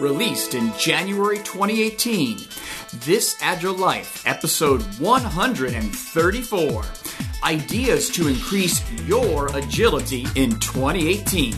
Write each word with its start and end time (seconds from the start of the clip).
released 0.00 0.54
in 0.54 0.72
January 0.78 1.38
2018. 1.38 2.38
This 3.04 3.36
Agile 3.40 3.74
Life, 3.74 4.26
episode 4.26 4.82
134 4.98 6.82
Ideas 7.44 8.10
to 8.10 8.28
Increase 8.28 8.82
Your 9.06 9.48
Agility 9.56 10.26
in 10.34 10.50
2018. 10.60 11.54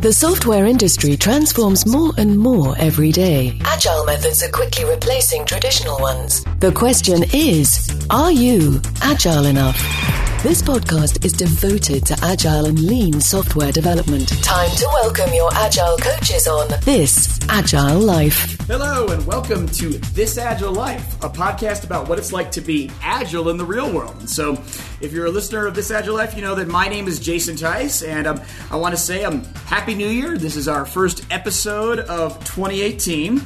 The 0.00 0.12
software 0.12 0.66
industry 0.66 1.16
transforms 1.16 1.86
more 1.86 2.12
and 2.16 2.38
more 2.38 2.76
every 2.78 3.12
day. 3.12 3.58
Agile 3.64 4.04
methods 4.04 4.42
are 4.42 4.50
quickly 4.50 4.84
replacing 4.84 5.44
traditional 5.44 5.98
ones. 6.00 6.44
The 6.60 6.72
question 6.72 7.24
is 7.32 7.90
are 8.10 8.30
you 8.30 8.80
agile 9.02 9.46
enough? 9.46 10.25
This 10.46 10.62
podcast 10.62 11.24
is 11.24 11.32
devoted 11.32 12.06
to 12.06 12.16
agile 12.22 12.66
and 12.66 12.78
lean 12.78 13.20
software 13.20 13.72
development. 13.72 14.28
Time 14.44 14.70
to 14.76 14.88
welcome 14.92 15.34
your 15.34 15.52
agile 15.52 15.96
coaches 15.96 16.46
on 16.46 16.68
This 16.82 17.40
Agile 17.48 17.98
Life. 17.98 18.56
Hello, 18.68 19.08
and 19.08 19.26
welcome 19.26 19.66
to 19.66 19.88
This 20.14 20.38
Agile 20.38 20.70
Life, 20.70 21.20
a 21.24 21.28
podcast 21.28 21.82
about 21.82 22.08
what 22.08 22.20
it's 22.20 22.32
like 22.32 22.52
to 22.52 22.60
be 22.60 22.92
agile 23.02 23.48
in 23.48 23.56
the 23.56 23.64
real 23.64 23.92
world. 23.92 24.14
And 24.20 24.30
so, 24.30 24.52
if 25.00 25.12
you're 25.12 25.26
a 25.26 25.30
listener 25.32 25.66
of 25.66 25.74
This 25.74 25.90
Agile 25.90 26.14
Life, 26.14 26.36
you 26.36 26.42
know 26.42 26.54
that 26.54 26.68
my 26.68 26.86
name 26.86 27.08
is 27.08 27.18
Jason 27.18 27.56
Tice, 27.56 28.04
and 28.04 28.28
um, 28.28 28.40
I 28.70 28.76
want 28.76 28.94
to 28.94 29.00
say 29.00 29.24
um, 29.24 29.42
Happy 29.64 29.96
New 29.96 30.06
Year. 30.08 30.38
This 30.38 30.54
is 30.54 30.68
our 30.68 30.86
first 30.86 31.26
episode 31.32 31.98
of 31.98 32.38
2018 32.44 33.42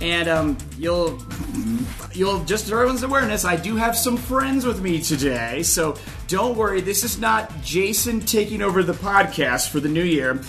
and 0.00 0.28
um, 0.28 0.58
you'll 0.78 1.22
you'll 2.12 2.42
just 2.44 2.68
for 2.68 2.76
everyone's 2.76 3.02
awareness 3.02 3.44
i 3.44 3.54
do 3.54 3.76
have 3.76 3.96
some 3.96 4.16
friends 4.16 4.64
with 4.64 4.80
me 4.80 5.00
today 5.00 5.62
so 5.62 5.94
don't 6.30 6.56
worry 6.56 6.80
this 6.80 7.02
is 7.02 7.18
not 7.18 7.50
jason 7.60 8.20
taking 8.20 8.62
over 8.62 8.84
the 8.84 8.92
podcast 8.92 9.68
for 9.68 9.80
the 9.80 9.88
new 9.88 10.04
year 10.04 10.40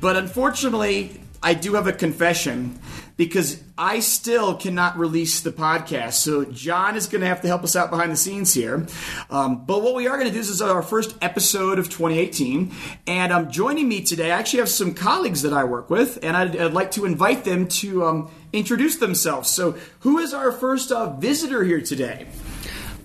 but 0.00 0.16
unfortunately 0.16 1.20
i 1.42 1.52
do 1.52 1.74
have 1.74 1.88
a 1.88 1.92
confession 1.92 2.78
because 3.16 3.62
I 3.78 4.00
still 4.00 4.54
cannot 4.54 4.98
release 4.98 5.40
the 5.40 5.50
podcast. 5.50 6.14
So 6.14 6.44
John 6.44 6.96
is 6.96 7.06
going 7.06 7.22
to 7.22 7.26
have 7.26 7.40
to 7.42 7.48
help 7.48 7.64
us 7.64 7.74
out 7.74 7.90
behind 7.90 8.12
the 8.12 8.16
scenes 8.16 8.52
here. 8.52 8.86
Um, 9.30 9.64
but 9.64 9.82
what 9.82 9.94
we 9.94 10.06
are 10.06 10.16
going 10.18 10.28
to 10.28 10.34
do 10.34 10.40
is, 10.40 10.50
is 10.50 10.60
our 10.60 10.82
first 10.82 11.16
episode 11.22 11.78
of 11.78 11.86
2018, 11.86 12.72
and 13.06 13.32
um, 13.32 13.50
joining 13.50 13.88
me 13.88 14.02
today, 14.02 14.32
I 14.32 14.38
actually 14.38 14.60
have 14.60 14.68
some 14.68 14.92
colleagues 14.92 15.42
that 15.42 15.52
I 15.54 15.64
work 15.64 15.88
with, 15.88 16.18
and 16.22 16.36
I'd, 16.36 16.56
I'd 16.56 16.72
like 16.74 16.90
to 16.92 17.06
invite 17.06 17.44
them 17.44 17.68
to 17.68 18.04
um, 18.04 18.30
introduce 18.52 18.96
themselves. 18.96 19.48
So, 19.48 19.76
who 20.00 20.18
is 20.18 20.34
our 20.34 20.52
first 20.52 20.92
uh, 20.92 21.14
visitor 21.16 21.64
here 21.64 21.80
today? 21.80 22.26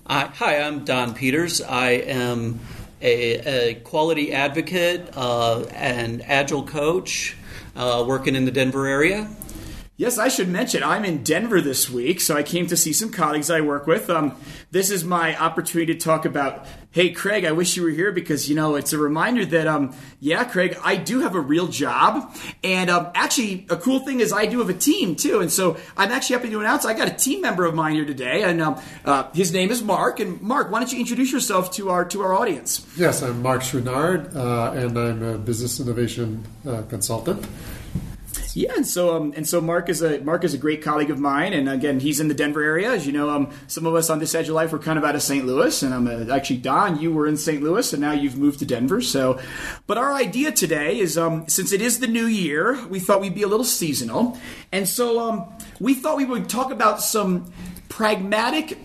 Uh, 0.04 0.26
hi, 0.34 0.58
I'm 0.58 0.84
Don 0.84 1.14
Peters. 1.14 1.60
I 1.62 1.90
am 1.90 2.58
a, 3.00 3.70
a 3.70 3.74
quality 3.74 4.32
advocate 4.32 5.08
uh, 5.16 5.60
and 5.72 6.22
agile 6.22 6.64
coach 6.64 7.36
uh, 7.76 8.04
working 8.06 8.34
in 8.34 8.44
the 8.44 8.50
Denver 8.50 8.88
area. 8.88 9.30
Yes, 10.02 10.18
I 10.18 10.26
should 10.26 10.48
mention 10.48 10.82
I'm 10.82 11.04
in 11.04 11.22
Denver 11.22 11.60
this 11.60 11.88
week, 11.88 12.20
so 12.20 12.36
I 12.36 12.42
came 12.42 12.66
to 12.66 12.76
see 12.76 12.92
some 12.92 13.12
colleagues 13.12 13.50
I 13.50 13.60
work 13.60 13.86
with. 13.86 14.10
Um, 14.10 14.34
this 14.72 14.90
is 14.90 15.04
my 15.04 15.38
opportunity 15.38 15.94
to 15.94 16.00
talk 16.00 16.24
about. 16.24 16.66
Hey, 16.90 17.10
Craig, 17.10 17.44
I 17.44 17.52
wish 17.52 17.76
you 17.76 17.84
were 17.84 17.90
here 17.90 18.10
because 18.10 18.48
you 18.48 18.56
know 18.56 18.74
it's 18.74 18.92
a 18.92 18.98
reminder 18.98 19.46
that 19.46 19.68
um, 19.68 19.94
yeah, 20.18 20.42
Craig, 20.42 20.76
I 20.82 20.96
do 20.96 21.20
have 21.20 21.36
a 21.36 21.40
real 21.40 21.68
job, 21.68 22.34
and 22.64 22.90
um, 22.90 23.12
actually, 23.14 23.64
a 23.70 23.76
cool 23.76 24.00
thing 24.00 24.18
is 24.18 24.32
I 24.32 24.46
do 24.46 24.58
have 24.58 24.68
a 24.70 24.74
team 24.74 25.14
too, 25.14 25.38
and 25.38 25.52
so 25.52 25.76
I'm 25.96 26.10
actually 26.10 26.34
happy 26.34 26.50
to 26.50 26.58
announce 26.58 26.84
I 26.84 26.94
got 26.94 27.06
a 27.06 27.14
team 27.14 27.40
member 27.40 27.64
of 27.64 27.76
mine 27.76 27.94
here 27.94 28.04
today, 28.04 28.42
and 28.42 28.60
um, 28.60 28.82
uh, 29.04 29.30
his 29.34 29.52
name 29.52 29.70
is 29.70 29.84
Mark. 29.84 30.18
And 30.18 30.42
Mark, 30.42 30.72
why 30.72 30.80
don't 30.80 30.92
you 30.92 30.98
introduce 30.98 31.30
yourself 31.30 31.70
to 31.74 31.90
our 31.90 32.04
to 32.06 32.22
our 32.22 32.34
audience? 32.34 32.84
Yes, 32.96 33.22
I'm 33.22 33.40
Mark 33.40 33.62
Chouinard, 33.62 34.34
uh, 34.34 34.72
and 34.72 34.98
I'm 34.98 35.22
a 35.22 35.38
business 35.38 35.78
innovation 35.78 36.44
uh, 36.66 36.82
consultant. 36.88 37.46
Yeah, 38.54 38.72
and 38.76 38.86
so 38.86 39.16
um, 39.16 39.32
and 39.34 39.48
so 39.48 39.60
Mark 39.60 39.88
is 39.88 40.02
a 40.02 40.20
Mark 40.20 40.44
is 40.44 40.52
a 40.52 40.58
great 40.58 40.82
colleague 40.82 41.10
of 41.10 41.18
mine, 41.18 41.52
and 41.52 41.68
again, 41.68 42.00
he's 42.00 42.20
in 42.20 42.28
the 42.28 42.34
Denver 42.34 42.62
area. 42.62 42.90
As 42.90 43.06
you 43.06 43.12
know, 43.12 43.30
um, 43.30 43.50
some 43.66 43.86
of 43.86 43.94
us 43.94 44.10
on 44.10 44.18
This 44.18 44.34
Agile 44.34 44.54
Life 44.54 44.72
were 44.72 44.78
kind 44.78 44.98
of 44.98 45.04
out 45.04 45.14
of 45.14 45.22
St. 45.22 45.46
Louis, 45.46 45.82
and 45.82 45.94
I'm 45.94 46.06
uh, 46.06 46.34
actually 46.34 46.58
Don. 46.58 47.00
You 47.00 47.12
were 47.12 47.26
in 47.26 47.36
St. 47.36 47.62
Louis, 47.62 47.92
and 47.92 48.02
now 48.02 48.12
you've 48.12 48.36
moved 48.36 48.58
to 48.58 48.66
Denver. 48.66 49.00
So, 49.00 49.40
but 49.86 49.96
our 49.96 50.12
idea 50.12 50.52
today 50.52 50.98
is 50.98 51.16
um, 51.16 51.48
since 51.48 51.72
it 51.72 51.80
is 51.80 52.00
the 52.00 52.06
new 52.06 52.26
year, 52.26 52.84
we 52.88 53.00
thought 53.00 53.20
we'd 53.20 53.34
be 53.34 53.42
a 53.42 53.48
little 53.48 53.64
seasonal, 53.64 54.38
and 54.70 54.86
so 54.86 55.20
um, 55.20 55.52
we 55.80 55.94
thought 55.94 56.18
we 56.18 56.26
would 56.26 56.48
talk 56.48 56.70
about 56.70 57.00
some 57.00 57.50
pragmatic 57.88 58.78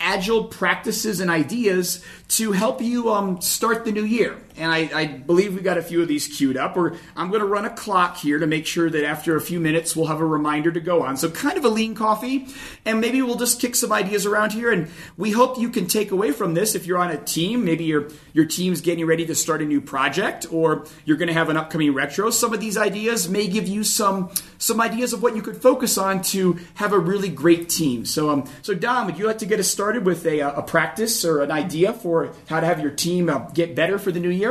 agile 0.00 0.44
practices 0.44 1.20
and 1.20 1.30
ideas 1.30 2.04
to 2.28 2.52
help 2.52 2.82
you 2.82 3.10
um, 3.10 3.40
start 3.40 3.86
the 3.86 3.92
new 3.92 4.04
year. 4.04 4.36
And 4.56 4.70
I, 4.70 4.88
I, 4.94 5.06
believe 5.06 5.54
we 5.54 5.62
got 5.62 5.78
a 5.78 5.82
few 5.82 6.00
of 6.00 6.06
these 6.06 6.28
queued 6.28 6.56
up. 6.56 6.76
Or 6.76 6.96
I'm 7.16 7.28
going 7.28 7.40
to 7.40 7.46
run 7.46 7.64
a 7.64 7.70
clock 7.70 8.18
here 8.18 8.38
to 8.38 8.46
make 8.46 8.66
sure 8.66 8.88
that 8.88 9.04
after 9.04 9.34
a 9.34 9.40
few 9.40 9.58
minutes 9.58 9.96
we'll 9.96 10.06
have 10.06 10.20
a 10.20 10.26
reminder 10.26 10.70
to 10.70 10.80
go 10.80 11.02
on. 11.02 11.16
So 11.16 11.28
kind 11.28 11.58
of 11.58 11.64
a 11.64 11.68
lean 11.68 11.94
coffee, 11.96 12.46
and 12.84 13.00
maybe 13.00 13.20
we'll 13.20 13.34
just 13.34 13.60
kick 13.60 13.74
some 13.74 13.92
ideas 13.92 14.26
around 14.26 14.52
here. 14.52 14.70
And 14.70 14.88
we 15.16 15.32
hope 15.32 15.58
you 15.58 15.70
can 15.70 15.86
take 15.86 16.12
away 16.12 16.30
from 16.30 16.54
this 16.54 16.76
if 16.76 16.86
you're 16.86 16.98
on 16.98 17.10
a 17.10 17.16
team. 17.16 17.64
Maybe 17.64 17.84
your 17.84 18.10
your 18.32 18.44
team's 18.44 18.80
getting 18.80 19.06
ready 19.06 19.26
to 19.26 19.34
start 19.34 19.60
a 19.60 19.64
new 19.64 19.80
project, 19.80 20.46
or 20.52 20.86
you're 21.04 21.16
going 21.16 21.28
to 21.28 21.34
have 21.34 21.48
an 21.48 21.56
upcoming 21.56 21.92
retro. 21.92 22.30
Some 22.30 22.54
of 22.54 22.60
these 22.60 22.76
ideas 22.76 23.28
may 23.28 23.48
give 23.48 23.66
you 23.66 23.82
some 23.82 24.30
some 24.58 24.80
ideas 24.80 25.12
of 25.12 25.22
what 25.22 25.34
you 25.34 25.42
could 25.42 25.56
focus 25.56 25.98
on 25.98 26.22
to 26.22 26.58
have 26.74 26.92
a 26.92 26.98
really 26.98 27.28
great 27.28 27.68
team. 27.68 28.04
So 28.04 28.30
um, 28.30 28.44
so 28.62 28.72
Don, 28.72 29.06
would 29.06 29.18
you 29.18 29.26
like 29.26 29.38
to 29.38 29.46
get 29.46 29.58
us 29.58 29.68
started 29.68 30.06
with 30.06 30.24
a, 30.26 30.40
a 30.40 30.62
practice 30.62 31.24
or 31.24 31.42
an 31.42 31.50
idea 31.50 31.92
for 31.92 32.32
how 32.48 32.60
to 32.60 32.66
have 32.66 32.80
your 32.80 32.92
team 32.92 33.28
uh, 33.28 33.38
get 33.50 33.74
better 33.74 33.98
for 33.98 34.12
the 34.12 34.20
new 34.20 34.30
year? 34.30 34.43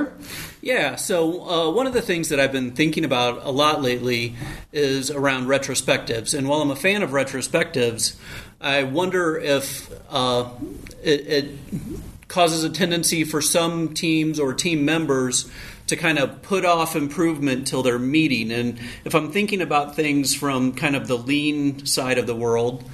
Yeah, 0.62 0.96
so 0.96 1.50
uh, 1.50 1.72
one 1.72 1.88
of 1.88 1.94
the 1.94 2.02
things 2.02 2.30
that 2.30 2.40
I've 2.40 2.52
been 2.52 2.72
thinking 2.72 3.06
about 3.06 3.46
a 3.46 3.52
lot 3.52 3.82
lately 3.82 4.36
is 4.72 5.12
around 5.12 5.48
retrospectives. 5.48 6.38
And 6.38 6.48
while 6.48 6.62
I'm 6.62 6.72
a 6.72 6.76
fan 6.76 7.04
of 7.04 7.12
retrospectives, 7.12 8.16
I 8.62 8.84
wonder 8.84 9.38
if 9.38 9.92
uh, 10.10 10.50
it, 11.04 11.28
it 11.28 11.52
causes 12.28 12.64
a 12.64 12.70
tendency 12.70 13.24
for 13.24 13.42
some 13.42 13.94
teams 13.94 14.40
or 14.40 14.54
team 14.54 14.86
members 14.86 15.52
to 15.88 15.96
kind 15.96 16.18
of 16.18 16.42
put 16.42 16.66
off 16.66 16.96
improvement 16.96 17.68
till 17.68 17.84
they're 17.84 18.00
meeting. 18.00 18.52
And 18.52 18.80
if 19.06 19.16
I'm 19.16 19.32
thinking 19.32 19.62
about 19.62 19.96
things 19.96 20.34
from 20.34 20.74
kind 20.74 20.96
of 20.96 21.08
the 21.08 21.18
lean 21.18 21.86
side 21.86 22.18
of 22.18 22.28
the 22.28 22.36
world, 22.36 22.90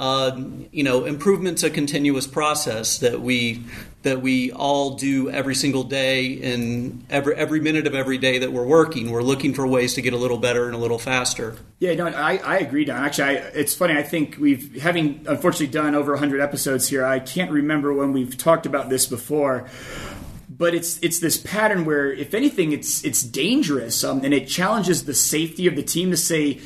uh, 0.00 0.40
you 0.72 0.82
know, 0.82 1.06
improvement's 1.06 1.62
a 1.62 1.68
continuous 1.68 2.26
process 2.26 2.98
that 2.98 3.20
we 3.20 3.62
that 4.02 4.22
we 4.22 4.50
all 4.50 4.94
do 4.96 5.28
every 5.28 5.54
single 5.54 5.84
day 5.84 6.40
and 6.42 7.04
every 7.10 7.34
every 7.34 7.60
minute 7.60 7.86
of 7.86 7.94
every 7.94 8.16
day 8.16 8.38
that 8.38 8.50
we're 8.50 8.64
working. 8.64 9.10
We're 9.10 9.22
looking 9.22 9.52
for 9.52 9.66
ways 9.66 9.92
to 9.94 10.00
get 10.00 10.14
a 10.14 10.16
little 10.16 10.38
better 10.38 10.64
and 10.64 10.74
a 10.74 10.78
little 10.78 10.98
faster. 10.98 11.56
Yeah, 11.80 11.94
no, 11.96 12.06
I, 12.06 12.38
I 12.38 12.58
agree, 12.60 12.86
Don. 12.86 13.04
Actually, 13.04 13.24
I, 13.24 13.42
it's 13.52 13.74
funny. 13.74 13.94
I 13.94 14.02
think 14.02 14.38
we've 14.40 14.80
having 14.80 15.26
unfortunately 15.28 15.66
done 15.66 15.94
over 15.94 16.12
100 16.12 16.40
episodes 16.40 16.88
here. 16.88 17.04
I 17.04 17.18
can't 17.18 17.50
remember 17.50 17.92
when 17.92 18.14
we've 18.14 18.38
talked 18.38 18.64
about 18.64 18.88
this 18.88 19.04
before 19.04 19.68
but 20.60 20.74
it's 20.74 20.98
it's 21.02 21.18
this 21.18 21.38
pattern 21.38 21.86
where 21.86 22.12
if 22.12 22.34
anything 22.34 22.70
it's 22.70 23.02
it's 23.02 23.22
dangerous 23.22 24.04
um, 24.04 24.22
and 24.22 24.34
it 24.34 24.46
challenges 24.46 25.06
the 25.06 25.14
safety 25.14 25.66
of 25.66 25.74
the 25.74 25.82
team 25.82 26.10
to 26.10 26.16
say 26.16 26.60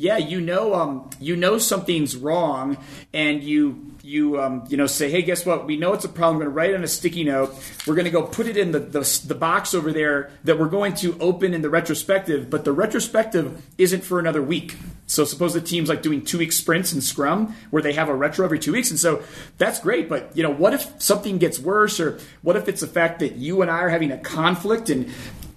yeah, 0.00 0.16
you 0.16 0.40
know, 0.40 0.76
um, 0.76 1.10
you 1.18 1.34
know 1.34 1.58
something's 1.58 2.14
wrong, 2.16 2.76
and 3.12 3.42
you 3.42 3.90
you 4.08 4.40
um, 4.40 4.64
you 4.68 4.76
know 4.78 4.86
say, 4.86 5.10
hey, 5.10 5.20
guess 5.20 5.44
what? 5.44 5.66
We 5.66 5.76
know 5.76 5.92
it's 5.92 6.04
a 6.04 6.08
problem. 6.08 6.38
We're 6.38 6.44
going 6.44 6.52
to 6.52 6.56
write 6.56 6.70
it 6.70 6.76
on 6.76 6.84
a 6.84 6.88
sticky 6.88 7.24
note. 7.24 7.54
We're 7.86 7.94
going 7.94 8.06
to 8.06 8.10
go 8.10 8.22
put 8.22 8.46
it 8.46 8.56
in 8.56 8.72
the, 8.72 8.78
the 8.78 9.20
the 9.26 9.34
box 9.34 9.74
over 9.74 9.92
there 9.92 10.30
that 10.44 10.58
we're 10.58 10.68
going 10.68 10.94
to 10.94 11.16
open 11.18 11.52
in 11.52 11.60
the 11.60 11.68
retrospective. 11.68 12.48
But 12.48 12.64
the 12.64 12.72
retrospective 12.72 13.62
isn't 13.76 14.02
for 14.04 14.18
another 14.18 14.42
week. 14.42 14.76
So 15.06 15.24
suppose 15.24 15.52
the 15.52 15.60
team's 15.60 15.90
like 15.90 16.00
doing 16.00 16.24
two 16.24 16.38
week 16.38 16.52
sprints 16.52 16.92
in 16.92 17.02
Scrum 17.02 17.54
where 17.70 17.82
they 17.82 17.92
have 17.92 18.08
a 18.08 18.14
retro 18.14 18.46
every 18.46 18.58
two 18.58 18.72
weeks, 18.72 18.90
and 18.90 18.98
so 18.98 19.22
that's 19.58 19.78
great. 19.78 20.08
But 20.08 20.34
you 20.34 20.42
know, 20.42 20.52
what 20.52 20.72
if 20.72 21.02
something 21.02 21.36
gets 21.36 21.58
worse, 21.58 22.00
or 22.00 22.18
what 22.40 22.56
if 22.56 22.66
it's 22.66 22.80
the 22.80 22.86
fact 22.86 23.18
that 23.18 23.36
you 23.36 23.60
and 23.60 23.70
I 23.70 23.80
are 23.80 23.90
having 23.90 24.10
a 24.10 24.18
conflict 24.18 24.88
and 24.88 25.12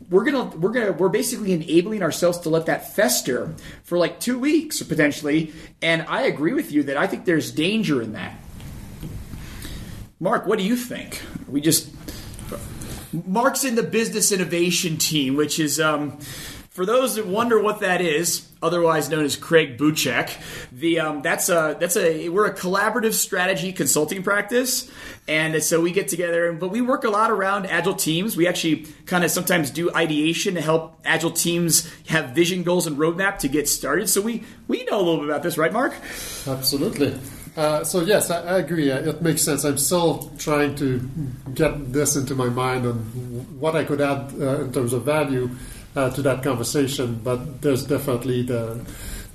we're 0.09 0.25
gonna 0.25 0.44
we're 0.57 0.72
gonna 0.72 0.91
we're 0.91 1.07
basically 1.07 1.53
enabling 1.53 2.03
ourselves 2.03 2.40
to 2.40 2.50
let 2.50 2.66
that 2.66 2.94
fester 2.94 3.56
for 3.84 3.97
like 3.97 4.20
two 4.20 4.37
weeks 4.37 4.84
potentially. 4.84 5.53
And 5.81 6.02
I 6.02 6.23
agree 6.23 6.53
with 6.53 6.73
you 6.73 6.84
that 6.84 6.97
I 6.97 7.08
think 7.08 7.23
there's 7.23 7.49
danger 7.49 8.02
in 8.02 8.11
that. 8.11 8.35
Mark, 10.22 10.46
what 10.46 10.59
do 10.59 10.64
you 10.64 10.76
think? 10.76 11.20
We 11.47 11.62
just 11.62 11.90
Mark's 13.12 13.66
in 13.66 13.73
the 13.73 13.84
business 13.84 14.32
innovation 14.32 14.97
team, 14.97 15.35
which 15.35 15.59
is 15.59 15.79
um, 15.79 16.20
for 16.70 16.85
those 16.85 17.16
that 17.16 17.26
wonder 17.26 17.59
what 17.59 17.79
that 17.79 18.02
is, 18.02 18.47
otherwise 18.62 19.09
known 19.09 19.26
as 19.26 19.35
Craig 19.35 19.79
Buchek, 19.79 20.32
the 20.72 21.00
um, 21.00 21.23
that's 21.23 21.50
a 21.50 21.76
that's 21.79 21.97
a 21.97 22.29
we're 22.29 22.46
a 22.46 22.53
collaborative 22.53 23.14
strategy 23.14 23.73
consulting 23.73 24.22
practice, 24.22 24.91
and 25.28 25.62
so 25.64 25.82
we 25.82 25.91
get 25.91 26.08
together, 26.08 26.53
but 26.53 26.70
we 26.70 26.82
work 26.82 27.03
a 27.03 27.09
lot 27.09 27.32
around 27.32 27.66
agile 27.66 27.96
teams. 27.96 28.38
We 28.38 28.47
actually 28.47 28.85
kind 29.08 29.23
of 29.23 29.32
sometimes 29.32 29.72
do 29.72 29.91
ideation 29.96 30.53
to 30.53 30.62
help 30.62 31.00
agile 31.03 31.32
teams 31.32 31.91
have 32.09 32.29
vision, 32.29 32.62
goals, 32.62 32.85
and 32.85 32.96
roadmap 32.96 33.40
to 33.40 33.47
get 33.47 33.68
started. 33.68 34.08
So 34.08 34.22
we 34.22 34.44
we 34.68 34.84
know 34.84 34.97
a 34.97 35.03
little 35.03 35.18
bit 35.18 35.29
about 35.29 35.41
this, 35.41 35.58
right, 35.58 35.73
Mark? 35.73 35.96
Absolutely. 36.46 37.18
Uh, 37.55 37.83
so 37.83 38.01
yes, 38.01 38.31
I, 38.31 38.41
I 38.43 38.57
agree. 38.59 38.89
Uh, 38.91 38.99
it 38.99 39.21
makes 39.21 39.41
sense. 39.41 39.63
I'm 39.63 39.77
still 39.77 40.31
trying 40.37 40.75
to 40.75 40.99
get 41.53 41.91
this 41.91 42.15
into 42.15 42.33
my 42.35 42.47
mind 42.47 42.85
on 42.85 42.95
what 43.59 43.75
I 43.75 43.83
could 43.83 43.99
add 43.99 44.33
uh, 44.39 44.61
in 44.61 44.71
terms 44.71 44.93
of 44.93 45.03
value 45.03 45.49
uh, 45.95 46.09
to 46.11 46.21
that 46.21 46.43
conversation. 46.43 47.19
But 47.23 47.61
there's 47.61 47.85
definitely 47.85 48.43
the 48.43 48.85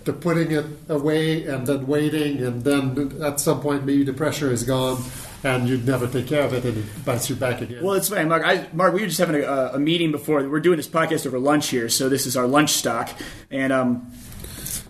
the 0.04 0.12
putting 0.12 0.52
it 0.52 0.64
away 0.88 1.44
and 1.46 1.66
then 1.66 1.86
waiting, 1.86 2.42
and 2.42 2.62
then 2.62 3.20
at 3.22 3.40
some 3.40 3.60
point 3.60 3.84
maybe 3.84 4.04
the 4.04 4.12
pressure 4.12 4.50
is 4.50 4.64
gone. 4.64 5.02
And 5.44 5.68
you'd 5.68 5.86
never 5.86 6.08
take 6.08 6.26
care 6.26 6.42
of 6.42 6.54
it, 6.54 6.64
and 6.64 6.78
it 6.78 7.04
bites 7.04 7.30
you 7.30 7.36
back 7.36 7.60
again. 7.60 7.84
Well, 7.84 7.94
it's 7.94 8.08
funny, 8.08 8.24
Mark. 8.24 8.42
I, 8.44 8.66
Mark, 8.72 8.94
we 8.94 9.02
were 9.02 9.06
just 9.06 9.20
having 9.20 9.44
a, 9.44 9.72
a 9.74 9.78
meeting 9.78 10.10
before. 10.10 10.42
We're 10.48 10.58
doing 10.58 10.76
this 10.76 10.88
podcast 10.88 11.24
over 11.24 11.38
lunch 11.38 11.68
here, 11.68 11.88
so 11.88 12.08
this 12.08 12.26
is 12.26 12.36
our 12.36 12.48
lunch 12.48 12.70
stock, 12.70 13.10
and 13.50 13.72
um, 13.72 14.10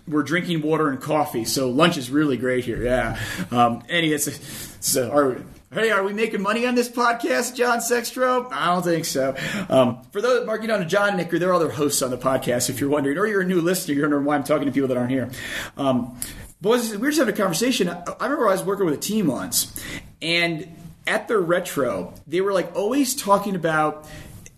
we're 0.07 0.23
drinking 0.23 0.61
water 0.61 0.89
and 0.89 1.01
coffee. 1.01 1.45
So 1.45 1.69
lunch 1.69 1.97
is 1.97 2.09
really 2.09 2.37
great 2.37 2.65
here. 2.65 2.81
Yeah. 2.81 3.19
Um, 3.51 3.83
anyway, 3.89 4.17
so 4.17 5.11
are 5.11 5.41
Hey, 5.69 5.91
are 5.91 6.01
we 6.01 6.13
making 6.13 6.41
money 6.41 6.65
on 6.65 6.75
this 6.75 6.87
podcast, 6.87 7.53
John 7.53 7.79
Sextro? 7.79 8.49
I 8.53 8.67
don't 8.67 8.83
think 8.83 9.03
so. 9.03 9.35
Um, 9.67 10.01
for 10.13 10.21
those, 10.21 10.45
Mark, 10.45 10.61
on 10.61 10.67
know, 10.67 10.83
John 10.85 11.17
Nicker, 11.17 11.33
Nick, 11.33 11.41
they're 11.41 11.53
other 11.53 11.69
hosts 11.69 12.01
on 12.01 12.09
the 12.09 12.17
podcast, 12.17 12.69
if 12.69 12.79
you're 12.79 12.89
wondering, 12.89 13.17
or 13.17 13.27
you're 13.27 13.41
a 13.41 13.45
new 13.45 13.59
listener, 13.59 13.93
you're 13.93 14.05
wondering 14.05 14.23
why 14.23 14.35
I'm 14.35 14.45
talking 14.45 14.65
to 14.67 14.71
people 14.71 14.87
that 14.87 14.95
aren't 14.95 15.11
here. 15.11 15.29
Um, 15.75 16.17
boys, 16.61 16.91
we 16.91 16.97
were 16.99 17.07
just 17.07 17.19
having 17.19 17.33
a 17.33 17.37
conversation. 17.37 17.89
I 17.89 18.23
remember 18.23 18.47
I 18.47 18.53
was 18.53 18.63
working 18.63 18.85
with 18.85 18.95
a 18.95 19.01
team 19.01 19.27
once, 19.27 19.77
and 20.21 20.73
at 21.05 21.27
their 21.27 21.41
retro, 21.41 22.13
they 22.25 22.39
were 22.39 22.53
like 22.53 22.73
always 22.73 23.13
talking 23.13 23.57
about 23.57 24.07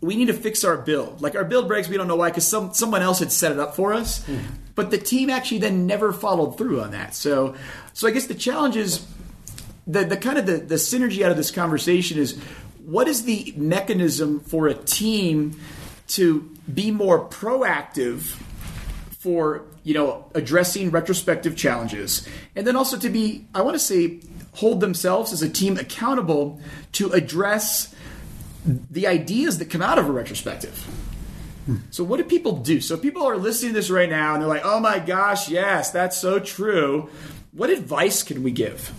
we 0.02 0.16
need 0.16 0.28
to 0.28 0.34
fix 0.34 0.64
our 0.64 0.78
build. 0.78 1.22
Like 1.22 1.36
our 1.36 1.44
build 1.44 1.68
breaks, 1.68 1.90
we 1.90 1.98
don't 1.98 2.08
know 2.08 2.16
why 2.16 2.30
because 2.30 2.48
some 2.48 2.74
someone 2.74 3.02
else 3.02 3.20
had 3.20 3.32
set 3.32 3.52
it 3.52 3.60
up 3.60 3.76
for 3.76 3.94
us. 3.94 4.26
Mm. 4.26 4.44
But 4.76 4.92
the 4.92 4.98
team 4.98 5.30
actually 5.30 5.60
then 5.60 5.88
never 5.88 6.14
followed 6.14 6.58
through 6.58 6.82
on 6.82 6.92
that. 6.92 7.14
So, 7.14 7.56
so 7.94 8.08
I 8.08 8.12
guess 8.12 8.28
the 8.28 8.36
challenge 8.36 8.78
is 8.78 9.06
the, 9.86 10.06
the 10.06 10.16
kind 10.16 10.38
of 10.38 10.46
the, 10.46 10.58
the 10.58 10.76
synergy 10.76 11.24
out 11.24 11.32
of 11.32 11.38
this 11.38 11.52
conversation 11.52 12.18
is 12.18 12.40
what 12.86 13.08
is 13.08 13.24
the 13.24 13.54
mechanism 13.58 14.40
for 14.40 14.68
a 14.68 14.74
team 14.74 15.60
to 16.10 16.50
be 16.74 16.92
more 16.92 17.28
proactive 17.28 18.22
for 19.20 19.66
you 19.84 19.94
know 19.94 20.26
addressing 20.34 20.92
retrospective 20.92 21.56
challenges 21.56 22.28
and 22.56 22.66
then 22.66 22.76
also 22.76 22.98
to 22.98 23.10
be 23.10 23.46
i 23.54 23.62
want 23.62 23.76
to 23.76 23.80
say 23.80 24.20
hold 24.54 24.80
themselves 24.80 25.34
as 25.34 25.42
a 25.42 25.50
team 25.50 25.78
accountable 25.78 26.60
to 26.92 27.12
address 27.12 27.94
the 28.92 29.08
ideas 29.08 29.58
that 29.60 29.70
come 29.70 29.82
out 29.82 29.98
of 29.98 30.08
a 30.08 30.12
retrospective. 30.12 30.88
So 31.92 32.04
what 32.04 32.18
do 32.18 32.24
people 32.24 32.54
do? 32.54 32.82
So 32.82 32.98
people 32.98 33.28
are 33.28 33.38
listening 33.38 33.74
to 33.74 33.80
this 33.80 33.92
right 33.92 34.10
now 34.10 34.34
and 34.34 34.42
they're 34.42 34.50
like 34.50 34.66
oh 34.66 34.80
my 34.80 34.98
gosh 34.98 35.50
yes 35.50 35.92
that's 35.92 36.18
so 36.18 36.40
true. 36.40 37.10
What 37.52 37.70
advice 37.70 38.24
can 38.24 38.42
we 38.42 38.52
give? 38.52 38.92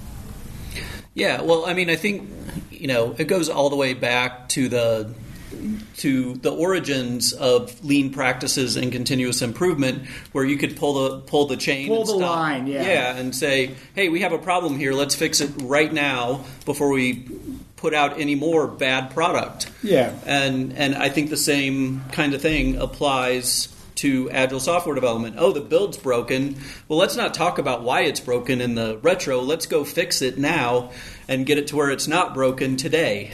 Yeah, 1.15 1.43
well, 1.43 1.67
I 1.67 1.75
mean, 1.75 1.91
I 1.91 1.97
think 1.97 2.31
you 2.71 2.87
know 2.87 3.15
it 3.19 3.25
goes 3.25 3.49
all 3.49 3.71
the 3.71 3.77
way 3.77 3.95
back 3.95 4.49
to 4.51 4.69
the 4.69 5.15
to 5.99 6.35
the 6.35 6.51
origins 6.53 7.33
of 7.33 7.85
lean 7.85 8.13
practices 8.13 8.77
and 8.77 8.93
continuous 8.93 9.43
improvement, 9.43 10.07
where 10.33 10.45
you 10.45 10.57
could 10.57 10.77
pull 10.77 10.95
the 11.09 11.21
pull 11.21 11.47
the 11.47 11.57
chain, 11.57 11.89
pull 11.89 12.05
the 12.05 12.17
stop, 12.19 12.21
line, 12.21 12.67
yeah, 12.67 12.83
yeah, 12.83 13.17
and 13.17 13.35
say, 13.35 13.75
"Hey, 13.95 14.09
we 14.09 14.21
have 14.21 14.33
a 14.33 14.39
problem 14.39 14.79
here. 14.79 14.93
Let's 14.93 15.15
fix 15.15 15.41
it 15.41 15.51
right 15.63 15.93
now 15.93 16.45
before 16.65 16.91
we 16.91 17.29
put 17.81 17.95
out 17.95 18.21
any 18.21 18.35
more 18.35 18.67
bad 18.67 19.11
product." 19.11 19.71
Yeah, 19.83 20.13
and 20.27 20.73
and 20.77 20.95
I 20.95 21.09
think 21.09 21.31
the 21.31 21.37
same 21.37 22.05
kind 22.13 22.35
of 22.35 22.43
thing 22.43 22.77
applies 22.77 23.69
to 23.97 24.31
agile 24.31 24.61
software 24.61 24.95
development. 24.95 25.37
Oh, 25.39 25.53
the 25.53 25.61
build's 25.61 25.99
broken. 25.99 26.57
Well, 26.89 26.99
let's 26.99 27.17
not 27.17 27.35
talk 27.35 27.59
about 27.59 27.83
why 27.83 28.03
it's 28.03 28.21
broken 28.21 28.61
in 28.63 28.75
the 28.75 28.99
retro. 29.03 29.41
Let's 29.41 29.67
go 29.67 29.85
fix 29.85 30.23
it 30.23 30.39
now 30.39 30.91
and 31.29 31.45
get 31.45 31.59
it 31.59 31.67
to 31.69 31.77
where 31.77 31.91
it's 31.91 32.09
not 32.09 32.33
broken 32.33 32.77
today. 32.77 33.33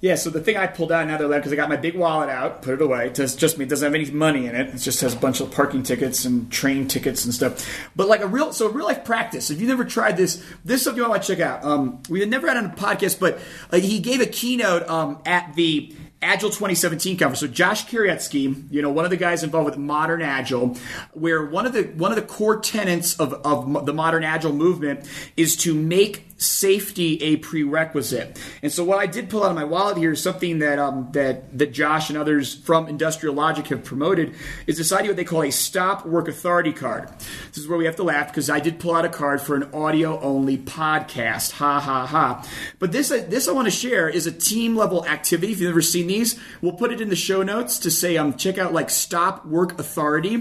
Yeah, 0.00 0.14
so 0.14 0.30
the 0.30 0.40
thing 0.40 0.56
I 0.56 0.68
pulled 0.68 0.92
out 0.92 1.02
another 1.02 1.26
letter 1.26 1.40
because 1.40 1.52
I 1.52 1.56
got 1.56 1.68
my 1.68 1.76
big 1.76 1.96
wallet 1.96 2.28
out, 2.28 2.62
put 2.62 2.74
it 2.74 2.82
away. 2.82 3.08
It's 3.08 3.34
just 3.34 3.58
me. 3.58 3.64
It 3.64 3.68
doesn't 3.68 3.84
have 3.84 4.00
any 4.00 4.08
money 4.12 4.46
in 4.46 4.54
it. 4.54 4.72
It 4.72 4.78
just 4.78 5.00
has 5.00 5.14
a 5.14 5.16
bunch 5.16 5.40
of 5.40 5.50
parking 5.50 5.82
tickets 5.82 6.24
and 6.24 6.50
train 6.52 6.86
tickets 6.86 7.24
and 7.24 7.34
stuff. 7.34 7.88
But 7.96 8.06
like 8.06 8.20
a 8.20 8.28
real, 8.28 8.52
so 8.52 8.68
real 8.68 8.86
life 8.86 9.04
practice. 9.04 9.50
If 9.50 9.60
you've 9.60 9.68
never 9.68 9.84
tried 9.84 10.16
this, 10.16 10.36
this 10.64 10.80
is 10.80 10.84
something 10.84 11.02
I 11.02 11.08
want 11.08 11.24
to 11.24 11.34
check 11.34 11.44
out. 11.44 11.64
Um, 11.64 12.00
we 12.08 12.20
had 12.20 12.28
never 12.28 12.46
had 12.46 12.56
on 12.56 12.66
a 12.66 12.74
podcast, 12.74 13.18
but 13.18 13.40
uh, 13.72 13.78
he 13.78 13.98
gave 13.98 14.20
a 14.20 14.26
keynote 14.26 14.88
um, 14.88 15.20
at 15.26 15.56
the 15.56 15.92
Agile 16.22 16.50
2017 16.50 17.16
conference. 17.16 17.40
So 17.40 17.48
Josh 17.48 17.86
Kerievsky, 17.86 18.70
you 18.70 18.82
know, 18.82 18.90
one 18.90 19.04
of 19.04 19.10
the 19.10 19.16
guys 19.16 19.42
involved 19.42 19.66
with 19.66 19.78
modern 19.78 20.22
Agile, 20.22 20.76
where 21.12 21.44
one 21.44 21.66
of 21.66 21.72
the 21.72 21.82
one 21.82 22.12
of 22.12 22.16
the 22.16 22.22
core 22.22 22.60
tenets 22.60 23.18
of, 23.18 23.32
of 23.32 23.86
the 23.86 23.92
modern 23.92 24.24
Agile 24.24 24.52
movement 24.52 25.08
is 25.36 25.56
to 25.58 25.74
make 25.74 26.27
safety 26.38 27.20
a 27.22 27.36
prerequisite. 27.36 28.40
And 28.62 28.72
so 28.72 28.84
what 28.84 28.98
I 28.98 29.06
did 29.06 29.28
pull 29.28 29.42
out 29.42 29.50
of 29.50 29.56
my 29.56 29.64
wallet 29.64 29.96
here 29.96 30.12
is 30.12 30.22
something 30.22 30.60
that 30.60 30.78
um, 30.78 31.08
that 31.12 31.58
that 31.58 31.72
Josh 31.72 32.08
and 32.08 32.18
others 32.18 32.54
from 32.54 32.88
Industrial 32.88 33.34
Logic 33.34 33.66
have 33.66 33.84
promoted 33.84 34.34
is 34.66 34.78
this 34.78 34.92
idea 34.92 35.10
what 35.10 35.16
they 35.16 35.24
call 35.24 35.42
a 35.42 35.50
stop 35.50 36.06
work 36.06 36.28
authority 36.28 36.72
card. 36.72 37.08
This 37.48 37.58
is 37.58 37.68
where 37.68 37.76
we 37.76 37.86
have 37.86 37.96
to 37.96 38.04
laugh 38.04 38.28
because 38.28 38.48
I 38.48 38.60
did 38.60 38.78
pull 38.78 38.94
out 38.94 39.04
a 39.04 39.08
card 39.08 39.40
for 39.40 39.56
an 39.56 39.64
audio 39.74 40.18
only 40.20 40.56
podcast. 40.56 41.52
Ha 41.52 41.80
ha 41.80 42.06
ha. 42.06 42.46
But 42.78 42.92
this 42.92 43.10
uh, 43.10 43.26
this 43.28 43.48
I 43.48 43.52
want 43.52 43.66
to 43.66 43.72
share 43.72 44.08
is 44.08 44.26
a 44.26 44.32
team 44.32 44.76
level 44.76 45.04
activity. 45.06 45.52
If 45.52 45.60
you've 45.60 45.70
never 45.70 45.82
seen 45.82 46.06
these, 46.06 46.38
we'll 46.62 46.72
put 46.72 46.92
it 46.92 47.00
in 47.00 47.08
the 47.08 47.16
show 47.16 47.42
notes 47.42 47.78
to 47.80 47.90
say 47.90 48.16
um 48.16 48.34
check 48.36 48.58
out 48.58 48.72
like 48.72 48.90
stop 48.90 49.44
work 49.44 49.78
authority. 49.78 50.34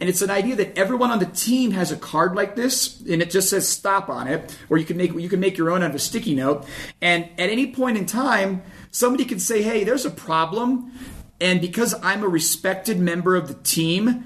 And 0.00 0.08
it's 0.08 0.20
an 0.20 0.30
idea 0.30 0.56
that 0.56 0.76
everyone 0.76 1.12
on 1.12 1.20
the 1.20 1.26
team 1.26 1.70
has 1.70 1.92
a 1.92 1.96
card 1.96 2.34
like 2.34 2.56
this 2.56 3.00
and 3.02 3.22
it 3.22 3.30
just 3.30 3.50
says 3.50 3.68
stop 3.68 4.08
on 4.08 4.26
it 4.26 4.56
or 4.68 4.78
you 4.78 4.84
can 4.84 4.96
make 4.96 5.14
you 5.14 5.28
can 5.28 5.43
make 5.44 5.58
your 5.58 5.70
own 5.70 5.82
out 5.82 5.90
of 5.90 5.96
a 5.96 5.98
sticky 5.98 6.34
note. 6.34 6.64
And 7.02 7.24
at 7.38 7.50
any 7.50 7.66
point 7.66 7.98
in 7.98 8.06
time, 8.06 8.62
somebody 8.90 9.26
can 9.26 9.38
say, 9.38 9.62
hey, 9.62 9.84
there's 9.84 10.06
a 10.06 10.10
problem. 10.10 10.92
And 11.38 11.60
because 11.60 11.94
I'm 12.02 12.22
a 12.22 12.28
respected 12.28 12.98
member 12.98 13.36
of 13.36 13.48
the 13.48 13.54
team, 13.54 14.24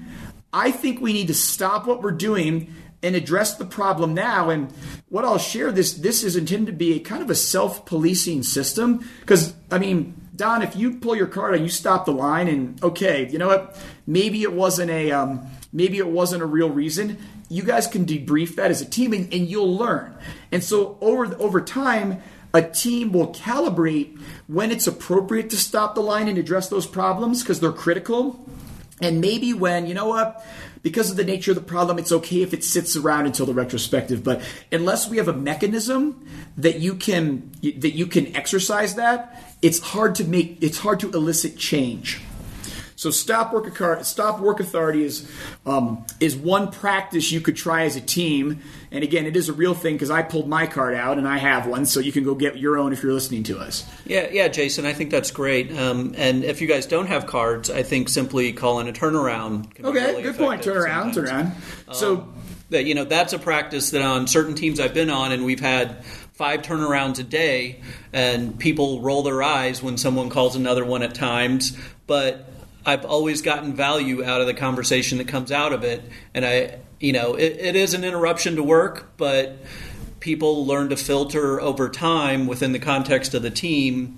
I 0.53 0.71
think 0.71 1.01
we 1.01 1.11
need 1.11 1.27
to 1.27 1.33
stop 1.33 1.85
what 1.85 2.01
we're 2.01 2.11
doing 2.11 2.73
and 3.03 3.15
address 3.15 3.55
the 3.55 3.65
problem 3.65 4.13
now. 4.13 4.49
And 4.49 4.71
what 5.09 5.25
I'll 5.25 5.37
share 5.37 5.71
this 5.71 5.93
this 5.93 6.23
is 6.23 6.35
intended 6.35 6.71
to 6.71 6.77
be 6.77 6.95
a 6.95 6.99
kind 6.99 7.21
of 7.21 7.29
a 7.29 7.35
self-policing 7.35 8.43
system. 8.43 9.05
Because 9.19 9.53
I 9.69 9.77
mean, 9.77 10.15
Don, 10.35 10.61
if 10.61 10.75
you 10.75 10.95
pull 10.95 11.15
your 11.15 11.27
card 11.27 11.55
and 11.55 11.63
you 11.63 11.69
stop 11.69 12.05
the 12.05 12.13
line, 12.13 12.47
and 12.47 12.81
okay, 12.83 13.29
you 13.29 13.37
know 13.37 13.47
what? 13.47 13.77
Maybe 14.07 14.41
it 14.43 14.53
wasn't 14.53 14.91
a 14.91 15.11
um, 15.11 15.47
maybe 15.71 15.97
it 15.97 16.07
wasn't 16.07 16.43
a 16.43 16.45
real 16.45 16.69
reason 16.69 17.17
you 17.49 17.63
guys 17.63 17.87
can 17.87 18.05
debrief 18.05 18.55
that 18.55 18.71
as 18.71 18.81
a 18.81 18.85
team 18.85 19.11
and, 19.11 19.33
and 19.33 19.49
you'll 19.49 19.75
learn. 19.75 20.15
And 20.51 20.63
so 20.63 20.97
over 21.01 21.35
over 21.39 21.59
time, 21.59 22.21
a 22.53 22.61
team 22.61 23.11
will 23.11 23.33
calibrate 23.33 24.19
when 24.47 24.71
it's 24.71 24.87
appropriate 24.87 25.49
to 25.51 25.57
stop 25.57 25.95
the 25.95 26.01
line 26.01 26.27
and 26.27 26.37
address 26.37 26.69
those 26.69 26.87
problems 26.87 27.43
because 27.43 27.59
they're 27.59 27.71
critical. 27.71 28.43
And 29.01 29.21
maybe 29.21 29.53
when, 29.53 29.87
you 29.87 29.93
know 29.93 30.07
what, 30.07 30.45
because 30.81 31.09
of 31.09 31.17
the 31.17 31.23
nature 31.23 31.51
of 31.51 31.55
the 31.55 31.61
problem, 31.61 31.99
it's 31.99 32.11
okay 32.11 32.41
if 32.41 32.53
it 32.53 32.63
sits 32.63 32.95
around 32.95 33.25
until 33.25 33.45
the 33.45 33.53
retrospective. 33.53 34.23
But 34.23 34.41
unless 34.71 35.09
we 35.09 35.17
have 35.17 35.27
a 35.27 35.33
mechanism 35.33 36.25
that 36.57 36.79
you 36.79 36.95
can 36.95 37.51
that 37.61 37.95
you 37.95 38.07
can 38.07 38.35
exercise 38.35 38.95
that, 38.95 39.57
it's 39.61 39.79
hard 39.79 40.15
to 40.15 40.23
make 40.23 40.57
it's 40.61 40.79
hard 40.79 40.99
to 41.01 41.11
elicit 41.11 41.57
change. 41.57 42.21
So 42.99 43.11
stop 43.11 43.53
work 43.53 44.03
stop 44.03 44.41
work 44.41 44.59
authority 44.59 45.05
is 45.05 45.25
um, 45.65 46.05
is 46.19 46.35
one 46.35 46.69
practice 46.69 47.31
you 47.31 47.39
could 47.39 47.55
try 47.55 47.83
as 47.83 47.95
a 47.95 48.01
team. 48.01 48.59
And 48.91 49.05
again, 49.05 49.25
it 49.25 49.37
is 49.37 49.47
a 49.47 49.53
real 49.53 49.73
thing 49.73 49.95
because 49.95 50.11
I 50.11 50.21
pulled 50.21 50.49
my 50.49 50.67
card 50.67 50.95
out 50.95 51.17
and 51.17 51.25
I 51.25 51.37
have 51.37 51.65
one, 51.65 51.85
so 51.85 52.01
you 52.01 52.11
can 52.11 52.25
go 52.25 52.35
get 52.35 52.57
your 52.57 52.77
own 52.77 52.91
if 52.91 53.01
you're 53.01 53.13
listening 53.13 53.43
to 53.43 53.57
us. 53.57 53.89
Yeah, 54.05 54.27
yeah, 54.29 54.49
Jason, 54.49 54.85
I 54.85 54.91
think 54.91 55.11
that's 55.11 55.31
great. 55.31 55.71
Um, 55.71 56.13
and 56.17 56.43
if 56.43 56.59
you 56.59 56.67
guys 56.67 56.85
don't 56.85 57.07
have 57.07 57.25
cards, 57.25 57.69
I 57.69 57.83
think 57.83 58.09
simply 58.09 58.51
calling 58.51 58.89
a 58.89 58.91
turnaround. 58.91 59.81
okay, 59.81 60.07
really 60.07 60.23
good 60.23 60.35
point. 60.35 60.61
Turn 60.61 60.75
around, 60.75 61.13
turn 61.13 61.27
around. 61.27 61.45
Um, 61.87 61.93
so 61.93 62.27
that 62.69 62.83
you 62.83 62.95
know 62.95 63.05
that's 63.05 63.31
a 63.31 63.39
practice 63.39 63.91
that 63.91 64.01
on 64.01 64.27
certain 64.27 64.55
teams 64.55 64.77
I've 64.81 64.93
been 64.93 65.09
on, 65.09 65.31
and 65.31 65.45
we've 65.45 65.61
had 65.61 66.03
five 66.03 66.63
turnarounds 66.63 67.17
a 67.19 67.23
day, 67.23 67.81
and 68.11 68.59
people 68.59 68.99
roll 68.99 69.23
their 69.23 69.41
eyes 69.41 69.81
when 69.81 69.95
someone 69.95 70.29
calls 70.29 70.57
another 70.57 70.83
one 70.83 71.01
at 71.01 71.15
times. 71.15 71.77
But 72.05 72.48
I've 72.85 73.05
always 73.05 73.41
gotten 73.41 73.73
value 73.73 74.23
out 74.23 74.41
of 74.41 74.47
the 74.47 74.53
conversation 74.53 75.17
that 75.17 75.27
comes 75.27 75.51
out 75.51 75.73
of 75.73 75.83
it. 75.83 76.03
And 76.33 76.45
I, 76.45 76.79
you 76.99 77.13
know, 77.13 77.35
it, 77.35 77.57
it 77.59 77.75
is 77.75 77.93
an 77.93 78.03
interruption 78.03 78.55
to 78.55 78.63
work, 78.63 79.11
but 79.17 79.57
people 80.19 80.65
learn 80.65 80.89
to 80.89 80.95
filter 80.95 81.59
over 81.61 81.89
time 81.89 82.47
within 82.47 82.71
the 82.71 82.79
context 82.79 83.33
of 83.33 83.41
the 83.41 83.49
team 83.49 84.17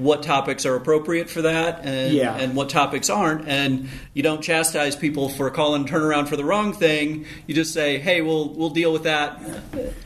what 0.00 0.22
topics 0.22 0.66
are 0.66 0.74
appropriate 0.74 1.30
for 1.30 1.42
that 1.42 1.84
and, 1.84 2.12
yeah. 2.12 2.36
and 2.36 2.56
what 2.56 2.68
topics 2.68 3.10
aren't. 3.10 3.46
And 3.46 3.88
you 4.14 4.22
don't 4.22 4.42
chastise 4.42 4.96
people 4.96 5.28
for 5.28 5.50
calling 5.50 5.86
turnaround 5.86 6.28
for 6.28 6.36
the 6.36 6.44
wrong 6.44 6.72
thing. 6.72 7.26
You 7.46 7.54
just 7.54 7.72
say, 7.72 7.98
hey, 7.98 8.20
we'll, 8.20 8.48
we'll 8.48 8.70
deal 8.70 8.92
with 8.92 9.04
that 9.04 9.42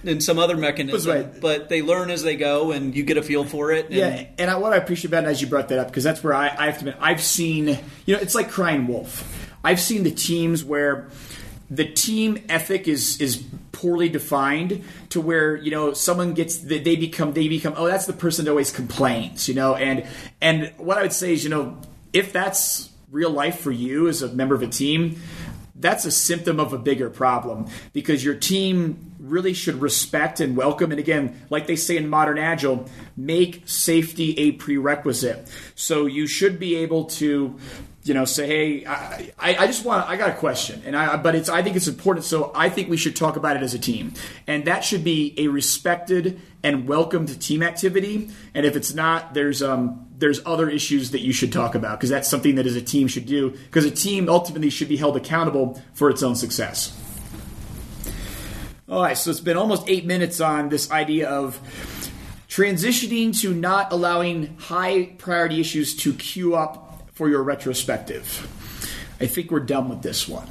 in 0.03 0.21
some 0.21 0.39
other 0.39 0.57
mechanism. 0.57 1.15
Right. 1.15 1.41
But 1.41 1.69
they 1.69 1.83
learn 1.83 2.11
as 2.11 2.23
they 2.23 2.37
go 2.37 2.73
and 2.73 2.95
you 2.95 3.03
get 3.03 3.17
a 3.17 3.23
feel 3.23 3.45
for 3.45 3.73
it. 3.73 3.87
And 3.87 3.95
yeah. 3.95 4.27
And 4.39 4.51
I, 4.51 4.57
what 4.57 4.73
I 4.73 4.77
appreciate 4.77 5.11
about 5.11 5.25
it 5.25 5.29
as 5.29 5.41
you 5.41 5.47
brought 5.47 5.69
that 5.69 5.79
up, 5.79 5.87
because 5.89 6.05
that's 6.05 6.23
where 6.23 6.35
I, 6.35 6.49
I 6.49 6.67
have 6.67 6.75
to 6.75 6.81
admit, 6.81 6.97
I've 7.01 7.23
seen, 7.23 7.79
you 8.07 8.15
know, 8.15 8.21
it's 8.21 8.35
like 8.35 8.51
crying 8.51 8.87
wolf. 8.87 9.49
I've 9.63 9.81
seen 9.81 10.03
the 10.03 10.11
teams 10.11 10.63
where 10.63 11.09
the 11.71 11.85
team 11.85 12.39
ethic 12.49 12.87
is 12.89 13.21
is 13.21 13.43
poorly 13.73 14.09
defined 14.09 14.83
to 15.11 15.21
where 15.21 15.57
you 15.57 15.71
know 15.71 15.93
someone 15.93 16.35
gets 16.35 16.59
they 16.59 16.97
become 16.97 17.33
they 17.33 17.49
become 17.49 17.75
oh 17.77 17.87
that's 17.87 18.07
the 18.07 18.13
person 18.13 18.45
that 18.45 18.51
always 18.51 18.71
complains 18.71 19.49
you 19.49 19.55
know 19.55 19.75
and 19.75 20.07
and 20.41 20.73
what 20.77 20.99
I 20.99 21.03
would 21.03 21.13
say 21.13 21.33
is 21.33 21.43
you 21.43 21.51
know 21.51 21.77
if 22.13 22.33
that's 22.33 22.91
real 23.15 23.31
life 23.31 23.61
for 23.61 23.71
you 23.71 24.09
as 24.09 24.23
a 24.23 24.29
member 24.29 24.55
of 24.57 24.63
a 24.63 24.67
team, 24.67 25.21
that's 25.77 26.05
a 26.05 26.11
symptom 26.11 26.59
of 26.59 26.73
a 26.73 26.79
bigger 26.79 27.09
problem 27.09 27.67
because 27.93 28.25
your 28.25 28.35
team 28.35 29.13
really 29.19 29.53
should 29.53 29.77
respect 29.77 30.41
and 30.41 30.57
welcome 30.57 30.91
and 30.91 31.01
again 31.01 31.41
like 31.51 31.67
they 31.67 31.77
say 31.77 31.97
in 31.97 32.09
modern 32.09 32.39
agile 32.39 32.89
make 33.17 33.63
safety 33.67 34.39
a 34.39 34.53
prerequisite. 34.53 35.49
So 35.75 36.07
you 36.07 36.27
should 36.27 36.59
be 36.59 36.77
able 36.77 37.05
to 37.05 37.59
you 38.05 38.13
know 38.13 38.27
say 38.27 38.47
hey 38.47 38.87
i, 38.87 39.33
I 39.39 39.67
just 39.67 39.85
want 39.85 40.09
i 40.09 40.17
got 40.17 40.31
a 40.31 40.35
question. 40.35 40.83
And 40.85 40.95
i 40.95 41.17
but 41.17 41.35
it's 41.35 41.49
i 41.49 41.63
think 41.63 41.75
it's 41.75 41.89
important 41.89 42.25
so 42.25 42.53
i 42.55 42.69
think 42.69 42.89
we 42.89 42.97
should 42.97 43.17
talk 43.17 43.37
about 43.37 43.57
it 43.57 43.63
as 43.63 43.75
a 43.75 43.79
team. 43.79 44.13
And 44.47 44.67
that 44.67 44.85
should 44.85 45.03
be 45.03 45.35
a 45.39 45.49
respected 45.49 46.41
and 46.63 46.87
welcomed 46.87 47.41
team 47.41 47.63
activity. 47.63 48.31
And 48.55 48.67
if 48.67 48.77
it's 48.77 48.95
not 48.95 49.35
there's 49.35 49.63
um 49.63 50.07
there's 50.17 50.41
other 50.47 50.69
issues 50.69 51.11
that 51.11 51.23
you 51.23 51.33
should 51.33 51.53
talk 51.53 51.75
about 51.75 51.99
because 51.99 52.11
that's 52.11 52.29
something 52.29 52.55
that 52.57 52.67
as 52.67 52.77
a 52.77 52.83
team 52.83 53.09
should 53.09 53.27
do 53.27 53.51
because 53.51 53.85
a 53.85 53.91
team 53.91 54.29
ultimately 54.29 54.71
should 54.71 54.89
be 54.89 54.97
held 54.97 55.17
accountable 55.17 55.83
for 55.95 56.11
its 56.11 56.23
own 56.23 56.37
success. 56.37 57.01
All 58.87 59.03
right 59.03 59.17
so 59.17 59.31
it's 59.31 59.41
been 59.41 59.57
almost 59.57 59.89
eight 59.89 60.05
minutes 60.05 60.41
on 60.41 60.69
this 60.69 60.91
idea 60.91 61.29
of 61.31 61.59
transitioning 62.49 63.37
to 63.41 63.53
not 63.53 63.93
allowing 63.93 64.57
high 64.59 65.07
priority 65.19 65.59
issues 65.59 65.97
to 65.97 66.13
queue 66.13 66.55
up 66.55 66.84
for 67.15 67.29
your 67.29 67.43
retrospective. 67.43 68.49
I 69.21 69.27
think 69.27 69.51
we're 69.51 69.61
done 69.61 69.89
with 69.89 70.03
this 70.03 70.29
one. 70.29 70.49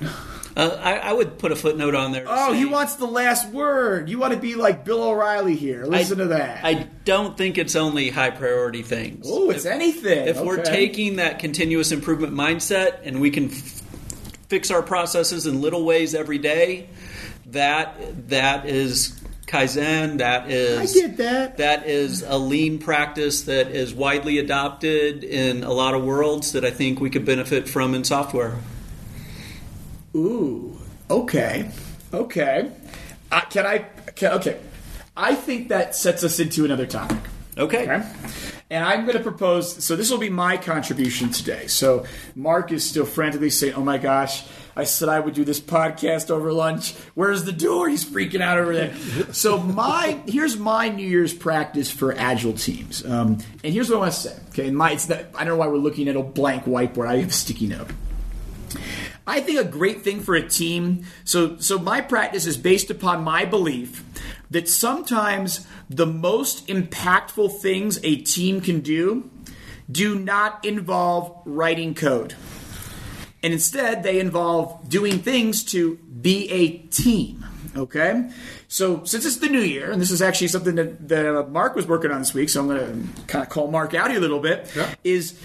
Uh, 0.55 0.77
I, 0.81 0.93
I 0.97 1.13
would 1.13 1.39
put 1.39 1.51
a 1.51 1.55
footnote 1.55 1.95
on 1.95 2.11
there. 2.11 2.25
oh 2.27 2.51
say- 2.53 2.59
he 2.59 2.65
wants 2.65 2.95
the 2.95 3.05
last 3.07 3.49
word. 3.49 4.09
You 4.09 4.19
want 4.19 4.33
to 4.33 4.39
be 4.39 4.55
like 4.55 4.85
bill 4.85 5.03
o'reilly 5.03 5.55
here. 5.55 5.85
Listen 5.85 6.19
I- 6.21 6.23
to 6.23 6.27
that. 6.29 6.63
I 6.63 6.73
don't 7.05 7.37
think 7.37 7.57
it's 7.57 7.75
only 7.75 8.09
high 8.09 8.29
priority 8.29 8.81
things. 8.83 9.25
oh 9.29 9.49
it's 9.49 9.65
anything. 9.65 10.27
If 10.27 10.39
we're 10.39 10.63
taking 10.63 11.17
that 11.17 11.39
continuous 11.39 11.91
improvement 11.91 12.33
mindset 12.33 12.99
and 13.03 13.19
we 13.19 13.31
can 13.31 13.49
f- 13.49 13.81
fix 14.47 14.71
our 14.71 14.81
processes 14.83 15.47
in 15.47 15.59
little 15.59 15.83
ways 15.83 16.13
every 16.15 16.37
day, 16.37 16.87
that 17.47 18.29
that 18.29 18.65
is 18.67 19.19
kaizen. 19.47 20.17
That 20.19 20.49
is 20.49 20.95
I 20.95 20.99
get 20.99 21.17
that. 21.17 21.57
That 21.57 21.87
is 21.87 22.23
a 22.23 22.37
lean 22.37 22.79
practice 22.79 23.43
that 23.43 23.67
is 23.67 23.93
widely 23.93 24.39
adopted 24.39 25.23
in 25.23 25.63
a 25.63 25.71
lot 25.71 25.93
of 25.93 26.03
worlds 26.03 26.53
that 26.53 26.65
I 26.65 26.71
think 26.71 26.99
we 26.99 27.09
could 27.09 27.25
benefit 27.25 27.67
from 27.67 27.93
in 27.93 28.03
software. 28.03 28.57
Ooh, 30.15 30.77
okay, 31.09 31.69
okay. 32.13 32.71
Uh, 33.31 33.41
can 33.41 33.65
I? 33.65 33.79
Can, 34.15 34.33
okay, 34.33 34.59
I 35.17 35.35
think 35.35 35.69
that 35.69 35.95
sets 35.95 36.23
us 36.23 36.39
into 36.39 36.65
another 36.65 36.85
topic. 36.85 37.17
Okay. 37.57 37.83
Okay, 37.83 38.03
and 38.69 38.83
I'm 38.83 39.01
going 39.01 39.17
to 39.17 39.23
propose. 39.23 39.83
So 39.83 39.95
this 39.95 40.09
will 40.09 40.17
be 40.17 40.29
my 40.29 40.57
contribution 40.57 41.29
today. 41.29 41.67
So 41.67 42.05
Mark 42.35 42.71
is 42.71 42.87
still 42.87 43.05
frantically 43.05 43.49
saying, 43.49 43.73
"Oh 43.75 43.83
my 43.83 43.97
gosh." 43.97 44.43
I 44.75 44.85
said 44.85 45.09
I 45.09 45.19
would 45.19 45.33
do 45.33 45.45
this 45.45 45.59
podcast 45.59 46.31
over 46.31 46.51
lunch. 46.51 46.95
Where's 47.13 47.43
the 47.43 47.51
door? 47.51 47.89
He's 47.89 48.03
freaking 48.03 48.41
out 48.41 48.57
over 48.57 48.73
there. 48.73 48.95
So 49.33 49.57
my 49.57 50.21
here's 50.27 50.57
my 50.57 50.89
New 50.89 51.07
Year's 51.07 51.33
practice 51.33 51.91
for 51.91 52.13
agile 52.13 52.53
teams, 52.53 53.05
um, 53.05 53.37
and 53.63 53.73
here's 53.73 53.89
what 53.89 53.97
I 53.97 53.99
want 53.99 54.13
to 54.13 54.19
say. 54.19 54.39
Okay, 54.49 54.71
my 54.71 54.91
it's 54.91 55.09
I 55.09 55.23
don't 55.23 55.47
know 55.47 55.55
why 55.57 55.67
we're 55.67 55.77
looking 55.77 56.07
at 56.07 56.15
a 56.15 56.23
blank 56.23 56.65
whiteboard. 56.65 57.07
I 57.07 57.17
have 57.17 57.29
a 57.29 57.31
sticky 57.31 57.67
note. 57.67 57.89
I 59.25 59.39
think 59.39 59.59
a 59.59 59.63
great 59.63 60.01
thing 60.01 60.19
for 60.19 60.35
a 60.35 60.47
team. 60.47 61.05
So, 61.23 61.57
so 61.57 61.79
my 61.79 62.01
practice 62.01 62.45
is 62.45 62.57
based 62.57 62.89
upon 62.89 63.23
my 63.23 63.45
belief 63.45 64.03
that 64.51 64.67
sometimes 64.67 65.65
the 65.89 66.05
most 66.05 66.67
impactful 66.67 67.59
things 67.59 67.99
a 68.03 68.17
team 68.17 68.59
can 68.59 68.81
do 68.81 69.29
do 69.89 70.19
not 70.19 70.63
involve 70.65 71.41
writing 71.45 71.93
code. 71.93 72.35
And 73.43 73.53
instead, 73.53 74.03
they 74.03 74.19
involve 74.19 74.87
doing 74.89 75.19
things 75.19 75.63
to 75.65 75.95
be 75.97 76.49
a 76.49 76.77
team. 76.87 77.45
Okay? 77.75 78.29
So, 78.67 79.03
since 79.03 79.25
it's 79.25 79.37
the 79.37 79.49
new 79.49 79.59
year, 79.59 79.91
and 79.91 80.01
this 80.01 80.11
is 80.11 80.21
actually 80.21 80.47
something 80.47 80.75
that, 80.75 81.07
that 81.09 81.25
uh, 81.35 81.43
Mark 81.47 81.75
was 81.75 81.85
working 81.87 82.11
on 82.11 82.19
this 82.19 82.33
week, 82.33 82.49
so 82.49 82.61
I'm 82.61 82.67
going 82.67 82.79
to 83.15 83.21
kind 83.23 83.43
of 83.43 83.49
call 83.49 83.69
Mark 83.69 83.93
out 83.93 84.09
here 84.09 84.17
a 84.19 84.21
little 84.21 84.39
bit, 84.39 84.71
Yeah. 84.75 84.93
is 85.03 85.37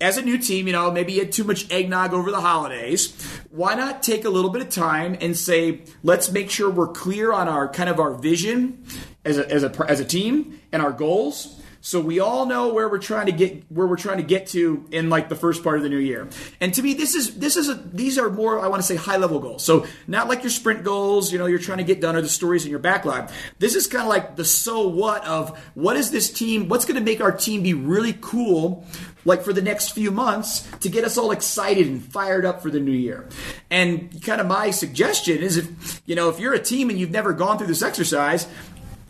as 0.00 0.16
a 0.16 0.22
new 0.22 0.36
team, 0.36 0.66
you 0.66 0.72
know, 0.72 0.90
maybe 0.90 1.12
you 1.12 1.20
had 1.20 1.30
too 1.30 1.44
much 1.44 1.70
eggnog 1.70 2.12
over 2.12 2.32
the 2.32 2.40
holidays. 2.40 3.12
Why 3.50 3.74
not 3.76 4.02
take 4.02 4.24
a 4.24 4.30
little 4.30 4.50
bit 4.50 4.60
of 4.60 4.68
time 4.70 5.16
and 5.20 5.36
say, 5.36 5.82
let's 6.02 6.32
make 6.32 6.50
sure 6.50 6.68
we're 6.68 6.88
clear 6.88 7.32
on 7.32 7.48
our 7.48 7.68
kind 7.68 7.88
of 7.88 8.00
our 8.00 8.12
vision 8.12 8.84
as 9.24 9.38
a, 9.38 9.48
as 9.48 9.62
a, 9.62 9.86
as 9.88 10.00
a 10.00 10.04
team 10.04 10.58
and 10.72 10.82
our 10.82 10.90
goals. 10.90 11.61
So 11.84 12.00
we 12.00 12.20
all 12.20 12.46
know 12.46 12.72
where 12.72 12.88
we're 12.88 12.98
trying 12.98 13.26
to 13.26 13.32
get 13.32 13.64
where 13.68 13.88
we're 13.88 13.96
trying 13.96 14.18
to 14.18 14.22
get 14.22 14.46
to 14.48 14.86
in 14.92 15.10
like 15.10 15.28
the 15.28 15.34
first 15.34 15.64
part 15.64 15.78
of 15.78 15.82
the 15.82 15.88
new 15.88 15.98
year. 15.98 16.28
And 16.60 16.72
to 16.74 16.82
me, 16.82 16.94
this 16.94 17.16
is 17.16 17.38
this 17.38 17.56
is 17.56 17.68
a, 17.68 17.74
these 17.74 18.18
are 18.18 18.30
more 18.30 18.60
I 18.60 18.68
want 18.68 18.80
to 18.80 18.86
say 18.86 18.94
high 18.94 19.16
level 19.16 19.40
goals. 19.40 19.64
So 19.64 19.84
not 20.06 20.28
like 20.28 20.44
your 20.44 20.50
sprint 20.50 20.84
goals, 20.84 21.32
you 21.32 21.38
know, 21.38 21.46
you're 21.46 21.58
trying 21.58 21.78
to 21.78 21.84
get 21.84 22.00
done 22.00 22.14
or 22.14 22.22
the 22.22 22.28
stories 22.28 22.64
in 22.64 22.70
your 22.70 22.78
backlog. 22.78 23.30
This 23.58 23.74
is 23.74 23.88
kind 23.88 24.04
of 24.04 24.08
like 24.08 24.36
the 24.36 24.44
so 24.44 24.86
what 24.86 25.26
of 25.26 25.58
what 25.74 25.96
is 25.96 26.12
this 26.12 26.30
team? 26.30 26.68
What's 26.68 26.84
going 26.84 26.94
to 26.94 27.04
make 27.04 27.20
our 27.20 27.32
team 27.32 27.64
be 27.64 27.74
really 27.74 28.16
cool 28.20 28.86
like 29.24 29.42
for 29.42 29.52
the 29.52 29.62
next 29.62 29.90
few 29.90 30.10
months 30.10 30.68
to 30.80 30.88
get 30.88 31.04
us 31.04 31.16
all 31.16 31.30
excited 31.30 31.86
and 31.86 32.02
fired 32.02 32.44
up 32.44 32.62
for 32.62 32.70
the 32.70 32.80
new 32.80 32.92
year. 32.92 33.28
And 33.70 34.22
kind 34.22 34.40
of 34.40 34.46
my 34.46 34.70
suggestion 34.70 35.38
is 35.38 35.56
if 35.56 36.02
you 36.06 36.14
know 36.14 36.28
if 36.28 36.38
you're 36.38 36.54
a 36.54 36.62
team 36.62 36.90
and 36.90 36.98
you've 36.98 37.10
never 37.10 37.32
gone 37.32 37.58
through 37.58 37.68
this 37.68 37.82
exercise, 37.82 38.46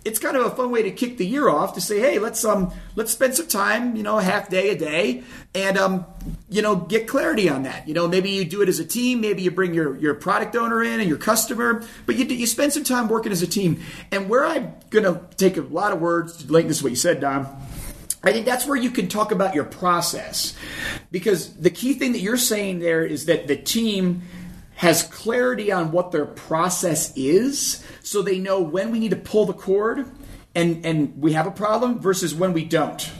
it's 0.04 0.18
kind 0.18 0.36
of 0.36 0.44
a 0.44 0.50
fun 0.50 0.70
way 0.70 0.82
to 0.82 0.90
kick 0.90 1.16
the 1.16 1.26
year 1.26 1.48
off 1.48 1.74
to 1.74 1.80
say, 1.80 2.00
hey, 2.00 2.18
let's 2.18 2.44
um 2.44 2.72
let's 2.96 3.12
spend 3.12 3.34
some 3.34 3.46
time, 3.46 3.96
you 3.96 4.02
know, 4.02 4.18
a 4.18 4.22
half 4.22 4.48
day 4.48 4.70
a 4.70 4.78
day, 4.78 5.22
and 5.54 5.78
um 5.78 6.06
you 6.48 6.62
know 6.62 6.76
get 6.76 7.06
clarity 7.06 7.48
on 7.48 7.62
that. 7.64 7.86
You 7.86 7.94
know, 7.94 8.08
maybe 8.08 8.30
you 8.30 8.44
do 8.44 8.62
it 8.62 8.68
as 8.68 8.78
a 8.78 8.84
team, 8.84 9.20
maybe 9.20 9.42
you 9.42 9.50
bring 9.50 9.74
your 9.74 9.96
your 9.96 10.14
product 10.14 10.56
owner 10.56 10.82
in 10.82 11.00
and 11.00 11.08
your 11.08 11.18
customer, 11.18 11.84
but 12.06 12.16
you 12.16 12.24
you 12.24 12.46
spend 12.46 12.72
some 12.72 12.84
time 12.84 13.08
working 13.08 13.32
as 13.32 13.42
a 13.42 13.46
team. 13.46 13.80
And 14.10 14.28
where 14.28 14.44
I'm 14.44 14.74
gonna 14.90 15.20
take 15.36 15.56
a 15.56 15.62
lot 15.62 15.92
of 15.92 16.00
words 16.00 16.38
to 16.38 16.52
link 16.52 16.68
this 16.68 16.78
is 16.78 16.82
what 16.82 16.90
you 16.90 16.96
said, 16.96 17.20
Don. 17.20 17.46
I 18.24 18.32
think 18.32 18.46
that's 18.46 18.66
where 18.66 18.76
you 18.76 18.90
can 18.90 19.08
talk 19.08 19.32
about 19.32 19.54
your 19.54 19.64
process. 19.64 20.56
Because 21.10 21.54
the 21.54 21.70
key 21.70 21.94
thing 21.94 22.12
that 22.12 22.20
you're 22.20 22.36
saying 22.36 22.78
there 22.78 23.04
is 23.04 23.26
that 23.26 23.48
the 23.48 23.56
team 23.56 24.22
has 24.74 25.02
clarity 25.04 25.70
on 25.70 25.92
what 25.92 26.12
their 26.12 26.26
process 26.26 27.12
is, 27.16 27.84
so 28.02 28.22
they 28.22 28.38
know 28.38 28.60
when 28.60 28.90
we 28.90 28.98
need 28.98 29.10
to 29.10 29.16
pull 29.16 29.46
the 29.46 29.52
cord 29.52 30.10
and, 30.54 30.84
and 30.84 31.20
we 31.20 31.32
have 31.32 31.46
a 31.46 31.50
problem 31.50 32.00
versus 32.00 32.34
when 32.34 32.52
we 32.52 32.64
don't. 32.64 33.10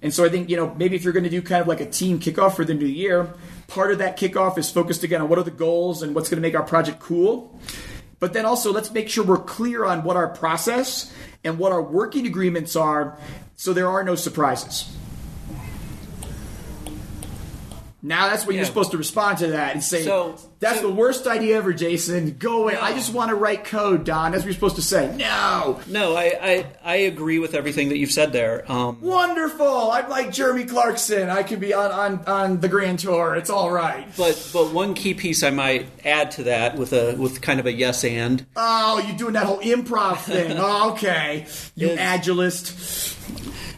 And 0.00 0.14
so 0.14 0.24
I 0.24 0.28
think, 0.28 0.48
you 0.48 0.56
know, 0.56 0.74
maybe 0.76 0.96
if 0.96 1.04
you're 1.04 1.12
going 1.12 1.24
to 1.24 1.30
do 1.30 1.42
kind 1.42 1.60
of 1.60 1.68
like 1.68 1.80
a 1.80 1.90
team 1.90 2.20
kickoff 2.20 2.54
for 2.54 2.64
the 2.64 2.74
new 2.74 2.86
year, 2.86 3.34
part 3.66 3.90
of 3.92 3.98
that 3.98 4.16
kickoff 4.16 4.56
is 4.56 4.70
focused 4.70 5.02
again 5.02 5.20
on 5.20 5.28
what 5.28 5.38
are 5.38 5.44
the 5.44 5.50
goals 5.50 6.02
and 6.02 6.14
what's 6.14 6.28
going 6.28 6.40
to 6.40 6.46
make 6.46 6.54
our 6.54 6.62
project 6.62 7.00
cool. 7.00 7.58
But 8.20 8.32
then 8.32 8.44
also, 8.44 8.72
let's 8.72 8.90
make 8.90 9.08
sure 9.08 9.24
we're 9.24 9.38
clear 9.38 9.84
on 9.84 10.02
what 10.02 10.16
our 10.16 10.28
process 10.28 11.12
and 11.44 11.58
what 11.58 11.72
our 11.72 11.82
working 11.82 12.26
agreements 12.26 12.74
are 12.74 13.18
so 13.56 13.72
there 13.72 13.88
are 13.88 14.02
no 14.04 14.14
surprises. 14.14 14.97
Now 18.08 18.28
that's 18.30 18.44
when 18.46 18.54
Yeah. 18.56 18.60
you're 18.62 18.66
supposed 18.66 18.90
to 18.92 18.96
respond 18.98 19.38
to 19.38 19.48
that 19.48 19.74
and 19.74 19.84
say, 19.84 20.02
So- 20.04 20.34
That's 20.60 20.80
so- 20.80 20.88
the 20.88 20.92
worst 20.94 21.26
idea 21.28 21.56
ever, 21.58 21.72
Jason. 21.72 22.34
Go 22.36 22.62
away. 22.62 22.72
No. 22.72 22.80
I 22.80 22.92
just 22.92 23.12
want 23.12 23.28
to 23.28 23.36
write 23.36 23.64
code, 23.64 24.02
Don. 24.04 24.32
That's 24.32 24.42
what 24.42 24.46
you're 24.46 24.54
supposed 24.54 24.74
to 24.76 24.82
say. 24.82 25.14
No. 25.16 25.78
No, 25.86 26.16
I, 26.16 26.24
I, 26.42 26.66
I 26.84 26.94
agree 26.96 27.38
with 27.38 27.54
everything 27.54 27.90
that 27.90 27.98
you've 27.98 28.10
said 28.10 28.32
there. 28.32 28.64
Um, 28.70 28.98
Wonderful. 29.00 29.92
I'm 29.92 30.08
like 30.08 30.32
Jeremy 30.32 30.64
Clarkson. 30.64 31.30
I 31.30 31.44
could 31.44 31.60
be 31.60 31.72
on, 31.74 31.92
on, 31.92 32.24
on 32.26 32.60
the 32.60 32.68
Grand 32.68 32.98
Tour. 32.98 33.36
It's 33.36 33.50
all 33.50 33.70
right. 33.70 34.06
but 34.16 34.50
but 34.52 34.72
one 34.72 34.94
key 34.94 35.14
piece 35.14 35.44
I 35.44 35.50
might 35.50 35.86
add 36.04 36.32
to 36.32 36.44
that 36.44 36.76
with 36.76 36.92
a 36.92 37.14
with 37.16 37.40
kind 37.40 37.60
of 37.60 37.66
a 37.66 37.72
yes 37.72 38.02
and 38.04 38.44
Oh, 38.56 38.98
you're 39.06 39.16
doing 39.16 39.34
that 39.34 39.44
whole 39.46 39.60
improv 39.60 40.18
thing. 40.22 40.56
Oh, 40.58 40.90
okay. 40.92 41.46
You 41.76 41.88
Is- 41.90 41.98
agilist. 42.00 43.14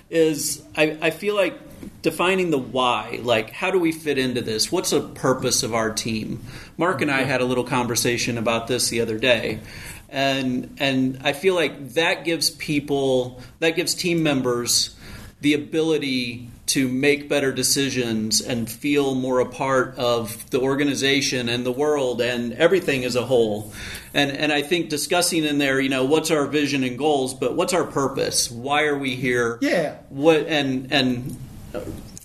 is 0.09 0.63
I, 0.77 0.97
I 1.03 1.11
feel 1.11 1.35
like 1.37 1.59
defining 2.03 2.51
the 2.51 2.59
why 2.59 3.19
like 3.23 3.51
how 3.51 3.71
do 3.71 3.79
we 3.79 3.93
fit 3.93 4.19
into 4.19 4.41
this 4.41 4.73
what's 4.73 4.91
the 4.91 5.01
purpose 5.01 5.63
of 5.63 5.75
our 5.75 5.93
team 5.93 6.43
mark 6.77 7.01
and 7.03 7.11
i 7.11 7.23
had 7.23 7.41
a 7.41 7.45
little 7.45 7.65
conversation 7.65 8.39
about 8.39 8.67
this 8.67 8.89
the 8.89 9.01
other 9.01 9.19
day 9.19 9.61
and 10.09 10.77
and 10.79 11.19
i 11.23 11.33
feel 11.33 11.55
like 11.55 11.91
that 11.91 12.25
gives 12.25 12.51
people 12.51 13.41
that 13.59 13.71
gives 13.71 13.95
team 13.95 14.23
members 14.23 14.97
the 15.41 15.55
ability 15.55 16.51
to 16.71 16.87
make 16.87 17.29
better 17.29 17.51
decisions 17.51 18.41
and 18.41 18.71
feel 18.71 19.17
more 19.17 19.41
a 19.41 19.47
part 19.47 19.97
of 19.97 20.49
the 20.51 20.61
organization 20.61 21.49
and 21.49 21.67
the 21.67 21.73
world 21.73 22.21
and 22.21 22.53
everything 22.53 23.05
as 23.05 23.17
a 23.17 23.25
whole. 23.25 23.73
And 24.15 24.31
and 24.31 24.53
I 24.53 24.63
think 24.63 24.89
discussing 24.89 25.45
in 25.45 25.59
there, 25.59 25.81
you 25.81 25.89
know, 25.89 26.05
what's 26.05 26.31
our 26.31 26.47
vision 26.47 26.85
and 26.85 26.97
goals, 26.97 27.35
but 27.35 27.57
what's 27.57 27.73
our 27.73 27.85
purpose? 27.85 28.51
Why 28.51 28.85
are 28.85 28.97
we 28.97 29.17
here? 29.17 29.59
Yeah. 29.61 29.97
What 30.11 30.47
and 30.47 30.93
and 30.93 31.37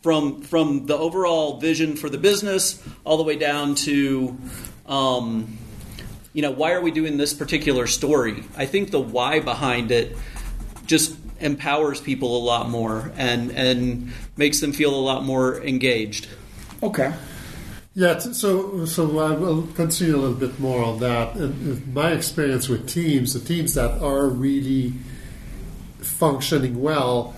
from 0.01 0.41
from 0.41 0.85
the 0.85 0.97
overall 0.97 1.59
vision 1.59 1.95
for 1.95 2.09
the 2.09 2.17
business 2.17 2.81
all 3.03 3.17
the 3.17 3.23
way 3.23 3.35
down 3.35 3.75
to 3.75 4.37
um, 4.87 5.57
you 6.33 6.41
know 6.41 6.51
why 6.51 6.73
are 6.73 6.81
we 6.81 6.91
doing 6.91 7.17
this 7.17 7.33
particular 7.33 7.87
story 7.87 8.43
i 8.57 8.65
think 8.65 8.91
the 8.91 8.99
why 8.99 9.39
behind 9.39 9.91
it 9.91 10.17
just 10.85 11.15
empowers 11.39 11.99
people 11.99 12.37
a 12.37 12.43
lot 12.43 12.69
more 12.69 13.11
and 13.17 13.51
and 13.51 14.11
makes 14.37 14.59
them 14.59 14.71
feel 14.71 14.93
a 14.93 14.99
lot 14.99 15.23
more 15.23 15.61
engaged 15.63 16.27
Okay. 16.85 17.13
Yeah, 17.93 18.19
so 18.19 18.85
so 18.85 19.19
I 19.19 19.31
will 19.31 19.67
continue 19.73 20.15
a 20.15 20.19
little 20.19 20.35
bit 20.35 20.59
more 20.59 20.83
on 20.83 20.99
that. 20.99 21.35
And, 21.35 21.67
and 21.67 21.93
my 21.93 22.11
experience 22.11 22.67
with 22.67 22.87
teams, 22.87 23.33
the 23.33 23.39
teams 23.39 23.73
that 23.75 24.01
are 24.01 24.27
really 24.27 24.93
functioning 25.99 26.81
well, 26.81 27.33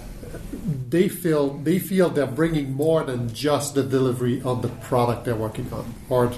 they 0.89 1.09
feel 1.09 1.49
they 1.57 1.77
feel 1.79 2.09
they're 2.09 2.25
bringing 2.25 2.73
more 2.73 3.03
than 3.03 3.33
just 3.33 3.75
the 3.75 3.83
delivery 3.83 4.41
on 4.43 4.61
the 4.61 4.69
product 4.69 5.25
they're 5.25 5.35
working 5.35 5.71
on, 5.73 5.93
or 6.09 6.27
uh, 6.27 6.31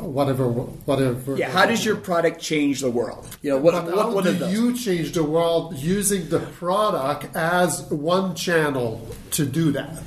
whatever 0.00 0.48
whatever. 0.48 1.36
Yeah. 1.36 1.50
How 1.50 1.66
does 1.66 1.84
your 1.84 1.96
product 1.96 2.40
change 2.40 2.80
the 2.80 2.90
world? 2.90 3.36
You 3.42 3.50
know, 3.50 3.58
what, 3.58 3.72
But 3.74 3.94
what, 3.94 4.06
how 4.06 4.12
what 4.12 4.24
do 4.24 4.32
those? 4.32 4.52
you 4.52 4.76
change 4.76 5.12
the 5.12 5.24
world 5.24 5.76
using 5.76 6.28
the 6.30 6.40
product 6.40 7.36
as 7.36 7.82
one 7.90 8.34
channel 8.34 9.06
to 9.32 9.44
do 9.44 9.72
that? 9.72 10.02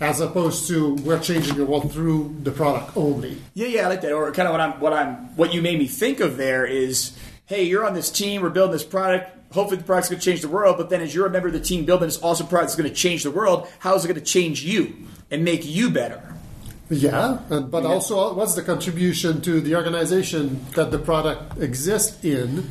As 0.00 0.20
opposed 0.20 0.66
to 0.68 0.94
we're 0.96 1.20
changing 1.20 1.56
the 1.56 1.64
world 1.64 1.92
through 1.92 2.34
the 2.42 2.50
product 2.50 2.96
only. 2.96 3.40
Yeah, 3.54 3.68
yeah, 3.68 3.84
I 3.86 3.88
like 3.88 4.00
that. 4.02 4.12
Or 4.12 4.30
kind 4.32 4.48
of 4.48 4.52
what 4.52 4.60
I'm, 4.60 4.80
what 4.80 4.92
I'm, 4.92 5.36
what 5.36 5.54
you 5.54 5.62
made 5.62 5.78
me 5.78 5.86
think 5.86 6.18
of 6.18 6.36
there 6.36 6.66
is, 6.66 7.16
hey, 7.46 7.62
you're 7.62 7.86
on 7.86 7.94
this 7.94 8.10
team, 8.10 8.42
we're 8.42 8.50
building 8.50 8.72
this 8.72 8.82
product. 8.82 9.30
Hopefully, 9.52 9.78
the 9.78 9.84
product's 9.84 10.08
going 10.08 10.20
to 10.20 10.24
change 10.24 10.40
the 10.40 10.48
world. 10.48 10.76
But 10.76 10.90
then, 10.90 11.00
as 11.00 11.14
you're 11.14 11.26
a 11.26 11.30
member 11.30 11.48
of 11.48 11.54
the 11.54 11.60
team 11.60 11.84
building 11.84 12.08
this 12.08 12.22
awesome 12.22 12.46
product 12.46 12.70
that's 12.70 12.76
going 12.76 12.88
to 12.88 12.94
change 12.94 13.22
the 13.22 13.30
world, 13.30 13.68
how 13.78 13.94
is 13.94 14.04
it 14.04 14.08
going 14.08 14.20
to 14.20 14.26
change 14.26 14.64
you 14.64 14.96
and 15.30 15.44
make 15.44 15.64
you 15.64 15.90
better? 15.90 16.34
Yeah, 16.90 17.38
and, 17.48 17.70
but 17.70 17.86
also 17.86 18.34
what's 18.34 18.54
the 18.54 18.62
contribution 18.62 19.40
to 19.42 19.62
the 19.62 19.76
organization 19.76 20.64
that 20.74 20.90
the 20.90 20.98
product 20.98 21.58
exists 21.58 22.22
in? 22.22 22.68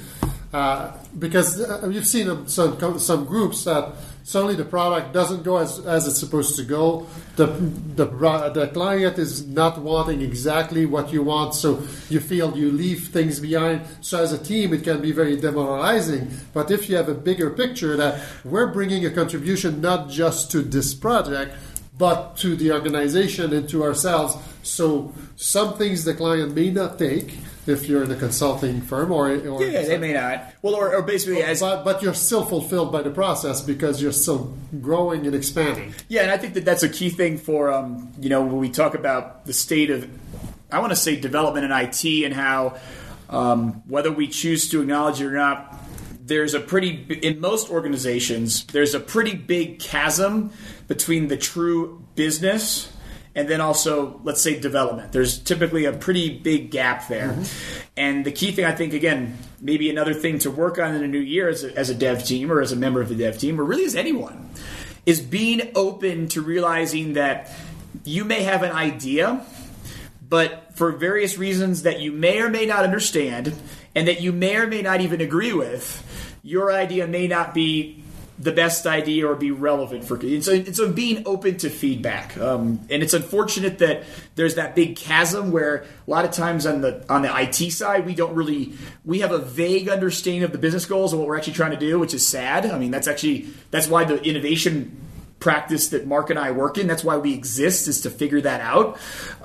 Uh, 0.53 0.91
because 1.17 1.61
uh, 1.61 1.87
you've 1.89 2.05
seen 2.05 2.47
some 2.47 2.99
some 2.99 3.25
groups 3.25 3.63
that 3.63 3.93
suddenly 4.23 4.55
the 4.55 4.65
product 4.65 5.13
doesn't 5.13 5.43
go 5.43 5.57
as, 5.57 5.79
as 5.85 6.07
it's 6.07 6.19
supposed 6.19 6.55
to 6.57 6.63
go. 6.63 7.07
The, 7.35 7.47
the 7.47 8.05
the 8.53 8.67
client 8.73 9.17
is 9.17 9.47
not 9.47 9.79
wanting 9.79 10.21
exactly 10.21 10.85
what 10.85 11.11
you 11.11 11.23
want, 11.23 11.55
so 11.55 11.81
you 12.09 12.19
feel 12.19 12.57
you 12.57 12.71
leave 12.71 13.07
things 13.07 13.39
behind. 13.39 13.81
So 14.01 14.21
as 14.21 14.33
a 14.33 14.37
team, 14.37 14.73
it 14.73 14.83
can 14.83 15.01
be 15.01 15.11
very 15.11 15.35
demoralizing. 15.37 16.31
But 16.53 16.71
if 16.71 16.89
you 16.89 16.95
have 16.97 17.09
a 17.09 17.15
bigger 17.15 17.49
picture 17.49 17.97
that 17.97 18.21
we're 18.43 18.71
bringing 18.71 19.05
a 19.05 19.11
contribution 19.11 19.81
not 19.81 20.09
just 20.09 20.51
to 20.51 20.61
this 20.61 20.93
project, 20.93 21.55
but 21.97 22.35
to 22.37 22.55
the 22.55 22.71
organization 22.71 23.53
and 23.53 23.69
to 23.69 23.83
ourselves. 23.83 24.35
So 24.63 25.13
some 25.35 25.77
things 25.77 26.03
the 26.03 26.15
client 26.15 26.55
may 26.55 26.71
not 26.71 26.97
take 26.97 27.37
if 27.71 27.87
you're 27.87 28.03
in 28.03 28.11
a 28.11 28.15
consulting 28.15 28.81
firm 28.81 29.11
or, 29.11 29.29
or 29.29 29.63
Yeah, 29.63 29.83
they 29.83 29.97
may 29.97 30.13
not. 30.13 30.53
Well, 30.61 30.75
or, 30.75 30.93
or 30.93 31.01
basically, 31.01 31.41
as 31.41 31.61
but, 31.61 31.83
but 31.83 32.03
you're 32.03 32.13
still 32.13 32.45
fulfilled 32.45 32.91
by 32.91 33.01
the 33.01 33.09
process 33.09 33.61
because 33.61 34.01
you're 34.01 34.11
still 34.11 34.55
growing 34.81 35.25
and 35.25 35.35
expanding. 35.35 35.95
Yeah, 36.07 36.21
and 36.21 36.31
I 36.31 36.37
think 36.37 36.53
that 36.55 36.65
that's 36.65 36.83
a 36.83 36.89
key 36.89 37.09
thing 37.09 37.37
for 37.37 37.71
um, 37.71 38.11
you 38.19 38.29
know 38.29 38.41
when 38.41 38.57
we 38.57 38.69
talk 38.69 38.93
about 38.93 39.45
the 39.45 39.53
state 39.53 39.89
of 39.89 40.09
I 40.71 40.79
want 40.79 40.91
to 40.91 40.97
say 40.97 41.19
development 41.19 41.65
in 41.65 41.71
IT 41.71 42.25
and 42.25 42.33
how 42.33 42.77
um, 43.29 43.83
whether 43.87 44.11
we 44.11 44.27
choose 44.27 44.69
to 44.69 44.81
acknowledge 44.81 45.21
it 45.21 45.25
or 45.25 45.31
not, 45.31 45.81
there's 46.21 46.53
a 46.53 46.59
pretty 46.59 47.19
in 47.21 47.39
most 47.41 47.69
organizations 47.69 48.65
there's 48.67 48.93
a 48.93 48.99
pretty 48.99 49.35
big 49.35 49.79
chasm 49.79 50.51
between 50.87 51.27
the 51.27 51.37
true 51.37 52.05
business 52.15 52.91
and 53.35 53.47
then 53.47 53.61
also 53.61 54.19
let's 54.23 54.41
say 54.41 54.59
development. 54.59 55.11
There's 55.11 55.39
typically 55.39 55.85
a 55.85 55.93
pretty 55.93 56.37
big 56.37 56.71
gap 56.71 57.07
there. 57.07 57.29
Mm-hmm. 57.29 57.79
And 57.97 58.25
the 58.25 58.31
key 58.31 58.51
thing 58.51 58.65
i 58.65 58.71
think 58.71 58.93
again 58.93 59.37
maybe 59.59 59.89
another 59.89 60.13
thing 60.13 60.39
to 60.39 60.49
work 60.49 60.79
on 60.79 60.95
in 60.95 61.03
a 61.03 61.07
new 61.07 61.19
year 61.19 61.49
as 61.49 61.63
a, 61.63 61.75
as 61.77 61.89
a 61.89 61.95
dev 61.95 62.23
team 62.23 62.51
or 62.51 62.61
as 62.61 62.71
a 62.71 62.75
member 62.75 63.01
of 63.01 63.09
the 63.09 63.15
dev 63.15 63.37
team 63.37 63.59
or 63.59 63.63
really 63.63 63.85
as 63.85 63.95
anyone 63.95 64.49
is 65.05 65.19
being 65.19 65.61
open 65.75 66.27
to 66.27 66.41
realizing 66.41 67.13
that 67.13 67.51
you 68.05 68.23
may 68.23 68.41
have 68.43 68.63
an 68.63 68.71
idea 68.71 69.45
but 70.31 70.69
for 70.75 70.93
various 70.93 71.37
reasons 71.37 71.83
that 71.83 71.99
you 71.99 72.11
may 72.13 72.39
or 72.39 72.49
may 72.49 72.65
not 72.65 72.85
understand 72.85 73.53
and 73.93 74.07
that 74.07 74.21
you 74.21 74.31
may 74.31 74.55
or 74.55 74.65
may 74.65 74.81
not 74.81 75.01
even 75.01 75.19
agree 75.19 75.51
with, 75.51 76.07
your 76.41 76.71
idea 76.71 77.05
may 77.05 77.27
not 77.27 77.53
be 77.53 78.00
the 78.41 78.51
best 78.51 78.87
idea 78.87 79.27
or 79.27 79.35
be 79.35 79.51
relevant 79.51 80.03
for 80.03 80.15
and 80.15 80.43
so, 80.43 80.53
and 80.53 80.75
so 80.75 80.91
being 80.91 81.21
open 81.27 81.57
to 81.57 81.69
feedback. 81.69 82.35
Um, 82.37 82.79
and 82.89 83.03
it's 83.03 83.13
unfortunate 83.13 83.77
that 83.79 84.03
there's 84.35 84.55
that 84.55 84.75
big 84.75 84.95
chasm 84.95 85.51
where 85.51 85.85
a 86.07 86.09
lot 86.09 86.25
of 86.25 86.31
times 86.31 86.65
on 86.65 86.81
the 86.81 87.05
on 87.07 87.21
the 87.21 87.39
IT 87.39 87.71
side 87.71 88.05
we 88.05 88.15
don't 88.15 88.33
really 88.33 88.73
we 89.05 89.19
have 89.19 89.31
a 89.31 89.37
vague 89.37 89.89
understanding 89.89 90.43
of 90.43 90.51
the 90.51 90.57
business 90.57 90.85
goals 90.85 91.13
and 91.13 91.19
what 91.19 91.27
we're 91.27 91.37
actually 91.37 91.53
trying 91.53 91.71
to 91.71 91.77
do 91.77 91.99
which 91.99 92.15
is 92.15 92.27
sad. 92.27 92.65
I 92.65 92.79
mean 92.79 92.89
that's 92.89 93.07
actually 93.07 93.47
that's 93.69 93.87
why 93.87 94.05
the 94.05 94.21
innovation 94.23 94.97
practice 95.39 95.89
that 95.89 96.07
Mark 96.07 96.31
and 96.31 96.39
I 96.39 96.51
work 96.51 96.79
in 96.79 96.87
that's 96.87 97.03
why 97.03 97.17
we 97.17 97.33
exist 97.35 97.87
is 97.87 98.01
to 98.01 98.09
figure 98.09 98.41
that 98.41 98.61
out. 98.61 98.97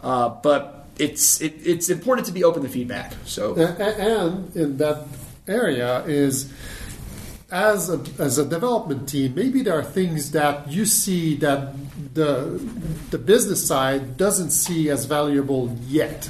Uh, 0.02 0.30
but 0.30 0.88
it's 0.98 1.42
it, 1.42 1.54
it's 1.62 1.90
important 1.90 2.28
to 2.28 2.32
be 2.32 2.44
open 2.44 2.62
to 2.62 2.68
feedback 2.68 3.12
so. 3.26 3.56
And 3.56 4.56
in 4.56 4.78
that 4.78 5.06
area 5.46 6.02
is 6.04 6.50
as 7.50 7.90
a, 7.90 8.00
as 8.18 8.38
a 8.38 8.44
development 8.44 9.08
team, 9.08 9.34
maybe 9.34 9.62
there 9.62 9.78
are 9.78 9.84
things 9.84 10.32
that 10.32 10.68
you 10.68 10.84
see 10.84 11.36
that 11.36 11.74
the 12.14 12.60
the 13.10 13.18
business 13.18 13.66
side 13.66 14.16
doesn't 14.16 14.50
see 14.50 14.90
as 14.90 15.04
valuable 15.04 15.76
yet. 15.86 16.28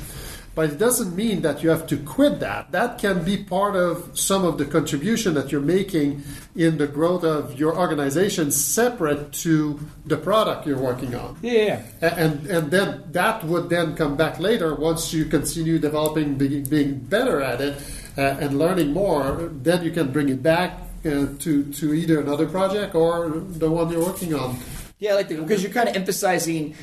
But 0.55 0.71
it 0.71 0.79
doesn't 0.79 1.15
mean 1.15 1.43
that 1.43 1.63
you 1.63 1.69
have 1.69 1.87
to 1.89 1.99
quit 1.99 2.41
that. 2.41 2.73
That 2.73 2.99
can 2.99 3.23
be 3.25 3.37
part 3.37 3.77
of 3.77 4.19
some 4.19 4.43
of 4.43 4.57
the 4.57 4.65
contribution 4.65 5.35
that 5.35 5.53
you're 5.53 5.61
making 5.61 6.23
in 6.55 6.79
the 6.79 6.87
growth 6.87 7.25
of 7.25 7.59
your 7.59 7.79
organization, 7.79 8.51
separate 8.51 9.35
to 9.45 9.79
the 10.07 10.17
product 10.17 10.67
you're 10.67 10.79
working 10.79 11.15
on. 11.15 11.37
yeah 11.43 11.83
And 12.01 12.47
and 12.47 12.71
then 12.71 13.05
that 13.13 13.45
would 13.45 13.69
then 13.69 13.97
come 13.97 14.17
back 14.17 14.41
later 14.41 14.75
once 14.75 15.13
you 15.13 15.27
continue 15.27 15.79
developing, 15.79 16.37
being, 16.37 16.65
being 16.65 17.01
better 17.01 17.43
at 17.43 17.61
it, 17.61 17.77
uh, 18.17 18.41
and 18.41 18.59
learning 18.59 18.95
more. 18.95 19.51
Then 19.63 19.85
you 19.85 19.91
can 19.91 20.11
bring 20.11 20.31
it 20.31 20.43
back 20.43 20.86
Uh, 21.07 21.29
to 21.39 21.63
to 21.73 21.95
either 21.95 22.21
another 22.21 22.49
project 22.49 22.97
or 22.97 23.29
the 23.29 23.71
one 23.71 23.89
you're 23.91 24.05
working 24.05 24.35
on. 24.35 24.59
Yeah, 24.99 25.13
I 25.13 25.15
like 25.15 25.29
that 25.29 25.41
because 25.41 25.63
you're 25.63 25.73
kind 25.73 25.89
of 25.89 25.95
emphasizing. 25.95 26.75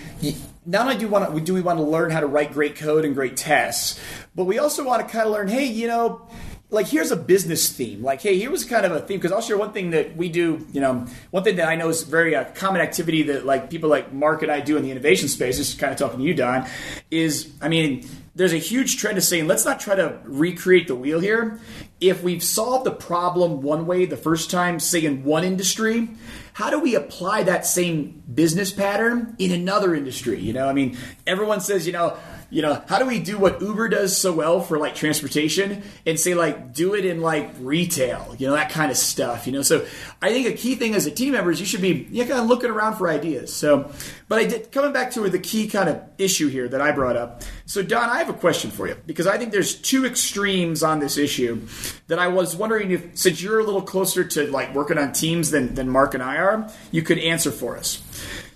Not 0.65 0.83
only 0.83 0.97
do 0.97 1.07
we 1.07 1.11
want 1.11 1.35
to, 1.35 1.41
do 1.41 1.53
we 1.53 1.59
want 1.59 1.77
to 1.79 1.83
learn 1.83 2.09
how 2.09 2.21
to 2.21 2.27
write 2.27 2.53
great 2.53 2.77
code 2.77 3.03
and 3.03 3.13
great 3.13 3.35
tests, 3.35 3.99
but 4.33 4.45
we 4.45 4.59
also 4.59 4.85
want 4.85 5.05
to 5.05 5.11
kind 5.11 5.27
of 5.27 5.33
learn. 5.33 5.49
Hey, 5.49 5.65
you 5.65 5.87
know, 5.87 6.25
like 6.73 6.87
here's 6.87 7.11
a 7.11 7.15
business 7.15 7.71
theme. 7.71 8.01
Like, 8.01 8.21
hey, 8.21 8.37
here 8.37 8.51
was 8.51 8.65
kind 8.65 8.85
of 8.85 8.91
a 8.91 8.99
theme 8.99 9.19
because 9.19 9.31
I'll 9.31 9.41
share 9.41 9.57
one 9.57 9.71
thing 9.71 9.91
that 9.91 10.17
we 10.17 10.27
do. 10.27 10.65
You 10.73 10.81
know, 10.81 11.05
one 11.31 11.43
thing 11.43 11.57
that 11.57 11.67
I 11.67 11.75
know 11.75 11.89
is 11.89 12.03
very 12.03 12.35
uh, 12.35 12.45
common 12.55 12.81
activity 12.81 13.23
that 13.23 13.45
like 13.45 13.69
people 13.69 13.89
like 13.89 14.11
Mark 14.11 14.41
and 14.41 14.51
I 14.51 14.59
do 14.59 14.75
in 14.75 14.83
the 14.83 14.91
innovation 14.91 15.29
space. 15.29 15.57
Just 15.57 15.79
kind 15.79 15.93
of 15.93 15.99
talking 15.99 16.19
to 16.19 16.25
you, 16.25 16.33
Don. 16.33 16.67
Is 17.11 17.53
I 17.61 17.69
mean, 17.69 18.07
there's 18.35 18.53
a 18.53 18.57
huge 18.57 18.97
trend 18.97 19.17
of 19.17 19.23
saying 19.23 19.47
let's 19.47 19.65
not 19.65 19.79
try 19.79 19.95
to 19.95 20.17
recreate 20.23 20.87
the 20.87 20.95
wheel 20.95 21.19
here. 21.19 21.59
If 22.01 22.23
we've 22.23 22.43
solved 22.43 22.85
the 22.85 22.91
problem 22.91 23.61
one 23.61 23.85
way 23.85 24.05
the 24.05 24.17
first 24.17 24.49
time, 24.49 24.79
say 24.79 25.05
in 25.05 25.23
one 25.23 25.43
industry, 25.43 26.09
how 26.53 26.69
do 26.69 26.79
we 26.79 26.95
apply 26.95 27.43
that 27.43 27.65
same 27.65 28.23
business 28.33 28.71
pattern 28.71 29.35
in 29.39 29.51
another 29.51 29.95
industry? 29.95 30.39
You 30.39 30.53
know, 30.53 30.67
I 30.67 30.73
mean, 30.73 30.97
everyone 31.25 31.61
says, 31.61 31.87
you 31.87 31.93
know, 31.93 32.17
you 32.53 32.61
know, 32.61 32.83
how 32.87 32.99
do 32.99 33.07
we 33.07 33.19
do 33.19 33.39
what 33.39 33.59
Uber 33.61 33.89
does 33.89 34.15
so 34.15 34.31
well 34.31 34.61
for 34.61 34.77
like 34.77 34.93
transportation 34.93 35.81
and 36.05 36.19
say 36.19 36.35
like 36.35 36.71
do 36.71 36.93
it 36.93 37.03
in 37.03 37.19
like 37.19 37.49
retail, 37.59 38.35
you 38.37 38.45
know, 38.45 38.53
that 38.53 38.69
kind 38.69 38.91
of 38.91 38.97
stuff, 38.97 39.47
you 39.47 39.53
know? 39.53 39.63
So 39.63 39.87
I 40.21 40.29
think 40.29 40.47
a 40.47 40.53
key 40.53 40.75
thing 40.75 40.93
as 40.93 41.07
a 41.07 41.11
team 41.11 41.31
member 41.31 41.49
is 41.49 41.59
you 41.59 41.65
should 41.65 41.81
be 41.81 42.07
you 42.11 42.23
kind 42.25 42.39
of 42.39 42.45
looking 42.45 42.69
around 42.69 42.97
for 42.97 43.09
ideas. 43.09 43.51
So, 43.51 43.91
but 44.27 44.37
I 44.37 44.45
did 44.45 44.71
coming 44.71 44.93
back 44.93 45.09
to 45.13 45.27
the 45.27 45.39
key 45.39 45.67
kind 45.67 45.89
of 45.89 45.99
issue 46.19 46.47
here 46.47 46.67
that 46.67 46.79
I 46.79 46.91
brought 46.91 47.17
up. 47.17 47.41
So 47.65 47.81
Don, 47.81 48.07
I 48.07 48.19
have 48.19 48.29
a 48.29 48.33
question 48.33 48.69
for 48.69 48.87
you 48.87 48.97
because 49.07 49.25
I 49.25 49.39
think 49.39 49.51
there's 49.51 49.73
two 49.73 50.05
extremes 50.05 50.83
on 50.83 50.99
this 50.99 51.17
issue 51.17 51.59
that 52.07 52.19
I 52.19 52.27
was 52.27 52.55
wondering 52.55 52.91
if 52.91 53.17
since 53.17 53.41
you're 53.41 53.61
a 53.61 53.63
little 53.63 53.81
closer 53.81 54.23
to 54.23 54.45
like 54.51 54.75
working 54.75 54.99
on 54.99 55.11
teams 55.11 55.49
than, 55.49 55.73
than 55.73 55.89
Mark 55.89 56.13
and 56.13 56.21
I 56.21 56.37
are, 56.37 56.69
you 56.91 57.01
could 57.01 57.17
answer 57.17 57.49
for 57.49 57.77
us. 57.77 58.03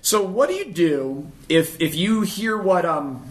So 0.04 0.22
what 0.22 0.50
do 0.50 0.56
you 0.56 0.72
do 0.72 1.32
if 1.50 1.82
if 1.82 1.96
you 1.96 2.22
hear 2.22 2.58
what 2.58 2.86
um 2.86 3.28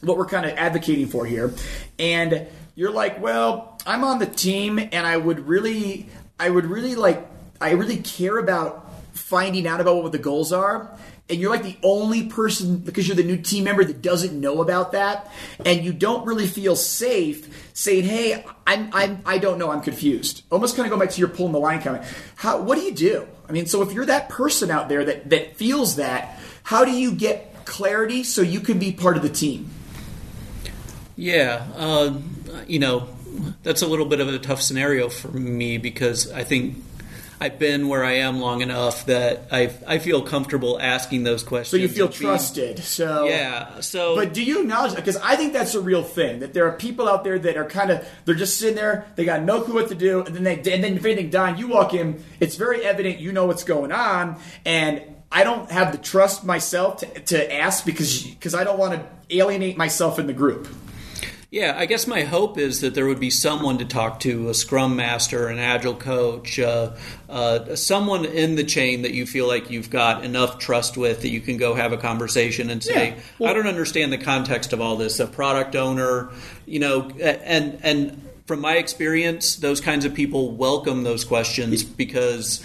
what 0.00 0.16
we're 0.16 0.26
kind 0.26 0.46
of 0.46 0.56
advocating 0.56 1.06
for 1.06 1.26
here. 1.26 1.52
And 1.98 2.46
you're 2.78 2.92
like 2.92 3.20
well 3.20 3.76
i'm 3.86 4.04
on 4.04 4.20
the 4.20 4.26
team 4.26 4.78
and 4.78 5.04
i 5.04 5.16
would 5.16 5.40
really 5.48 6.08
i 6.38 6.48
would 6.48 6.64
really 6.64 6.94
like 6.94 7.26
i 7.60 7.72
really 7.72 7.96
care 7.96 8.38
about 8.38 8.88
finding 9.10 9.66
out 9.66 9.80
about 9.80 10.02
what 10.02 10.12
the 10.12 10.18
goals 10.18 10.52
are. 10.52 10.96
And 11.28 11.38
you're 11.38 11.50
like 11.50 11.64
the 11.64 11.76
only 11.82 12.28
person 12.28 12.78
because 12.78 13.06
you're 13.06 13.16
the 13.16 13.24
new 13.24 13.36
team 13.36 13.64
member 13.64 13.84
that 13.84 14.00
doesn't 14.00 14.40
know 14.40 14.62
about 14.62 14.92
that 14.92 15.30
and 15.66 15.84
you 15.84 15.92
don't 15.92 16.24
really 16.24 16.46
feel 16.46 16.74
safe 16.74 17.68
saying 17.74 18.04
hey 18.04 18.46
i'm, 18.66 18.88
I'm 18.94 19.20
i 19.26 19.36
don't 19.36 19.58
know 19.58 19.70
i'm 19.70 19.82
confused. 19.82 20.44
Almost 20.50 20.76
kind 20.76 20.86
of 20.86 20.92
go 20.92 20.98
back 20.98 21.10
to 21.10 21.20
your 21.20 21.28
pulling 21.28 21.52
the 21.52 21.58
line 21.58 21.82
comment. 21.82 22.04
How 22.36 22.60
what 22.62 22.76
do 22.78 22.82
you 22.82 22.94
do? 22.94 23.26
I 23.48 23.52
mean 23.52 23.66
so 23.66 23.82
if 23.82 23.92
you're 23.92 24.06
that 24.06 24.28
person 24.28 24.70
out 24.70 24.88
there 24.88 25.04
that 25.04 25.28
that 25.30 25.56
feels 25.56 25.96
that 25.96 26.38
how 26.62 26.84
do 26.84 26.92
you 26.92 27.12
get 27.12 27.66
clarity 27.66 28.22
so 28.22 28.40
you 28.40 28.60
can 28.60 28.78
be 28.78 28.92
part 28.92 29.16
of 29.16 29.22
the 29.22 29.28
team 29.28 29.68
Yeah, 31.18 31.66
uh, 31.76 32.14
you 32.68 32.78
know, 32.78 33.08
that's 33.64 33.82
a 33.82 33.86
little 33.88 34.06
bit 34.06 34.20
of 34.20 34.28
a 34.28 34.38
tough 34.38 34.62
scenario 34.62 35.08
for 35.08 35.28
me 35.28 35.76
because 35.76 36.30
I 36.30 36.44
think 36.44 36.76
I've 37.40 37.58
been 37.58 37.88
where 37.88 38.04
I 38.04 38.12
am 38.18 38.40
long 38.40 38.62
enough 38.62 39.06
that 39.06 39.48
I 39.50 39.72
I 39.84 39.98
feel 39.98 40.22
comfortable 40.22 40.80
asking 40.80 41.24
those 41.24 41.42
questions. 41.42 41.70
So 41.70 41.76
you 41.76 41.88
feel 41.88 42.06
and 42.06 42.14
being- 42.14 42.30
trusted. 42.30 42.78
So 42.78 43.26
Yeah. 43.26 43.80
So 43.80 44.14
But 44.14 44.32
do 44.32 44.44
you 44.44 44.60
acknowledge 44.60 44.94
because 44.94 45.16
I 45.16 45.34
think 45.34 45.52
that's 45.52 45.74
a 45.74 45.80
real 45.80 46.04
thing 46.04 46.38
that 46.38 46.54
there 46.54 46.68
are 46.68 46.72
people 46.72 47.08
out 47.08 47.24
there 47.24 47.38
that 47.38 47.56
are 47.56 47.64
kind 47.64 47.90
of 47.90 48.06
they're 48.24 48.36
just 48.36 48.56
sitting 48.56 48.76
there, 48.76 49.04
they 49.16 49.24
got 49.24 49.42
no 49.42 49.60
clue 49.62 49.74
what 49.74 49.88
to 49.88 49.96
do, 49.96 50.22
and 50.22 50.36
then 50.36 50.44
they 50.44 50.54
and 50.72 50.84
then 50.84 50.96
if 50.96 51.04
anything, 51.04 51.30
Don, 51.30 51.58
you 51.58 51.66
walk 51.66 51.94
in, 51.94 52.22
it's 52.38 52.54
very 52.54 52.84
evident 52.84 53.18
you 53.18 53.32
know 53.32 53.46
what's 53.46 53.64
going 53.64 53.90
on, 53.90 54.40
and 54.64 55.02
I 55.32 55.42
don't 55.42 55.68
have 55.70 55.90
the 55.90 55.98
trust 55.98 56.44
myself 56.44 56.98
to, 56.98 57.06
to 57.20 57.54
ask 57.54 57.84
because 57.84 58.22
because 58.22 58.54
I 58.54 58.62
don't 58.62 58.78
want 58.78 58.94
to 58.94 59.36
alienate 59.36 59.76
myself 59.76 60.20
in 60.20 60.28
the 60.28 60.32
group. 60.32 60.68
Yeah, 61.50 61.74
I 61.78 61.86
guess 61.86 62.06
my 62.06 62.24
hope 62.24 62.58
is 62.58 62.82
that 62.82 62.94
there 62.94 63.06
would 63.06 63.20
be 63.20 63.30
someone 63.30 63.78
to 63.78 63.86
talk 63.86 64.20
to 64.20 64.50
a 64.50 64.54
scrum 64.54 64.96
master, 64.96 65.48
an 65.48 65.58
agile 65.58 65.94
coach, 65.94 66.58
uh, 66.58 66.94
uh, 67.26 67.74
someone 67.74 68.26
in 68.26 68.56
the 68.56 68.64
chain 68.64 69.00
that 69.02 69.12
you 69.12 69.24
feel 69.24 69.48
like 69.48 69.70
you've 69.70 69.88
got 69.88 70.24
enough 70.24 70.58
trust 70.58 70.98
with 70.98 71.22
that 71.22 71.30
you 71.30 71.40
can 71.40 71.56
go 71.56 71.74
have 71.74 71.90
a 71.92 71.96
conversation 71.96 72.68
and 72.68 72.84
say, 72.84 73.10
Yeah, 73.10 73.22
well- 73.38 73.50
I 73.50 73.54
don't 73.54 73.66
understand 73.66 74.12
the 74.12 74.18
context 74.18 74.74
of 74.74 74.82
all 74.82 74.96
this. 74.96 75.20
A 75.20 75.26
product 75.26 75.74
owner, 75.74 76.28
you 76.66 76.80
know, 76.80 77.08
and, 77.18 77.78
and, 77.82 78.24
from 78.44 78.60
my 78.60 78.76
experience, 78.76 79.56
those 79.56 79.78
kinds 79.78 80.06
of 80.06 80.14
people 80.14 80.52
welcome 80.52 81.02
those 81.02 81.22
questions 81.22 81.82
because 81.84 82.64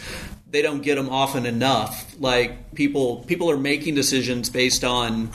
they 0.49 0.61
don't 0.61 0.81
get 0.81 0.95
them 0.95 1.09
often 1.09 1.45
enough. 1.45 2.15
Like 2.19 2.73
people, 2.73 3.17
people 3.27 3.51
are 3.51 3.57
making 3.57 3.95
decisions 3.95 4.49
based 4.49 4.85
on 4.85 5.29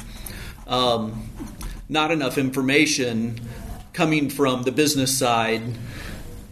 um, 0.66 1.28
not 1.88 2.10
enough 2.10 2.38
information 2.38 3.40
coming 3.92 4.30
from 4.30 4.62
the 4.62 4.72
business 4.72 5.16
side. 5.16 5.62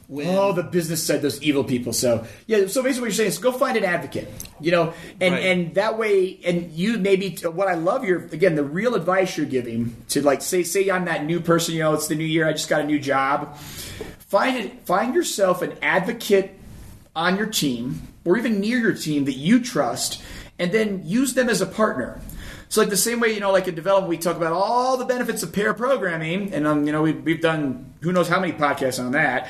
When, 0.08 0.28
Oh, 0.36 0.52
the 0.52 0.62
business 0.62 1.04
side, 1.04 1.20
those 1.20 1.42
evil 1.42 1.64
people. 1.64 1.92
So 1.92 2.24
yeah, 2.46 2.68
so 2.68 2.80
basically 2.80 3.00
what 3.00 3.06
you're 3.06 3.10
saying 3.12 3.28
is 3.30 3.38
go 3.38 3.50
find 3.50 3.76
an 3.76 3.84
advocate, 3.84 4.28
you 4.60 4.70
know, 4.70 4.94
and 5.20 5.34
Right. 5.34 5.44
and 5.44 5.74
that 5.74 5.98
way, 5.98 6.38
and 6.44 6.70
you 6.70 6.96
maybe 6.98 7.36
what 7.42 7.66
I 7.66 7.74
love 7.74 8.04
your 8.04 8.20
again 8.26 8.54
the 8.54 8.62
real 8.62 8.94
advice 8.94 9.36
you're 9.36 9.46
giving 9.46 9.96
to 10.10 10.22
like 10.22 10.42
say 10.42 10.62
say 10.62 10.88
I'm 10.90 11.06
that 11.06 11.24
new 11.24 11.40
person, 11.40 11.74
you 11.74 11.80
know, 11.80 11.92
it's 11.92 12.06
the 12.06 12.14
new 12.14 12.24
year, 12.24 12.48
I 12.48 12.52
just 12.52 12.68
got 12.68 12.82
a 12.82 12.84
new 12.84 13.00
job. 13.00 13.56
Find 14.28 14.56
it, 14.56 14.86
find 14.86 15.12
yourself 15.14 15.60
an 15.62 15.74
advocate 15.82 16.52
on 17.16 17.36
your 17.36 17.46
team 17.46 18.02
or 18.24 18.36
even 18.36 18.60
near 18.60 18.78
your 18.78 18.94
team 18.94 19.24
that 19.24 19.36
you 19.36 19.60
trust, 19.60 20.22
and 20.58 20.70
then 20.70 21.02
use 21.04 21.34
them 21.34 21.48
as 21.48 21.60
a 21.60 21.66
partner. 21.66 22.20
So 22.68 22.80
like 22.80 22.90
the 22.90 22.96
same 22.96 23.20
way, 23.20 23.32
you 23.32 23.40
know, 23.40 23.52
like 23.52 23.68
in 23.68 23.74
development, 23.74 24.08
we 24.08 24.18
talk 24.18 24.36
about 24.36 24.52
all 24.52 24.96
the 24.96 25.04
benefits 25.04 25.42
of 25.42 25.52
pair 25.52 25.72
programming, 25.74 26.52
and 26.52 26.66
um, 26.66 26.86
you 26.86 26.92
know, 26.92 27.02
we've, 27.02 27.22
we've 27.22 27.40
done 27.40 27.94
who 28.00 28.12
knows 28.12 28.28
how 28.28 28.40
many 28.40 28.52
podcasts 28.52 29.02
on 29.02 29.12
that. 29.12 29.48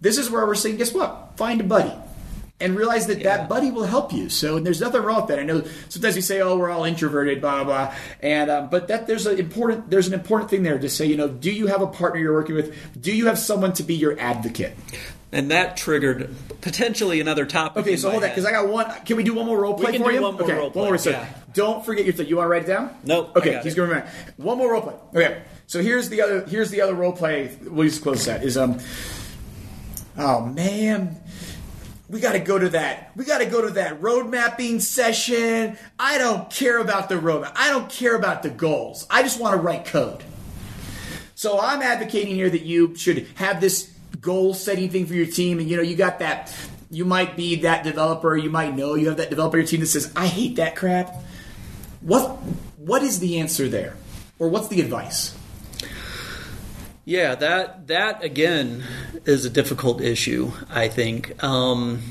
This 0.00 0.18
is 0.18 0.30
where 0.30 0.46
we're 0.46 0.54
saying, 0.54 0.76
guess 0.76 0.92
what? 0.92 1.32
Find 1.36 1.60
a 1.60 1.64
buddy. 1.64 1.92
And 2.60 2.76
realize 2.76 3.08
that 3.08 3.22
that 3.24 3.48
buddy 3.48 3.72
will 3.72 3.84
help 3.84 4.12
you. 4.12 4.30
So 4.30 4.60
there's 4.60 4.80
nothing 4.80 5.02
wrong 5.02 5.22
with 5.22 5.26
that. 5.26 5.40
I 5.40 5.42
know 5.42 5.64
sometimes 5.88 6.14
we 6.14 6.20
say, 6.20 6.40
"Oh, 6.40 6.56
we're 6.56 6.70
all 6.70 6.84
introverted," 6.84 7.40
blah 7.40 7.64
blah, 7.64 7.86
blah. 7.86 7.94
and 8.20 8.48
um, 8.48 8.70
but 8.70 8.86
that 8.88 9.08
there's 9.08 9.26
an 9.26 9.38
important 9.38 9.90
there's 9.90 10.06
an 10.06 10.14
important 10.14 10.50
thing 10.50 10.62
there 10.62 10.78
to 10.78 10.88
say. 10.88 11.04
You 11.04 11.16
know, 11.16 11.28
do 11.28 11.50
you 11.50 11.66
have 11.66 11.82
a 11.82 11.86
partner 11.88 12.20
you're 12.20 12.32
working 12.32 12.54
with? 12.54 12.72
Do 12.98 13.14
you 13.14 13.26
have 13.26 13.40
someone 13.40 13.72
to 13.74 13.82
be 13.82 13.96
your 13.96 14.18
advocate? 14.20 14.76
And 15.34 15.50
that 15.50 15.76
triggered 15.76 16.34
potentially 16.60 17.20
another 17.20 17.44
topic. 17.44 17.82
Okay, 17.82 17.96
so 17.96 18.10
hold 18.10 18.22
that 18.22 18.30
because 18.30 18.46
I 18.46 18.52
got 18.52 18.68
one. 18.68 18.88
Can 19.04 19.16
we 19.16 19.24
do 19.24 19.34
one 19.34 19.46
more 19.46 19.60
role 19.60 19.74
play 19.74 19.92
can 19.92 20.02
for 20.02 20.08
do 20.08 20.14
you? 20.14 20.22
one 20.22 20.34
more 20.34 20.42
okay, 20.44 20.52
role 20.52 20.62
one 20.64 20.72
play, 20.72 20.84
more. 20.84 20.98
So 20.98 21.10
yeah. 21.10 21.28
don't 21.52 21.84
forget 21.84 22.04
your 22.04 22.14
thing. 22.14 22.28
You 22.28 22.36
want 22.36 22.46
to 22.46 22.50
write 22.50 22.62
it 22.62 22.66
down? 22.66 22.96
Nope, 23.04 23.32
Okay, 23.36 23.60
he's 23.62 23.72
it. 23.72 23.76
to 23.76 23.82
remember. 23.82 24.08
One 24.36 24.58
more 24.58 24.72
role 24.72 24.82
play. 24.82 24.94
Okay, 25.14 25.42
so 25.66 25.82
here's 25.82 26.08
the 26.08 26.22
other. 26.22 26.44
Here's 26.46 26.70
the 26.70 26.80
other 26.80 26.94
role 26.94 27.12
play. 27.12 27.56
We'll 27.62 27.88
just 27.88 28.02
close 28.02 28.24
that. 28.26 28.44
Is 28.44 28.56
um. 28.56 28.78
Oh 30.16 30.46
man. 30.46 31.20
We 32.08 32.20
got 32.20 32.32
to 32.32 32.38
go 32.38 32.58
to 32.58 32.68
that. 32.68 33.10
We 33.16 33.24
got 33.24 33.38
to 33.38 33.46
go 33.46 33.62
to 33.62 33.70
that 33.74 34.00
road 34.00 34.30
mapping 34.30 34.78
session. 34.78 35.78
I 35.98 36.18
don't 36.18 36.48
care 36.50 36.78
about 36.78 37.08
the 37.08 37.14
roadmap. 37.16 37.52
I 37.56 37.70
don't 37.70 37.90
care 37.90 38.14
about 38.14 38.42
the 38.42 38.50
goals. 38.50 39.06
I 39.10 39.22
just 39.22 39.40
want 39.40 39.56
to 39.56 39.60
write 39.60 39.86
code. 39.86 40.22
So 41.34 41.58
I'm 41.58 41.82
advocating 41.82 42.34
here 42.34 42.50
that 42.50 42.62
you 42.62 42.94
should 42.94 43.26
have 43.36 43.60
this 43.60 43.93
goal 44.24 44.54
setting 44.54 44.88
thing 44.88 45.06
for 45.06 45.14
your 45.14 45.26
team, 45.26 45.58
and 45.58 45.68
you 45.68 45.76
know 45.76 45.82
you 45.82 45.96
got 45.96 46.18
that. 46.18 46.52
You 46.90 47.04
might 47.04 47.36
be 47.36 47.56
that 47.56 47.84
developer. 47.84 48.36
You 48.36 48.50
might 48.50 48.74
know 48.74 48.94
you 48.94 49.08
have 49.08 49.18
that 49.18 49.30
developer 49.30 49.58
your 49.58 49.66
team 49.66 49.80
that 49.80 49.86
says, 49.86 50.10
"I 50.16 50.26
hate 50.26 50.56
that 50.56 50.74
crap." 50.76 51.14
What 52.00 52.38
What 52.78 53.02
is 53.02 53.18
the 53.20 53.38
answer 53.38 53.68
there, 53.68 53.96
or 54.38 54.48
what's 54.48 54.68
the 54.68 54.80
advice? 54.80 55.34
Yeah, 57.04 57.34
that 57.34 57.86
that 57.88 58.24
again 58.24 58.84
is 59.24 59.44
a 59.44 59.50
difficult 59.50 60.00
issue. 60.00 60.52
I 60.70 60.88
think. 60.88 61.42
Um, 61.44 62.02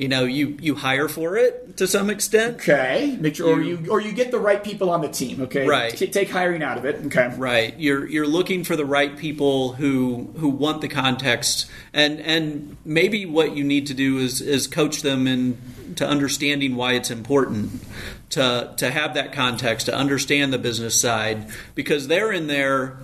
you 0.00 0.08
know, 0.08 0.24
you 0.24 0.56
you 0.62 0.76
hire 0.76 1.08
for 1.08 1.36
it 1.36 1.76
to 1.76 1.86
some 1.86 2.08
extent, 2.08 2.56
Okay, 2.56 3.18
make 3.20 3.36
sure, 3.36 3.58
or 3.58 3.60
you 3.60 3.86
or 3.90 4.00
you 4.00 4.12
get 4.12 4.30
the 4.30 4.38
right 4.38 4.64
people 4.64 4.88
on 4.88 5.02
the 5.02 5.08
team. 5.08 5.42
Okay, 5.42 5.66
Right. 5.66 5.94
Take 5.94 6.30
hiring 6.30 6.62
out 6.62 6.78
of 6.78 6.86
it. 6.86 7.04
Okay, 7.06 7.30
right? 7.36 7.78
You're 7.78 8.06
you're 8.06 8.26
looking 8.26 8.64
for 8.64 8.76
the 8.76 8.86
right 8.86 9.14
people 9.18 9.74
who 9.74 10.32
who 10.38 10.48
want 10.48 10.80
the 10.80 10.88
context, 10.88 11.70
and 11.92 12.18
and 12.20 12.78
maybe 12.82 13.26
what 13.26 13.54
you 13.54 13.62
need 13.62 13.86
to 13.88 13.94
do 13.94 14.16
is 14.16 14.40
is 14.40 14.66
coach 14.66 15.02
them 15.02 15.26
in 15.26 15.58
to 15.96 16.08
understanding 16.08 16.76
why 16.76 16.94
it's 16.94 17.10
important 17.10 17.82
to 18.30 18.72
to 18.78 18.90
have 18.90 19.12
that 19.12 19.34
context 19.34 19.84
to 19.84 19.94
understand 19.94 20.50
the 20.50 20.58
business 20.58 20.98
side 20.98 21.46
because 21.74 22.08
they're 22.08 22.32
in 22.32 22.46
there. 22.46 22.96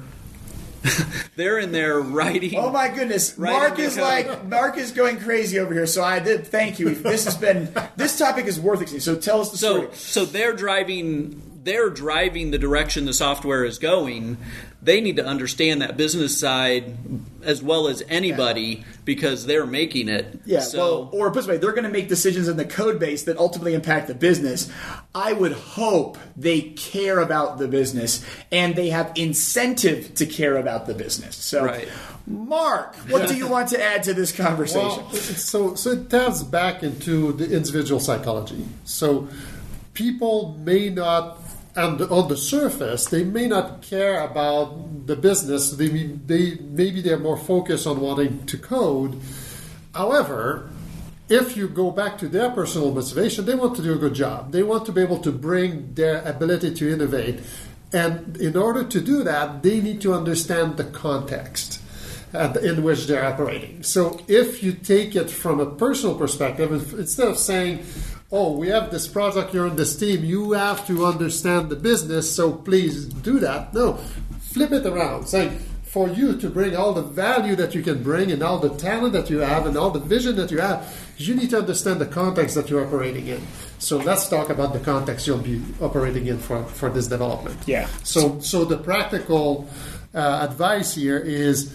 they're 1.37 1.59
in 1.59 1.72
there 1.72 1.99
writing. 2.01 2.57
Oh 2.59 2.70
my 2.70 2.88
goodness, 2.88 3.37
Mark 3.38 3.79
is 3.79 3.96
like 3.96 4.44
Mark 4.46 4.77
is 4.77 4.92
going 4.92 5.18
crazy 5.18 5.59
over 5.59 5.72
here. 5.75 5.87
So 5.87 6.03
I 6.03 6.18
did 6.18 6.46
thank 6.46 6.79
you. 6.79 6.94
This 6.94 7.25
has 7.25 7.37
been 7.37 7.72
this 7.96 8.18
topic 8.18 8.46
is 8.46 8.59
worth 8.61 8.83
it. 8.83 9.03
So 9.03 9.16
tell 9.16 9.40
us 9.40 9.51
the 9.51 9.59
So 9.59 9.75
story. 9.79 9.88
so 9.94 10.25
they're 10.25 10.53
driving 10.55 11.42
they're 11.67 11.91
driving 11.91 12.53
the 12.53 12.59
direction 12.59 13.07
the 13.07 13.13
software 13.13 13.65
is 13.65 13.79
going. 13.79 14.39
They 14.81 15.01
need 15.01 15.17
to 15.17 15.27
understand 15.27 15.83
that 15.83 15.97
business 15.97 16.39
side 16.39 16.97
as 17.43 17.61
well 17.61 17.89
as 17.89 18.05
anybody 18.09 18.85
because 19.05 19.47
they're 19.47 19.67
making 19.67 20.09
it. 20.09 20.41
Yeah, 20.47 20.61
So 20.61 20.79
well, 20.79 21.11
or 21.13 21.31
put 21.31 21.41
this 21.41 21.49
way, 21.49 21.57
they're 21.57 21.73
going 21.73 21.83
to 21.85 21.91
make 21.91 22.09
decisions 22.09 22.47
in 22.47 22.57
the 22.57 22.65
code 22.65 23.01
base 23.01 23.25
that 23.25 23.37
ultimately 23.37 23.75
impact 23.75 24.07
the 24.07 24.15
business. 24.15 24.71
I 25.13 25.33
would 25.33 25.53
hope 25.53 26.19
they 26.37 26.61
care 26.61 27.19
about 27.19 27.59
the 27.59 27.67
business 27.67 28.25
and 28.53 28.77
they 28.77 28.91
have 28.91 29.11
incentive 29.17 30.15
to 30.15 30.27
care 30.27 30.57
about 30.57 30.87
the 30.87 30.95
business. 30.95 31.35
So, 31.35 31.65
Right. 31.65 31.89
Mark, 32.29 32.95
what 33.09 33.29
do 33.29 33.37
you 33.37 33.49
want 33.49 33.71
to 33.71 33.83
add 33.83 34.05
to 34.05 34.15
this 34.15 34.31
conversation? 34.31 35.05
Well, 35.05 35.11
so 35.13 35.75
so 35.75 35.91
it 35.91 36.11
taps 36.11 36.43
back 36.43 36.83
into 36.83 37.33
the 37.33 37.57
individual 37.57 38.01
psychology. 38.01 38.65
So 38.85 39.29
people 39.97 40.57
may 40.65 40.91
not, 40.91 41.39
and 41.77 42.01
on 42.01 42.29
the 42.29 42.37
surface, 42.37 43.05
they 43.05 43.23
may 43.23 43.47
not 43.47 43.83
care 43.83 44.21
about 44.21 45.07
the 45.07 45.15
business. 45.15 45.71
They 45.73 45.89
they 45.89 46.57
maybe 46.61 47.03
they're 47.03 47.19
more 47.19 47.37
focused 47.37 47.87
on 47.87 48.01
wanting 48.01 48.47
to 48.47 48.57
code. 48.57 49.21
However, 49.95 50.71
if 51.29 51.57
you 51.57 51.69
go 51.69 51.91
back 51.91 52.19
to 52.19 52.29
their 52.29 52.51
personal 52.51 52.93
motivation, 52.93 53.45
they 53.45 53.55
want 53.55 53.77
to 53.77 53.83
do 53.83 53.93
a 53.93 53.99
good 53.99 54.15
job. 54.15 54.53
They 54.53 54.62
want 54.62 54.87
to 54.87 54.93
be 54.93 55.03
able 55.03 55.19
to 55.19 55.33
bring 55.33 55.93
their 55.95 56.23
ability 56.23 56.75
to 56.75 56.93
innovate. 56.93 57.41
And 57.93 58.37
in 58.37 58.57
order 58.57 58.85
to 58.85 59.01
do 59.01 59.23
that, 59.25 59.62
they 59.62 59.81
need 59.81 60.01
to 60.03 60.15
understand 60.15 60.77
the 60.77 60.85
context 60.85 61.81
uh, 62.33 62.55
in 62.62 62.83
which 62.83 63.07
they're 63.07 63.25
operating. 63.25 63.83
So 63.83 64.21
if 64.29 64.62
you 64.62 64.73
take 64.73 65.17
it 65.17 65.31
from 65.31 65.61
a 65.61 65.67
personal 65.67 66.17
perspective, 66.17 66.71
instead 66.99 67.29
of 67.29 67.39
saying, 67.39 67.85
oh, 68.33 68.53
we 68.53 68.69
have 68.69 68.91
this 68.91 69.07
project, 69.07 69.55
you're 69.55 69.69
on 69.69 69.77
this 69.77 69.97
team, 69.97 70.25
you 70.25 70.53
have 70.53 70.87
to 70.87 71.07
understand 71.07 71.69
the 71.69 71.77
business, 71.77 72.35
so 72.35 72.53
please 72.53 73.07
do 73.07 73.39
that. 73.41 73.73
No, 73.73 73.95
flip 74.41 74.73
it 74.73 74.87
around, 74.87 75.27
saying, 75.27 75.59
for 75.85 76.09
you 76.09 76.37
to 76.37 76.51
bring 76.51 76.77
all 76.77 76.93
the 76.93 77.03
value 77.03 77.57
that 77.57 77.75
you 77.75 77.83
can 77.83 78.03
bring 78.03 78.31
and 78.31 78.43
all 78.43 78.59
the 78.59 78.69
talent 78.77 79.15
that 79.15 79.31
you 79.31 79.39
have 79.39 79.65
and 79.65 79.79
all 79.79 79.91
the 79.91 80.01
vision 80.01 80.37
that 80.37 80.51
you 80.51 80.59
have, 80.59 80.95
you 81.17 81.35
need 81.35 81.49
to 81.49 81.59
understand 81.59 82.01
the 82.01 82.07
context 82.07 82.55
that 82.55 82.69
you're 82.69 82.85
operating 82.85 83.29
in. 83.29 83.41
So 83.79 83.97
let's 83.97 84.29
talk 84.29 84.51
about 84.51 84.75
the 84.75 84.81
context 84.81 85.27
you'll 85.27 85.39
be 85.39 85.62
operating 85.81 86.27
in 86.27 86.39
for, 86.39 86.65
for 86.65 86.91
this 86.91 87.07
development. 87.07 87.57
Yeah. 87.67 87.87
So, 88.03 88.41
so 88.41 88.67
the 88.67 88.77
practical 88.77 89.71
uh, 90.15 90.47
advice 90.51 90.95
here 90.95 91.19
is 91.19 91.75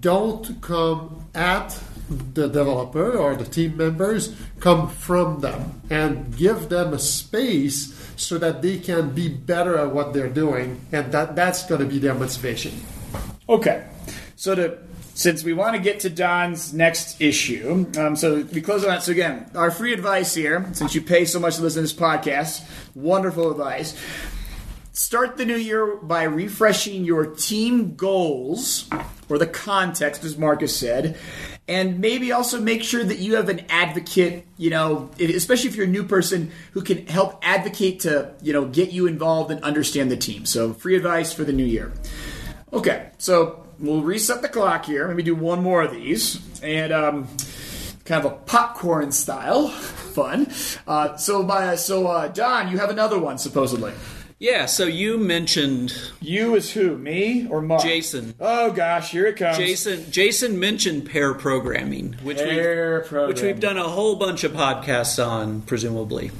don't 0.00 0.60
come 0.62 1.24
at 1.34 1.78
the 2.10 2.48
developer 2.48 3.16
or 3.16 3.36
the 3.36 3.44
team 3.44 3.76
members, 3.76 4.34
come 4.58 4.88
from 4.88 5.40
them 5.40 5.80
and 5.90 6.36
give 6.36 6.68
them 6.68 6.92
a 6.92 6.98
space 6.98 7.94
so 8.16 8.36
that 8.38 8.60
they 8.62 8.78
can 8.78 9.10
be 9.14 9.28
better 9.28 9.78
at 9.78 9.94
what 9.94 10.12
they're 10.12 10.28
doing, 10.28 10.80
and 10.92 11.12
that, 11.12 11.34
that's 11.36 11.64
going 11.66 11.80
to 11.80 11.86
be 11.86 11.98
their 11.98 12.14
motivation. 12.14 12.72
Okay, 13.48 13.86
so 14.36 14.54
to 14.54 14.78
since 15.14 15.44
we 15.44 15.52
want 15.52 15.76
to 15.76 15.82
get 15.82 16.00
to 16.00 16.08
Don's 16.08 16.72
next 16.72 17.20
issue, 17.20 17.86
um, 17.98 18.16
so 18.16 18.42
we 18.54 18.62
close 18.62 18.84
on 18.84 18.90
that. 18.90 19.02
So 19.02 19.12
again, 19.12 19.50
our 19.54 19.70
free 19.70 19.92
advice 19.92 20.34
here, 20.34 20.66
since 20.72 20.94
you 20.94 21.02
pay 21.02 21.26
so 21.26 21.38
much 21.38 21.56
to 21.56 21.62
listen 21.62 21.82
to 21.82 21.82
this 21.82 21.92
podcast, 21.92 22.64
wonderful 22.94 23.50
advice. 23.50 23.94
start 24.92 25.36
the 25.36 25.44
new 25.44 25.56
year 25.56 25.96
by 25.96 26.22
refreshing 26.24 27.04
your 27.04 27.26
team 27.26 27.94
goals 27.96 28.88
or 29.28 29.38
the 29.38 29.46
context, 29.46 30.24
as 30.24 30.36
Marcus 30.36 30.76
said, 30.76 31.16
and 31.70 32.00
maybe 32.00 32.32
also 32.32 32.60
make 32.60 32.82
sure 32.82 33.04
that 33.04 33.18
you 33.18 33.36
have 33.36 33.48
an 33.48 33.64
advocate, 33.68 34.44
you 34.56 34.70
know, 34.70 35.08
especially 35.20 35.70
if 35.70 35.76
you're 35.76 35.86
a 35.86 35.88
new 35.88 36.02
person 36.02 36.50
who 36.72 36.82
can 36.82 37.06
help 37.06 37.38
advocate 37.42 38.00
to, 38.00 38.34
you 38.42 38.52
know, 38.52 38.64
get 38.64 38.90
you 38.90 39.06
involved 39.06 39.52
and 39.52 39.62
understand 39.62 40.10
the 40.10 40.16
team. 40.16 40.44
So, 40.44 40.72
free 40.72 40.96
advice 40.96 41.32
for 41.32 41.44
the 41.44 41.52
new 41.52 41.64
year. 41.64 41.92
Okay, 42.72 43.10
so 43.18 43.64
we'll 43.78 44.02
reset 44.02 44.42
the 44.42 44.48
clock 44.48 44.84
here. 44.84 45.06
Maybe 45.06 45.22
do 45.22 45.36
one 45.36 45.62
more 45.62 45.82
of 45.82 45.92
these, 45.92 46.40
and 46.60 46.92
um, 46.92 47.28
kind 48.04 48.26
of 48.26 48.32
a 48.32 48.34
popcorn 48.34 49.12
style, 49.12 49.68
fun. 49.68 50.48
Uh, 50.88 51.16
so, 51.18 51.44
my 51.44 51.76
so 51.76 52.08
uh, 52.08 52.26
Don, 52.26 52.72
you 52.72 52.78
have 52.78 52.90
another 52.90 53.20
one 53.20 53.38
supposedly. 53.38 53.92
Yeah, 54.40 54.64
so 54.64 54.86
you 54.86 55.18
mentioned 55.18 55.94
You 56.22 56.54
is 56.54 56.72
who? 56.72 56.96
Me 56.96 57.46
or 57.50 57.60
Mark? 57.60 57.82
Jason. 57.82 58.34
Oh 58.40 58.72
gosh, 58.72 59.10
here 59.10 59.26
it 59.26 59.36
comes. 59.36 59.58
Jason 59.58 60.10
Jason 60.10 60.58
mentioned 60.58 61.04
pair 61.10 61.34
programming, 61.34 62.14
which 62.22 62.38
Pair 62.38 63.00
we 63.02 63.06
programming. 63.06 63.28
which 63.28 63.42
we've 63.42 63.60
done 63.60 63.76
a 63.76 63.86
whole 63.86 64.16
bunch 64.16 64.42
of 64.42 64.52
podcasts 64.52 65.22
on, 65.24 65.60
presumably. 65.60 66.30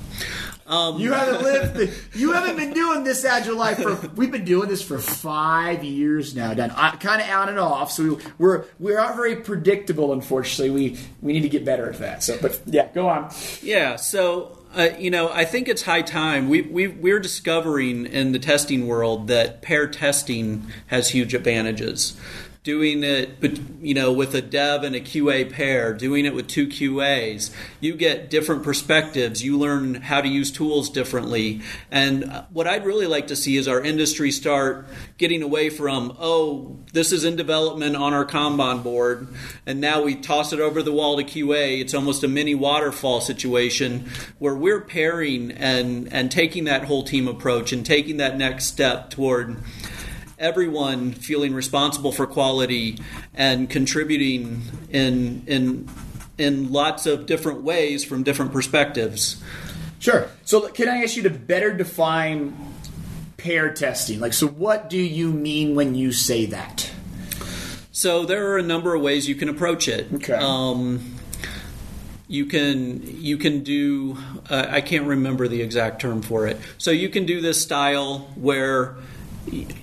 Um, 0.67 0.99
you 0.99 1.13
haven't 1.13 1.43
lived. 1.43 1.75
The, 1.75 2.19
you 2.19 2.33
haven't 2.33 2.57
been 2.57 2.73
doing 2.73 3.05
this 3.05 3.23
agile 3.25 3.57
life 3.57 3.79
for. 3.83 3.97
We've 4.15 4.31
been 4.33 4.47
doing 4.47 4.71
this 4.71 4.81
for 4.81 4.99
five 4.99 5.85
years 5.85 6.35
now, 6.35 6.55
Don. 6.55 6.71
Kind 6.71 7.21
of 7.21 7.29
on 7.29 7.51
and 7.51 7.59
off. 7.59 7.93
So 7.93 8.03
we, 8.05 8.17
we're 8.39 8.65
we're 8.79 8.97
not 8.97 9.15
very 9.15 9.37
predictable. 9.37 10.15
Unfortunately, 10.15 10.71
we 10.71 10.99
we 11.21 11.35
need 11.35 11.43
to 11.43 11.51
get 11.51 11.67
better 11.67 11.91
at 11.91 11.99
that. 11.99 12.23
So, 12.23 12.39
but 12.41 12.63
yeah, 12.65 12.89
go 12.95 13.11
on. 13.11 13.31
Yeah, 13.61 13.97
so 13.97 14.57
uh, 14.75 14.91
you 14.99 15.11
know, 15.11 15.31
I 15.31 15.45
think 15.45 15.69
it's 15.69 15.83
high 15.83 16.03
time. 16.03 16.49
We, 16.49 16.63
we 16.63 16.89
we're 16.89 17.21
discovering 17.21 18.07
in 18.07 18.33
the 18.33 18.39
testing 18.39 18.87
world 18.87 19.27
that 19.29 19.63
pair 19.63 19.87
testing 19.89 20.71
has 20.87 21.11
huge 21.11 21.35
advantages. 21.35 22.17
Doing 22.63 23.03
it, 23.03 23.31
you 23.81 23.95
know, 23.95 24.13
with 24.13 24.35
a 24.35 24.43
dev 24.43 24.83
and 24.83 24.95
a 24.95 25.01
QA 25.01 25.51
pair, 25.51 25.95
doing 25.95 26.27
it 26.27 26.35
with 26.35 26.47
two 26.47 26.67
QAs, 26.67 27.51
you 27.81 27.95
get 27.95 28.29
different 28.29 28.63
perspectives. 28.63 29.43
You 29.43 29.57
learn 29.57 29.95
how 29.95 30.21
to 30.21 30.29
use 30.29 30.53
tools 30.53 30.91
differently. 30.91 31.63
And 31.91 32.45
what 32.51 32.67
I'd 32.67 32.85
really 32.85 33.07
like 33.07 33.29
to 33.29 33.37
see 33.37 33.57
is 33.57 33.67
our 33.67 33.81
industry 33.81 34.31
start 34.31 34.87
getting 35.17 35.43
away 35.43 35.71
from, 35.71 36.15
oh, 36.19 36.77
this 36.93 37.13
is 37.13 37.25
in 37.25 37.37
development 37.37 37.97
on 37.97 38.13
our 38.13 38.27
Kanban 38.27 38.83
board, 38.83 39.29
and 39.65 39.81
now 39.81 40.03
we 40.03 40.15
toss 40.15 40.53
it 40.53 40.61
over 40.61 40.83
the 40.83 40.93
wall 40.93 41.17
to 41.17 41.25
QA. 41.25 41.81
It's 41.81 41.95
almost 41.95 42.25
a 42.25 42.29
mini 42.29 42.55
waterfall 42.55 43.21
situation 43.21 44.11
where 44.39 44.55
we're 44.55 44.81
pairing 44.81 45.51
and 45.53 46.13
and 46.13 46.31
taking 46.31 46.65
that 46.65 46.85
whole 46.85 47.05
team 47.05 47.29
approach 47.29 47.73
and 47.73 47.87
taking 47.87 48.19
that 48.19 48.37
next 48.37 48.67
step 48.67 49.11
toward 49.11 49.57
everyone 50.41 51.13
feeling 51.13 51.55
responsible 51.55 52.11
for 52.11 52.27
quality 52.27 52.99
and 53.35 53.71
contributing 53.71 54.63
in 54.91 55.45
in 55.47 55.89
in 56.39 56.73
lots 56.73 57.07
of 57.07 57.27
different 57.27 57.63
ways 57.63 58.03
from 58.03 58.23
different 58.23 58.53
perspectives. 58.53 59.41
Sure. 60.01 60.29
So, 60.45 60.69
can 60.69 60.89
I 60.89 61.03
ask 61.03 61.17
you 61.17 61.23
to 61.25 61.31
better 61.31 61.73
define 61.77 62.57
pair 63.37 63.73
testing? 63.73 64.19
Like, 64.19 64.33
so 64.33 64.49
what 64.49 64.89
do 64.91 64.99
you 64.99 65.31
mean 65.31 65.75
when 65.75 65.95
you 65.95 66.13
say 66.13 66.47
that? 66.47 66.91
So 67.93 68.25
there 68.25 68.51
are 68.51 68.57
a 68.57 68.63
number 68.63 68.95
of 68.95 69.03
ways 69.03 69.29
you 69.29 69.35
can 69.35 69.51
approach 69.51 69.87
it. 69.87 70.11
Okay. 70.15 70.33
Um, 70.33 71.17
you 72.29 72.47
can 72.47 73.03
you 73.21 73.37
can 73.37 73.63
do 73.63 74.17
uh, 74.49 74.67
I 74.71 74.81
can't 74.81 75.07
remember 75.07 75.49
the 75.49 75.61
exact 75.61 76.01
term 76.01 76.23
for 76.23 76.47
it. 76.47 76.57
So 76.79 76.93
you 76.93 77.09
can 77.09 77.27
do 77.27 77.41
this 77.41 77.61
style 77.61 78.21
where 78.37 78.97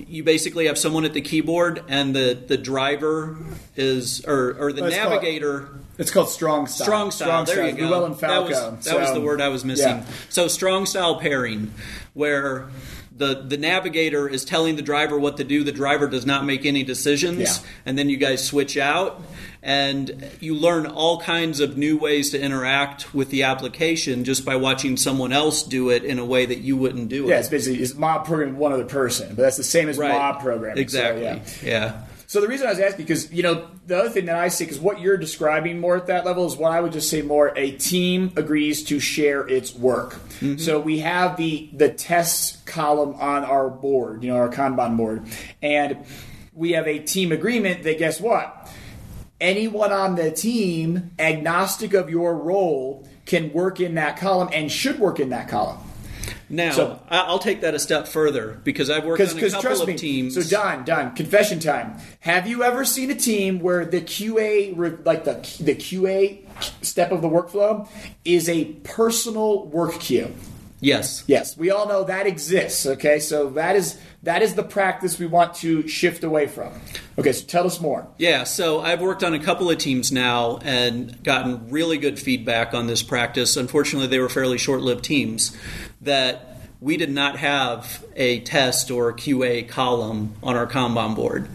you 0.08 0.24
basically 0.24 0.66
have 0.66 0.78
someone 0.78 1.04
at 1.04 1.12
the 1.12 1.20
keyboard 1.20 1.84
and 1.88 2.14
the, 2.16 2.38
the 2.46 2.56
driver 2.56 3.36
is 3.76 4.24
or, 4.26 4.56
or 4.58 4.72
the 4.72 4.86
it's 4.86 4.96
called- 4.96 5.10
navigator 5.10 5.68
It's 5.98 6.10
called 6.10 6.30
strong 6.30 6.66
style. 6.66 6.84
Strong 6.84 7.10
style. 7.12 7.44
there 7.44 7.66
you 7.68 7.72
go. 7.76 7.88
Llewellyn 7.88 8.14
that 8.18 8.44
was, 8.44 8.58
Falco. 8.58 8.76
that 8.76 9.00
was 9.00 9.12
the 9.12 9.20
word 9.20 9.40
I 9.40 9.48
was 9.48 9.64
missing. 9.64 9.98
yeah. 9.98 10.06
So 10.30 10.48
strong 10.48 10.86
style 10.86 11.18
pairing, 11.20 11.72
where 12.14 12.68
the 13.16 13.42
the 13.42 13.56
navigator 13.56 14.28
is 14.28 14.44
telling 14.44 14.76
the 14.76 14.82
driver 14.82 15.18
what 15.18 15.36
to 15.38 15.44
do. 15.44 15.64
The 15.64 15.72
driver 15.72 16.06
does 16.06 16.24
not 16.24 16.44
make 16.44 16.64
any 16.64 16.84
decisions, 16.84 17.40
Yeah. 17.40 17.68
and 17.84 17.98
then 17.98 18.08
you 18.08 18.16
guys 18.16 18.44
switch 18.46 18.76
out, 18.76 19.20
and 19.62 20.30
you 20.40 20.54
learn 20.54 20.86
all 20.86 21.20
kinds 21.20 21.60
of 21.60 21.76
new 21.76 21.98
ways 21.98 22.30
to 22.30 22.40
interact 22.40 23.14
with 23.14 23.30
the 23.30 23.42
application 23.42 24.24
just 24.24 24.44
by 24.44 24.56
watching 24.56 24.96
someone 24.96 25.32
else 25.32 25.62
do 25.62 25.90
it 25.90 26.04
in 26.04 26.18
a 26.18 26.24
way 26.24 26.46
that 26.46 26.58
you 26.58 26.76
wouldn't 26.76 27.08
do 27.08 27.26
it. 27.26 27.30
Yeah, 27.30 27.40
it's 27.40 27.48
basically 27.48 27.82
it's 27.82 27.94
mob 27.94 28.24
programming 28.24 28.56
one 28.56 28.72
other 28.72 28.84
person, 28.84 29.28
but 29.30 29.42
that's 29.42 29.56
the 29.56 29.64
same 29.64 29.88
as 29.88 29.98
right. 29.98 30.12
mob 30.12 30.40
programming. 30.40 30.76
So, 30.76 30.82
Exactly. 30.82 31.22
yeah. 31.22 31.42
yeah. 31.62 32.02
So 32.28 32.42
the 32.42 32.48
reason 32.48 32.66
I 32.66 32.70
was 32.70 32.78
asking 32.78 33.06
because 33.06 33.32
you 33.32 33.42
know 33.42 33.68
the 33.86 33.98
other 33.98 34.10
thing 34.10 34.26
that 34.26 34.36
I 34.36 34.48
see 34.48 34.64
because 34.64 34.78
what 34.78 35.00
you're 35.00 35.16
describing 35.16 35.80
more 35.80 35.96
at 35.96 36.08
that 36.08 36.26
level 36.26 36.44
is 36.46 36.56
what 36.56 36.72
I 36.72 36.80
would 36.80 36.92
just 36.92 37.08
say 37.08 37.22
more 37.22 37.54
a 37.56 37.70
team 37.70 38.32
agrees 38.36 38.84
to 38.84 39.00
share 39.00 39.48
its 39.48 39.74
work. 39.74 40.12
Mm-hmm. 40.12 40.58
So 40.58 40.78
we 40.78 40.98
have 40.98 41.38
the 41.38 41.70
the 41.72 41.88
tests 41.88 42.62
column 42.66 43.14
on 43.14 43.44
our 43.44 43.70
board, 43.70 44.22
you 44.22 44.30
know, 44.30 44.36
our 44.36 44.50
Kanban 44.50 44.98
board, 44.98 45.26
and 45.62 46.04
we 46.52 46.72
have 46.72 46.86
a 46.86 46.98
team 46.98 47.32
agreement 47.32 47.84
that 47.84 47.98
guess 47.98 48.20
what 48.20 48.68
anyone 49.40 49.92
on 49.92 50.16
the 50.16 50.30
team, 50.30 51.10
agnostic 51.18 51.94
of 51.94 52.10
your 52.10 52.36
role, 52.36 53.08
can 53.26 53.52
work 53.52 53.80
in 53.80 53.94
that 53.94 54.16
column 54.16 54.48
and 54.52 54.70
should 54.70 54.98
work 54.98 55.20
in 55.20 55.30
that 55.30 55.48
column. 55.48 55.78
Now 56.50 56.72
So- 56.72 57.00
I'll 57.10 57.38
take 57.38 57.60
that 57.60 57.74
a 57.74 57.78
step 57.78 58.08
further 58.08 58.58
because 58.64 58.88
I've 58.88 59.04
worked 59.04 59.20
on 59.20 59.28
a 59.36 59.40
couple 59.40 59.60
trust 59.60 59.82
of 59.82 59.88
me, 59.88 59.96
teams. 59.96 60.34
so 60.34 60.42
Don, 60.42 60.84
Don, 60.84 61.14
confession 61.14 61.60
time. 61.60 61.96
Have 62.20 62.46
you 62.46 62.62
ever 62.62 62.84
seen 62.86 63.10
a 63.10 63.14
team 63.14 63.60
where 63.60 63.84
the 63.84 64.00
QA, 64.00 64.74
like 65.04 65.24
the 65.24 65.34
the 65.62 65.74
QA 65.74 66.38
step 66.80 67.12
of 67.12 67.20
the 67.20 67.28
workflow, 67.28 67.86
is 68.24 68.48
a 68.48 68.64
personal 68.82 69.66
work 69.66 70.00
queue? 70.00 70.34
Yes. 70.80 71.24
Yes, 71.26 71.56
we 71.56 71.70
all 71.70 71.88
know 71.88 72.04
that 72.04 72.26
exists. 72.26 72.86
Okay, 72.86 73.18
so 73.18 73.50
that 73.50 73.76
is 73.76 73.98
that 74.22 74.42
is 74.42 74.54
the 74.54 74.62
practice 74.62 75.18
we 75.18 75.26
want 75.26 75.54
to 75.54 75.86
shift 75.86 76.24
away 76.24 76.46
from. 76.46 76.72
Okay, 77.18 77.32
so 77.32 77.46
tell 77.46 77.66
us 77.66 77.80
more. 77.80 78.08
Yeah, 78.18 78.44
so 78.44 78.80
I've 78.80 79.00
worked 79.00 79.22
on 79.22 79.34
a 79.34 79.38
couple 79.38 79.70
of 79.70 79.78
teams 79.78 80.10
now 80.10 80.58
and 80.58 81.22
gotten 81.22 81.70
really 81.70 81.98
good 81.98 82.18
feedback 82.18 82.74
on 82.74 82.86
this 82.86 83.02
practice. 83.02 83.56
Unfortunately, 83.56 84.08
they 84.08 84.18
were 84.18 84.28
fairly 84.28 84.58
short 84.58 84.80
lived 84.80 85.04
teams 85.04 85.56
that 86.00 86.48
we 86.80 86.96
did 86.96 87.10
not 87.10 87.36
have 87.36 88.04
a 88.14 88.40
test 88.40 88.90
or 88.90 89.08
a 89.08 89.14
QA 89.14 89.68
column 89.68 90.34
on 90.42 90.56
our 90.56 90.66
Kanban 90.66 91.14
board. 91.16 91.48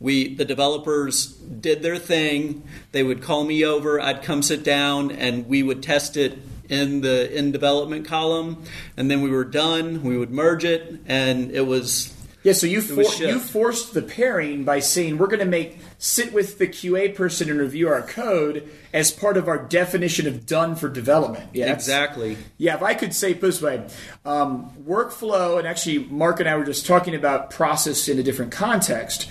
We, 0.00 0.34
the 0.34 0.44
developers 0.44 1.26
did 1.26 1.82
their 1.82 1.98
thing. 1.98 2.62
They 2.92 3.02
would 3.02 3.20
call 3.20 3.44
me 3.44 3.64
over. 3.64 4.00
I'd 4.00 4.22
come 4.22 4.42
sit 4.42 4.62
down, 4.62 5.10
and 5.10 5.48
we 5.48 5.62
would 5.64 5.82
test 5.82 6.16
it 6.16 6.38
in 6.68 7.00
the 7.00 7.36
in 7.36 7.52
development 7.52 8.06
column. 8.06 8.62
And 8.96 9.10
then 9.10 9.22
we 9.22 9.30
were 9.30 9.44
done. 9.44 10.02
We 10.02 10.16
would 10.16 10.30
merge 10.30 10.64
it, 10.64 11.00
and 11.06 11.50
it 11.50 11.66
was 11.66 12.14
Yeah, 12.42 12.52
so 12.52 12.66
you 12.66 12.80
for, 12.80 13.02
you 13.02 13.38
forced 13.38 13.94
the 13.94 14.02
pairing 14.02 14.64
by 14.64 14.80
saying 14.80 15.18
we're 15.18 15.26
going 15.26 15.40
to 15.40 15.44
make 15.44 15.78
sit 15.98 16.32
with 16.32 16.58
the 16.58 16.68
QA 16.68 17.14
person 17.14 17.50
and 17.50 17.58
review 17.60 17.88
our 17.88 18.02
code 18.02 18.70
as 18.92 19.10
part 19.10 19.36
of 19.36 19.48
our 19.48 19.58
definition 19.58 20.26
of 20.26 20.46
done 20.46 20.76
for 20.76 20.88
development. 20.88 21.50
Yeah, 21.52 21.72
exactly. 21.72 22.36
Yeah, 22.56 22.76
if 22.76 22.82
I 22.82 22.94
could 22.94 23.12
say 23.12 23.32
it 23.32 23.40
this 23.40 23.60
way, 23.60 23.86
um, 24.24 24.72
workflow, 24.86 25.58
and 25.58 25.66
actually 25.66 25.98
Mark 25.98 26.40
and 26.40 26.48
I 26.48 26.56
were 26.56 26.64
just 26.64 26.86
talking 26.86 27.14
about 27.14 27.50
process 27.50 28.08
in 28.08 28.18
a 28.18 28.22
different 28.22 28.52
context. 28.52 29.28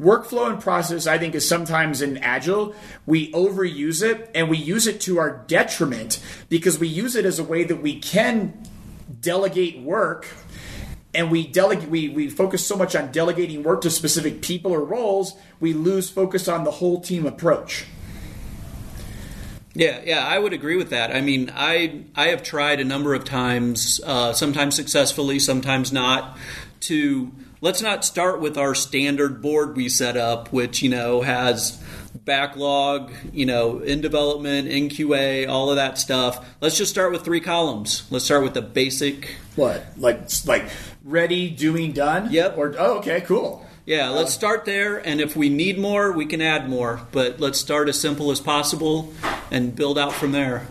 Workflow 0.00 0.50
and 0.50 0.60
process, 0.60 1.06
I 1.06 1.18
think, 1.18 1.34
is 1.34 1.46
sometimes 1.46 2.00
in 2.00 2.16
Agile, 2.18 2.74
we 3.04 3.30
overuse 3.32 4.02
it 4.02 4.30
and 4.34 4.48
we 4.48 4.56
use 4.56 4.86
it 4.86 5.00
to 5.02 5.18
our 5.18 5.44
detriment 5.46 6.20
because 6.48 6.78
we 6.78 6.88
use 6.88 7.16
it 7.16 7.26
as 7.26 7.38
a 7.38 7.44
way 7.44 7.64
that 7.64 7.76
we 7.76 7.98
can 7.98 8.66
delegate 9.20 9.80
work 9.80 10.26
and 11.14 11.30
we 11.30 11.46
delegate 11.46 11.88
we, 11.88 12.08
we 12.08 12.30
focus 12.30 12.66
so 12.66 12.76
much 12.76 12.94
on 12.94 13.10
delegating 13.10 13.62
work 13.62 13.82
to 13.82 13.90
specific 13.90 14.40
people 14.42 14.72
or 14.72 14.84
roles, 14.84 15.34
we 15.58 15.72
lose 15.72 16.08
focus 16.08 16.48
on 16.48 16.64
the 16.64 16.70
whole 16.70 17.00
team 17.00 17.26
approach. 17.26 17.84
Yeah, 19.74 20.00
yeah, 20.04 20.26
I 20.26 20.38
would 20.38 20.52
agree 20.52 20.76
with 20.76 20.90
that. 20.90 21.14
I 21.14 21.20
mean, 21.20 21.52
I 21.54 22.04
I 22.16 22.28
have 22.28 22.42
tried 22.42 22.80
a 22.80 22.84
number 22.84 23.14
of 23.14 23.24
times, 23.24 24.00
uh, 24.04 24.32
sometimes 24.32 24.74
successfully, 24.74 25.38
sometimes 25.38 25.92
not, 25.92 26.36
to 26.82 27.30
let's 27.60 27.82
not 27.82 28.04
start 28.04 28.40
with 28.40 28.56
our 28.56 28.74
standard 28.74 29.42
board 29.42 29.76
we 29.76 29.88
set 29.88 30.16
up, 30.16 30.52
which 30.52 30.82
you 30.82 30.88
know 30.88 31.22
has 31.22 31.82
backlog, 32.24 33.12
you 33.32 33.46
know, 33.46 33.78
in 33.78 34.00
development, 34.00 34.68
in 34.68 34.88
QA, 34.88 35.48
all 35.48 35.70
of 35.70 35.76
that 35.76 35.98
stuff. 35.98 36.46
Let's 36.60 36.76
just 36.76 36.90
start 36.90 37.12
with 37.12 37.24
three 37.24 37.40
columns. 37.40 38.06
Let's 38.10 38.24
start 38.24 38.42
with 38.42 38.54
the 38.54 38.62
basic. 38.62 39.36
What? 39.56 39.84
Like 39.96 40.28
like 40.46 40.68
ready, 41.04 41.50
doing, 41.50 41.92
done? 41.92 42.30
Yep. 42.30 42.58
Or 42.58 42.74
oh 42.78 42.98
okay, 42.98 43.20
cool. 43.22 43.66
Yeah, 43.86 44.10
let's 44.10 44.34
um, 44.34 44.38
start 44.38 44.64
there, 44.66 44.98
and 44.98 45.20
if 45.20 45.34
we 45.34 45.48
need 45.48 45.78
more, 45.78 46.12
we 46.12 46.26
can 46.26 46.40
add 46.40 46.68
more. 46.68 47.00
But 47.10 47.40
let's 47.40 47.58
start 47.58 47.88
as 47.88 47.98
simple 47.98 48.30
as 48.30 48.38
possible 48.38 49.12
and 49.50 49.74
build 49.74 49.98
out 49.98 50.12
from 50.12 50.32
there. 50.32 50.66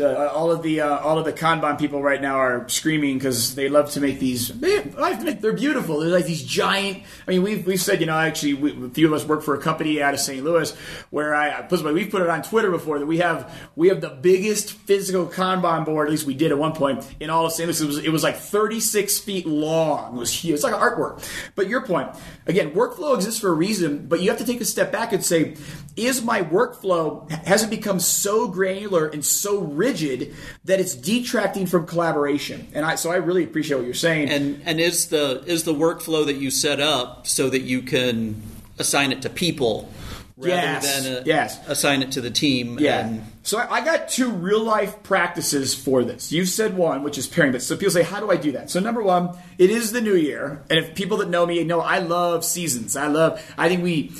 Uh, 0.00 0.30
all 0.34 0.50
of 0.50 0.62
the 0.62 0.80
uh, 0.80 0.98
all 0.98 1.18
of 1.18 1.24
the 1.24 1.32
Kanban 1.32 1.78
people 1.78 2.02
right 2.02 2.20
now 2.20 2.36
are 2.36 2.68
screaming 2.68 3.18
because 3.18 3.54
they 3.54 3.68
love 3.68 3.90
to 3.92 4.00
make 4.00 4.18
these. 4.18 4.50
I 4.50 5.14
they're 5.14 5.52
beautiful. 5.52 6.00
They're 6.00 6.10
like 6.10 6.26
these 6.26 6.42
giant. 6.42 7.02
I 7.26 7.30
mean, 7.30 7.42
we've 7.42 7.66
we've 7.66 7.80
said 7.80 8.00
you 8.00 8.06
know 8.06 8.16
actually 8.16 8.54
we, 8.54 8.86
a 8.86 8.90
few 8.90 9.06
of 9.06 9.12
us 9.12 9.24
work 9.24 9.42
for 9.42 9.54
a 9.54 9.60
company 9.60 10.02
out 10.02 10.14
of 10.14 10.20
St. 10.20 10.44
Louis 10.44 10.74
where 11.10 11.34
I 11.34 11.62
put 11.62 11.82
we've 11.84 12.10
put 12.10 12.22
it 12.22 12.28
on 12.28 12.42
Twitter 12.42 12.70
before 12.70 12.98
that 12.98 13.06
we 13.06 13.18
have 13.18 13.52
we 13.76 13.88
have 13.88 14.00
the 14.00 14.10
biggest 14.10 14.72
physical 14.72 15.26
Kanban 15.26 15.84
board. 15.84 16.08
At 16.08 16.10
least 16.10 16.26
we 16.26 16.34
did 16.34 16.50
at 16.52 16.58
one 16.58 16.72
point 16.72 17.06
in 17.20 17.30
all 17.30 17.46
of 17.46 17.52
St. 17.52 17.66
Louis. 17.66 17.80
It 17.80 17.86
was 17.86 17.98
it 17.98 18.10
was 18.10 18.22
like 18.22 18.36
36 18.36 19.18
feet 19.18 19.46
long. 19.46 20.16
It 20.16 20.18
was 20.18 20.32
huge. 20.32 20.54
It's 20.54 20.64
like 20.64 20.74
artwork. 20.74 21.26
But 21.54 21.68
your 21.68 21.86
point 21.86 22.08
again, 22.46 22.72
workflow 22.72 23.14
exists 23.14 23.40
for 23.40 23.48
a 23.48 23.54
reason, 23.54 24.06
but 24.06 24.20
you 24.20 24.30
have 24.30 24.38
to 24.38 24.46
take 24.46 24.60
a 24.60 24.64
step 24.64 24.92
back 24.92 25.12
and 25.12 25.24
say, 25.24 25.56
is 25.96 26.22
my 26.22 26.42
workflow 26.42 27.30
has 27.30 27.62
it 27.62 27.70
become 27.70 28.00
so 28.00 28.48
granular 28.48 29.08
and 29.08 29.24
so 29.24 29.60
rigid 29.90 30.34
that 30.64 30.80
it's 30.80 30.94
detracting 30.94 31.66
from 31.66 31.86
collaboration. 31.86 32.68
And 32.74 32.84
I, 32.84 32.94
so 32.94 33.10
I 33.10 33.16
really 33.16 33.44
appreciate 33.44 33.76
what 33.76 33.84
you're 33.86 33.94
saying. 33.94 34.30
And 34.30 34.62
and 34.64 34.80
is 34.80 35.08
the 35.08 35.42
is 35.46 35.64
the 35.64 35.74
workflow 35.74 36.24
that 36.26 36.36
you 36.36 36.50
set 36.50 36.80
up 36.80 37.26
so 37.26 37.50
that 37.50 37.62
you 37.62 37.82
can 37.82 38.42
assign 38.78 39.12
it 39.12 39.22
to 39.22 39.30
people 39.30 39.92
rather 40.36 40.54
Yes, 40.54 41.02
than 41.04 41.16
a, 41.16 41.26
yes. 41.26 41.68
assign 41.68 42.02
it 42.02 42.12
to 42.12 42.20
the 42.20 42.30
team? 42.30 42.78
Yeah. 42.78 43.06
And, 43.06 43.26
So 43.42 43.58
I 43.58 43.84
got 43.84 44.08
two 44.08 44.30
real 44.30 44.62
life 44.62 45.02
practices 45.02 45.74
for 45.74 46.02
this. 46.02 46.32
You've 46.32 46.48
said 46.48 46.76
one, 46.76 47.02
which 47.02 47.18
is 47.18 47.26
pairing 47.26 47.52
this. 47.52 47.66
So 47.66 47.76
people 47.76 47.90
say, 47.92 48.02
how 48.02 48.20
do 48.20 48.30
I 48.30 48.36
do 48.36 48.52
that? 48.52 48.70
So 48.70 48.80
number 48.80 49.02
one, 49.02 49.36
it 49.58 49.70
is 49.70 49.92
the 49.92 50.00
new 50.00 50.14
year, 50.14 50.62
and 50.70 50.78
if 50.78 50.94
people 50.94 51.18
that 51.18 51.28
know 51.28 51.44
me 51.46 51.62
know, 51.64 51.80
I 51.80 51.98
love 51.98 52.44
seasons. 52.44 52.96
I 52.96 53.08
love. 53.08 53.42
I 53.58 53.68
think 53.68 53.82
we. 53.82 54.12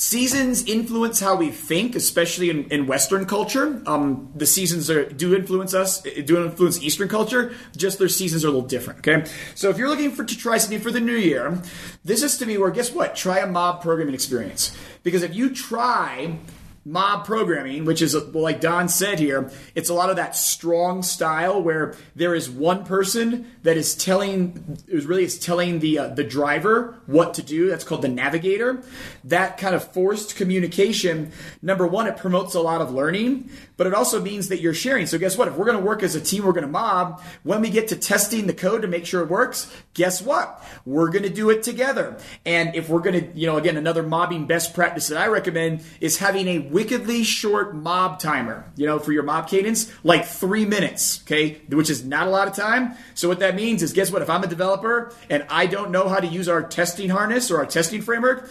Seasons 0.00 0.64
influence 0.64 1.20
how 1.20 1.36
we 1.36 1.50
think, 1.50 1.94
especially 1.94 2.48
in, 2.48 2.64
in 2.70 2.86
Western 2.86 3.26
culture. 3.26 3.82
Um, 3.84 4.32
the 4.34 4.46
seasons 4.46 4.88
are, 4.88 5.04
do 5.04 5.36
influence 5.36 5.74
us, 5.74 6.00
do 6.00 6.42
influence 6.42 6.82
Eastern 6.82 7.06
culture. 7.06 7.52
Just 7.76 7.98
their 7.98 8.08
seasons 8.08 8.42
are 8.42 8.48
a 8.48 8.50
little 8.50 8.66
different. 8.66 9.00
Okay, 9.00 9.30
so 9.54 9.68
if 9.68 9.76
you're 9.76 9.90
looking 9.90 10.10
for 10.10 10.24
to 10.24 10.38
try 10.38 10.56
something 10.56 10.80
for 10.80 10.90
the 10.90 11.00
new 11.00 11.16
year, 11.16 11.60
this 12.02 12.22
is 12.22 12.38
to 12.38 12.46
me 12.46 12.56
where 12.56 12.70
guess 12.70 12.90
what? 12.90 13.14
Try 13.14 13.40
a 13.40 13.46
mob 13.46 13.82
programming 13.82 14.14
experience 14.14 14.74
because 15.02 15.22
if 15.22 15.34
you 15.34 15.54
try 15.54 16.38
mob 16.84 17.26
programming, 17.26 17.84
which 17.84 18.00
is 18.00 18.14
like 18.34 18.60
Don 18.60 18.88
said 18.88 19.18
here, 19.18 19.50
it's 19.74 19.90
a 19.90 19.94
lot 19.94 20.08
of 20.08 20.16
that 20.16 20.34
strong 20.34 21.02
style 21.02 21.62
where 21.62 21.94
there 22.14 22.34
is 22.34 22.48
one 22.48 22.84
person 22.84 23.50
that 23.62 23.76
is 23.76 23.94
telling, 23.94 24.78
is 24.88 25.04
really 25.04 25.24
is 25.24 25.38
telling 25.38 25.80
the 25.80 25.98
uh, 25.98 26.08
the 26.08 26.24
driver 26.24 26.98
what 27.06 27.34
to 27.34 27.42
do. 27.42 27.68
That's 27.68 27.84
called 27.84 28.02
the 28.02 28.08
navigator. 28.08 28.82
That 29.24 29.58
kind 29.58 29.74
of 29.74 29.92
forced 29.92 30.36
communication. 30.36 31.32
Number 31.60 31.86
one, 31.86 32.06
it 32.06 32.16
promotes 32.16 32.54
a 32.54 32.60
lot 32.60 32.80
of 32.80 32.92
learning, 32.92 33.50
but 33.76 33.86
it 33.86 33.94
also 33.94 34.20
means 34.20 34.48
that 34.48 34.60
you're 34.60 34.74
sharing. 34.74 35.06
So 35.06 35.18
guess 35.18 35.36
what? 35.36 35.48
If 35.48 35.56
we're 35.56 35.66
going 35.66 35.78
to 35.78 35.84
work 35.84 36.02
as 36.02 36.14
a 36.14 36.20
team, 36.20 36.44
we're 36.44 36.52
going 36.52 36.66
to 36.66 36.70
mob. 36.70 37.22
When 37.42 37.60
we 37.60 37.68
get 37.68 37.88
to 37.88 37.96
testing 37.96 38.46
the 38.46 38.54
code 38.54 38.82
to 38.82 38.88
make 38.88 39.04
sure 39.04 39.22
it 39.22 39.28
works, 39.28 39.70
guess 39.92 40.22
what? 40.22 40.62
We're 40.86 41.10
going 41.10 41.24
to 41.24 41.30
do 41.30 41.50
it 41.50 41.62
together. 41.62 42.16
And 42.46 42.74
if 42.74 42.88
we're 42.88 43.00
going 43.00 43.20
to, 43.20 43.38
you 43.38 43.46
know, 43.46 43.58
again, 43.58 43.76
another 43.76 44.02
mobbing 44.02 44.46
best 44.46 44.74
practice 44.74 45.08
that 45.08 45.18
I 45.18 45.26
recommend 45.26 45.82
is 46.00 46.18
having 46.18 46.48
a 46.48 46.69
wickedly 46.70 47.22
short 47.22 47.74
mob 47.74 48.18
timer, 48.18 48.64
you 48.76 48.86
know, 48.86 48.98
for 48.98 49.12
your 49.12 49.22
mob 49.22 49.48
cadence, 49.48 49.92
like 50.04 50.24
three 50.24 50.64
minutes, 50.64 51.22
okay, 51.22 51.60
which 51.68 51.90
is 51.90 52.04
not 52.04 52.26
a 52.26 52.30
lot 52.30 52.48
of 52.48 52.54
time. 52.54 52.94
So 53.14 53.28
what 53.28 53.40
that 53.40 53.54
means 53.54 53.82
is, 53.82 53.92
guess 53.92 54.10
what? 54.10 54.22
If 54.22 54.30
I'm 54.30 54.42
a 54.42 54.46
developer 54.46 55.12
and 55.28 55.44
I 55.50 55.66
don't 55.66 55.90
know 55.90 56.08
how 56.08 56.18
to 56.20 56.26
use 56.26 56.48
our 56.48 56.62
testing 56.62 57.10
harness 57.10 57.50
or 57.50 57.58
our 57.58 57.66
testing 57.66 58.02
framework, 58.02 58.50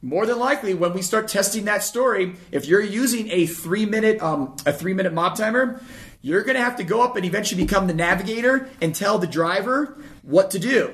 more 0.00 0.26
than 0.26 0.38
likely 0.38 0.74
when 0.74 0.92
we 0.92 1.02
start 1.02 1.28
testing 1.28 1.64
that 1.64 1.82
story, 1.82 2.34
if 2.52 2.66
you're 2.66 2.80
using 2.80 3.30
a 3.30 3.46
three 3.46 3.84
minute 3.84 4.22
um, 4.22 4.56
a 4.64 4.72
three 4.72 4.94
minute 4.94 5.12
mob 5.12 5.36
timer, 5.36 5.80
you're 6.22 6.42
going 6.42 6.56
to 6.56 6.62
have 6.62 6.76
to 6.76 6.84
go 6.84 7.02
up 7.02 7.16
and 7.16 7.24
eventually 7.24 7.62
become 7.62 7.86
the 7.86 7.94
navigator 7.94 8.68
and 8.80 8.94
tell 8.94 9.18
the 9.18 9.26
driver 9.26 9.96
what 10.22 10.52
to 10.52 10.58
do. 10.58 10.92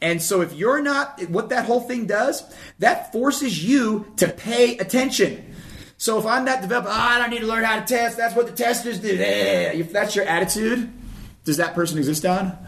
And 0.00 0.20
so 0.20 0.42
if 0.42 0.52
you're 0.52 0.82
not, 0.82 1.22
what 1.30 1.48
that 1.48 1.64
whole 1.64 1.80
thing 1.80 2.06
does, 2.06 2.42
that 2.78 3.10
forces 3.12 3.64
you 3.64 4.12
to 4.16 4.28
pay 4.28 4.76
attention. 4.76 5.53
So 6.04 6.18
if 6.18 6.26
I'm 6.26 6.44
that 6.44 6.60
developer, 6.60 6.90
oh, 6.90 6.92
I 6.92 7.18
don't 7.18 7.30
need 7.30 7.40
to 7.40 7.46
learn 7.46 7.64
how 7.64 7.80
to 7.80 7.86
test. 7.86 8.18
That's 8.18 8.36
what 8.36 8.44
the 8.44 8.52
testers 8.52 8.98
do. 8.98 9.08
Eh, 9.08 9.72
If 9.72 9.90
that's 9.90 10.14
your 10.14 10.26
attitude, 10.26 10.92
does 11.44 11.56
that 11.56 11.74
person 11.74 11.96
exist, 11.96 12.24
Don? 12.24 12.58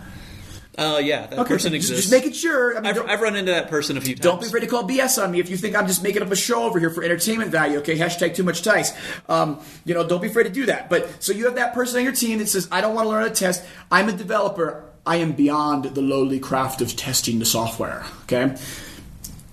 uh, 0.78 0.98
yeah, 1.04 1.26
that 1.26 1.46
person 1.46 1.72
just, 1.72 1.90
exists. 1.90 2.04
Just 2.04 2.12
making 2.12 2.32
sure. 2.32 2.78
I 2.78 2.80
mean, 2.80 2.98
I've, 2.98 3.06
I've 3.06 3.20
run 3.20 3.36
into 3.36 3.50
that 3.52 3.68
person 3.68 3.98
a 3.98 4.00
few 4.00 4.14
times. 4.14 4.22
don't 4.24 4.40
be 4.40 4.46
afraid 4.46 4.60
to 4.60 4.66
call 4.66 4.88
BS 4.88 5.22
on 5.22 5.32
me 5.32 5.38
if 5.40 5.50
you 5.50 5.58
think 5.58 5.76
I'm 5.76 5.86
just 5.86 6.02
making 6.02 6.22
up 6.22 6.30
a 6.30 6.36
show 6.36 6.62
over 6.62 6.80
here 6.80 6.88
for 6.88 7.04
entertainment 7.04 7.50
value. 7.50 7.76
Okay, 7.80 7.98
hashtag 7.98 8.34
too 8.34 8.42
much 8.42 8.62
Tice. 8.62 8.94
Um, 9.28 9.60
you 9.84 9.92
know, 9.92 10.08
don't 10.08 10.22
be 10.22 10.28
afraid 10.28 10.44
to 10.44 10.50
do 10.50 10.64
that. 10.64 10.88
But 10.88 11.22
so 11.22 11.34
you 11.34 11.44
have 11.44 11.56
that 11.56 11.74
person 11.74 11.98
on 11.98 12.04
your 12.04 12.14
team 12.14 12.38
that 12.38 12.48
says, 12.48 12.66
"I 12.72 12.80
don't 12.80 12.94
want 12.94 13.04
to 13.04 13.10
learn 13.10 13.20
how 13.20 13.28
to 13.28 13.34
test. 13.34 13.62
I'm 13.90 14.08
a 14.08 14.12
developer. 14.12 14.82
I 15.04 15.16
am 15.16 15.32
beyond 15.32 15.84
the 15.84 16.00
lowly 16.00 16.40
craft 16.40 16.80
of 16.80 16.96
testing 16.96 17.38
the 17.38 17.44
software." 17.44 18.06
Okay. 18.22 18.56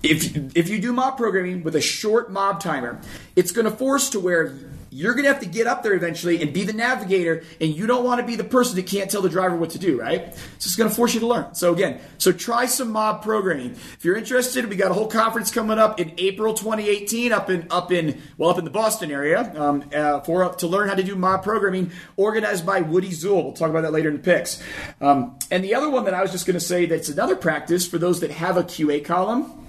If 0.04 0.56
if 0.56 0.68
you 0.68 0.80
do 0.80 0.92
mob 0.92 1.16
programming 1.16 1.62
with 1.62 1.76
a 1.76 1.80
short 1.80 2.30
mob 2.30 2.60
timer, 2.60 3.00
it's 3.36 3.52
going 3.52 3.64
to 3.64 3.70
force 3.70 4.10
to 4.10 4.20
where 4.20 4.54
you're 4.94 5.14
going 5.14 5.24
to 5.24 5.32
have 5.32 5.40
to 5.40 5.48
get 5.48 5.66
up 5.66 5.82
there 5.82 5.94
eventually 5.94 6.40
and 6.40 6.52
be 6.52 6.62
the 6.62 6.72
navigator, 6.72 7.42
and 7.60 7.74
you 7.74 7.84
don't 7.88 8.04
want 8.04 8.20
to 8.20 8.26
be 8.26 8.36
the 8.36 8.44
person 8.44 8.76
that 8.76 8.86
can't 8.86 9.10
tell 9.10 9.22
the 9.22 9.28
driver 9.28 9.56
what 9.56 9.70
to 9.70 9.78
do, 9.78 9.98
right? 9.98 10.32
So 10.32 10.68
it's 10.68 10.76
going 10.76 10.88
to 10.88 10.94
force 10.94 11.14
you 11.14 11.20
to 11.20 11.26
learn. 11.26 11.52
So 11.56 11.72
again, 11.72 12.00
so 12.18 12.30
try 12.30 12.66
some 12.66 12.92
mob 12.92 13.20
programming. 13.20 13.72
If 13.72 14.04
you're 14.04 14.16
interested, 14.16 14.68
we 14.68 14.76
got 14.76 14.92
a 14.92 14.94
whole 14.94 15.08
conference 15.08 15.50
coming 15.50 15.80
up 15.80 15.98
in 15.98 16.12
April 16.18 16.54
2018 16.54 17.32
up 17.32 17.50
in 17.50 17.66
up 17.72 17.90
in 17.90 18.22
well 18.38 18.50
up 18.50 18.58
in 18.58 18.64
the 18.64 18.70
Boston 18.70 19.10
area 19.10 19.52
um, 19.60 19.84
uh, 19.92 20.20
for 20.20 20.48
to 20.54 20.66
learn 20.68 20.88
how 20.88 20.94
to 20.94 21.02
do 21.02 21.16
mob 21.16 21.42
programming, 21.42 21.90
organized 22.16 22.64
by 22.64 22.80
Woody 22.80 23.10
Zuill. 23.10 23.42
We'll 23.42 23.52
talk 23.52 23.70
about 23.70 23.82
that 23.82 23.92
later 23.92 24.10
in 24.10 24.16
the 24.16 24.22
picks. 24.22 24.62
Um, 25.00 25.38
and 25.50 25.64
the 25.64 25.74
other 25.74 25.90
one 25.90 26.04
that 26.04 26.14
I 26.14 26.22
was 26.22 26.30
just 26.30 26.46
going 26.46 26.54
to 26.54 26.64
say 26.64 26.86
that's 26.86 27.08
another 27.08 27.34
practice 27.34 27.84
for 27.84 27.98
those 27.98 28.20
that 28.20 28.30
have 28.30 28.56
a 28.56 28.62
QA 28.62 29.04
column 29.04 29.63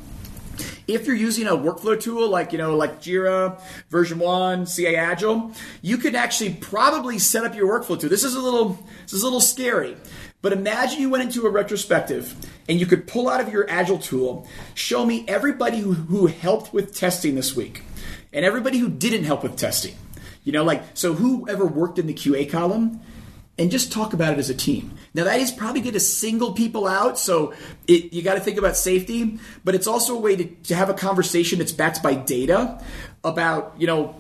if 0.88 1.08
you're 1.08 1.15
using 1.15 1.48
a 1.48 1.52
workflow 1.52 2.00
tool 2.00 2.30
like 2.30 2.52
you 2.52 2.58
know 2.58 2.76
like 2.76 3.02
Jira, 3.02 3.62
VersionOne, 3.91 4.67
CA 4.67 4.95
Agile, 4.95 5.52
you 5.82 5.98
could 5.98 6.15
actually 6.15 6.54
probably 6.54 7.19
set 7.19 7.43
up 7.43 7.56
your 7.56 7.67
workflow 7.67 8.00
tool. 8.00 8.10
This 8.10 8.24
is 8.24 8.36
a 8.36 8.41
little 8.41 8.78
this 9.04 9.13
is 9.13 9.21
a 9.21 9.26
little 9.26 9.41
scary. 9.41 9.98
But 10.41 10.54
imagine 10.54 11.02
you 11.02 11.10
went 11.10 11.24
into 11.24 11.48
a 11.48 11.50
retrospective 11.50 12.36
and 12.69 12.80
you 12.80 12.86
could 12.86 13.08
pull 13.08 13.30
out 13.30 13.41
of 13.41 13.52
your 13.52 13.67
Agile 13.67 13.98
tool, 13.98 14.48
show 14.76 15.04
me 15.04 15.26
everybody 15.28 15.80
who, 15.80 15.93
who 15.93 16.28
helped 16.28 16.71
with 16.71 16.93
testing 16.93 17.34
this 17.34 17.56
week 17.56 17.82
and 18.32 18.45
everybody 18.45 18.78
who 18.78 18.88
didn't 18.88 19.24
help 19.24 19.41
with 19.41 19.58
testing. 19.58 19.95
You 20.43 20.52
know, 20.52 20.63
like, 20.63 20.84
so 20.93 21.13
whoever 21.13 21.65
worked 21.65 21.98
in 21.98 22.06
the 22.06 22.13
QA 22.13 22.48
column, 22.48 23.02
and 23.57 23.71
just 23.71 23.91
talk 23.91 24.13
about 24.13 24.33
it 24.33 24.39
as 24.39 24.49
a 24.49 24.53
team. 24.53 24.97
Now 25.13 25.23
that 25.25 25.39
is 25.39 25.51
probably 25.51 25.81
going 25.81 25.93
to 25.93 25.99
single 25.99 26.53
people 26.53 26.87
out, 26.87 27.17
so 27.17 27.53
it, 27.87 28.13
you 28.13 28.21
got 28.21 28.35
to 28.35 28.41
think 28.41 28.57
about 28.57 28.75
safety, 28.75 29.39
but 29.63 29.75
it's 29.75 29.87
also 29.87 30.15
a 30.15 30.19
way 30.19 30.35
to, 30.35 30.45
to 30.45 30.75
have 30.75 30.89
a 30.89 30.93
conversation 30.93 31.59
that's 31.59 31.71
backed 31.71 32.03
by 32.03 32.15
data 32.15 32.83
about 33.23 33.75
you 33.77 33.87
know 33.87 34.15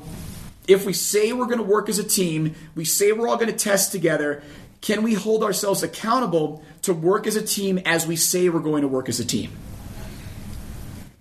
if 0.67 0.85
we 0.85 0.93
say 0.93 1.31
we're 1.33 1.45
going 1.45 1.59
to 1.59 1.63
work 1.63 1.89
as 1.89 1.99
a 1.99 2.03
team, 2.03 2.55
we 2.75 2.85
say 2.85 3.11
we're 3.11 3.27
all 3.27 3.37
going 3.37 3.51
to 3.51 3.57
test 3.57 3.91
together. 3.91 4.41
Can 4.81 5.03
we 5.03 5.13
hold 5.13 5.43
ourselves 5.43 5.83
accountable 5.83 6.63
to 6.83 6.93
work 6.93 7.27
as 7.27 7.35
a 7.35 7.41
team 7.41 7.79
as 7.85 8.07
we 8.07 8.15
say 8.15 8.49
we're 8.49 8.59
going 8.59 8.81
to 8.81 8.87
work 8.87 9.09
as 9.09 9.19
a 9.19 9.25
team? 9.25 9.51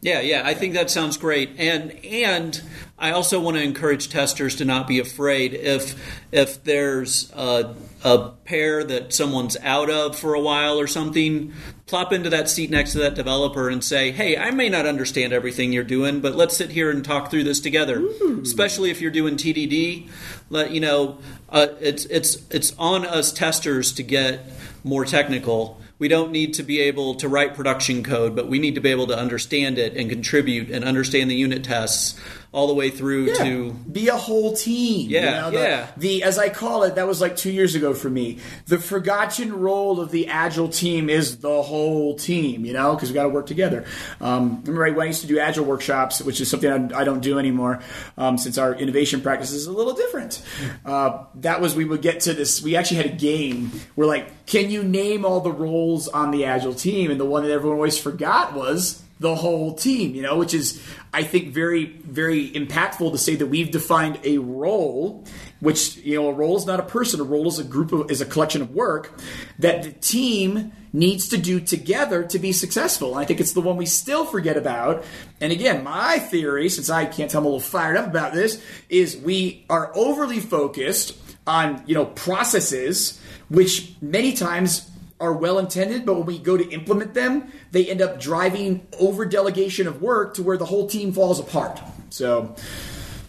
Yeah, 0.04 0.20
yeah, 0.20 0.42
I 0.44 0.52
think 0.52 0.74
that 0.74 0.90
sounds 0.90 1.16
great, 1.16 1.52
and 1.56 1.92
and 2.04 2.60
I 2.98 3.12
also 3.12 3.40
want 3.40 3.56
to 3.56 3.62
encourage 3.62 4.10
testers 4.10 4.56
to 4.56 4.66
not 4.66 4.86
be 4.86 4.98
afraid 4.98 5.54
if 5.54 5.98
if 6.30 6.62
there's 6.62 7.32
a, 7.32 7.74
a 8.04 8.28
pair 8.44 8.84
that 8.84 9.14
someone's 9.14 9.56
out 9.62 9.88
of 9.88 10.18
for 10.18 10.34
a 10.34 10.40
while 10.40 10.78
or 10.78 10.86
something. 10.86 11.54
Plop 11.86 12.12
into 12.12 12.28
that 12.28 12.50
seat 12.50 12.68
next 12.68 12.92
to 12.92 12.98
that 12.98 13.14
developer 13.14 13.70
and 13.70 13.82
say, 13.82 14.10
"Hey, 14.10 14.36
I 14.36 14.50
may 14.50 14.68
not 14.68 14.84
understand 14.84 15.32
everything 15.32 15.72
you're 15.72 15.82
doing, 15.82 16.20
but 16.20 16.34
let's 16.34 16.54
sit 16.54 16.68
here 16.68 16.90
and 16.90 17.02
talk 17.02 17.30
through 17.30 17.44
this 17.44 17.60
together." 17.60 18.06
Especially 18.42 18.90
if 18.90 19.00
you're 19.00 19.10
doing 19.10 19.36
TDD, 19.36 20.10
let 20.50 20.70
you 20.70 20.80
know 20.80 21.16
uh, 21.48 21.68
it's 21.80 22.04
it's 22.04 22.46
it's 22.50 22.74
on 22.78 23.06
us 23.06 23.32
testers 23.32 23.90
to 23.94 24.02
get 24.02 24.44
more 24.84 25.06
technical 25.06 25.80
we 25.98 26.08
don't 26.08 26.32
need 26.32 26.54
to 26.54 26.62
be 26.62 26.80
able 26.80 27.14
to 27.14 27.28
write 27.28 27.54
production 27.54 28.02
code, 28.02 28.34
but 28.34 28.48
we 28.48 28.58
need 28.58 28.74
to 28.74 28.80
be 28.80 28.90
able 28.90 29.06
to 29.06 29.16
understand 29.16 29.78
it 29.78 29.96
and 29.96 30.10
contribute 30.10 30.70
and 30.70 30.84
understand 30.84 31.30
the 31.30 31.36
unit 31.36 31.64
tests 31.64 32.20
all 32.54 32.68
the 32.68 32.74
way 32.74 32.88
through 32.88 33.34
to 33.34 33.72
be 33.72 34.06
a 34.06 34.16
whole 34.16 34.54
team. 34.54 35.10
Yeah, 35.10 35.50
the, 35.50 35.58
yeah. 35.58 35.86
The 35.96 36.22
as 36.22 36.38
I 36.38 36.50
call 36.50 36.84
it, 36.84 36.94
that 36.94 37.06
was 37.06 37.20
like 37.20 37.36
two 37.36 37.50
years 37.50 37.74
ago 37.74 37.94
for 37.94 38.08
me. 38.08 38.38
The 38.66 38.78
forgotten 38.78 39.52
role 39.52 40.00
of 40.00 40.12
the 40.12 40.28
agile 40.28 40.68
team 40.68 41.10
is 41.10 41.38
the 41.38 41.62
whole 41.62 42.14
team. 42.14 42.64
You 42.64 42.72
know, 42.72 42.94
because 42.94 43.10
we 43.10 43.14
got 43.14 43.24
to 43.24 43.28
work 43.28 43.46
together. 43.46 43.84
Um, 44.20 44.60
remember, 44.60 44.82
right, 44.82 44.94
when 44.94 45.04
I 45.04 45.08
used 45.08 45.22
to 45.22 45.26
do 45.26 45.40
agile 45.40 45.64
workshops, 45.64 46.22
which 46.22 46.40
is 46.40 46.48
something 46.48 46.94
I, 46.94 47.00
I 47.00 47.04
don't 47.04 47.20
do 47.20 47.40
anymore, 47.40 47.82
um, 48.16 48.38
since 48.38 48.56
our 48.56 48.72
innovation 48.72 49.20
practice 49.20 49.50
is 49.50 49.66
a 49.66 49.72
little 49.72 49.94
different. 49.94 50.40
Uh, 50.86 51.24
that 51.36 51.60
was 51.60 51.74
we 51.74 51.84
would 51.84 52.02
get 52.02 52.20
to 52.20 52.34
this. 52.34 52.62
We 52.62 52.76
actually 52.76 52.98
had 52.98 53.06
a 53.06 53.16
game 53.16 53.72
where 53.96 54.06
like, 54.06 54.46
can 54.46 54.70
you 54.70 54.84
name 54.84 55.24
all 55.24 55.40
the 55.40 55.52
roles 55.52 56.06
on 56.06 56.30
the 56.30 56.44
agile 56.44 56.74
team? 56.74 57.10
And 57.10 57.18
the 57.18 57.24
one 57.24 57.42
that 57.42 57.50
everyone 57.50 57.78
always 57.78 57.98
forgot 57.98 58.54
was 58.54 59.02
the 59.20 59.34
whole 59.34 59.74
team, 59.74 60.14
you 60.14 60.22
know, 60.22 60.36
which 60.36 60.54
is, 60.54 60.82
I 61.12 61.22
think, 61.22 61.54
very, 61.54 61.86
very 61.86 62.50
impactful 62.50 63.12
to 63.12 63.18
say 63.18 63.36
that 63.36 63.46
we've 63.46 63.70
defined 63.70 64.18
a 64.24 64.38
role, 64.38 65.24
which, 65.60 65.96
you 65.98 66.16
know, 66.16 66.28
a 66.28 66.32
role 66.32 66.56
is 66.56 66.66
not 66.66 66.80
a 66.80 66.82
person, 66.82 67.20
a 67.20 67.24
role 67.24 67.46
is 67.46 67.58
a 67.58 67.64
group 67.64 67.92
of, 67.92 68.10
is 68.10 68.20
a 68.20 68.26
collection 68.26 68.60
of 68.60 68.74
work 68.74 69.12
that 69.60 69.84
the 69.84 69.92
team 69.92 70.72
needs 70.92 71.28
to 71.28 71.36
do 71.36 71.60
together 71.60 72.24
to 72.24 72.38
be 72.38 72.52
successful. 72.52 73.12
And 73.12 73.20
I 73.20 73.24
think 73.24 73.40
it's 73.40 73.52
the 73.52 73.60
one 73.60 73.76
we 73.76 73.86
still 73.86 74.24
forget 74.24 74.56
about. 74.56 75.04
And 75.40 75.52
again, 75.52 75.84
my 75.84 76.18
theory, 76.18 76.68
since 76.68 76.90
I 76.90 77.04
can't 77.04 77.30
tell 77.30 77.40
I'm 77.40 77.46
a 77.46 77.48
little 77.48 77.60
fired 77.60 77.96
up 77.96 78.06
about 78.06 78.32
this, 78.32 78.62
is 78.88 79.16
we 79.16 79.64
are 79.70 79.92
overly 79.96 80.40
focused 80.40 81.16
on, 81.46 81.82
you 81.86 81.94
know, 81.94 82.06
processes, 82.06 83.20
which 83.48 83.94
many 84.00 84.32
times 84.32 84.90
are 85.20 85.32
well 85.32 85.58
intended, 85.58 86.04
but 86.04 86.14
when 86.14 86.26
we 86.26 86.38
go 86.38 86.56
to 86.56 86.68
implement 86.70 87.14
them, 87.14 87.52
they 87.70 87.86
end 87.86 88.02
up 88.02 88.20
driving 88.20 88.86
over 88.98 89.24
delegation 89.24 89.86
of 89.86 90.02
work 90.02 90.34
to 90.34 90.42
where 90.42 90.56
the 90.56 90.66
whole 90.66 90.88
team 90.88 91.12
falls 91.12 91.38
apart. 91.38 91.80
So, 92.10 92.54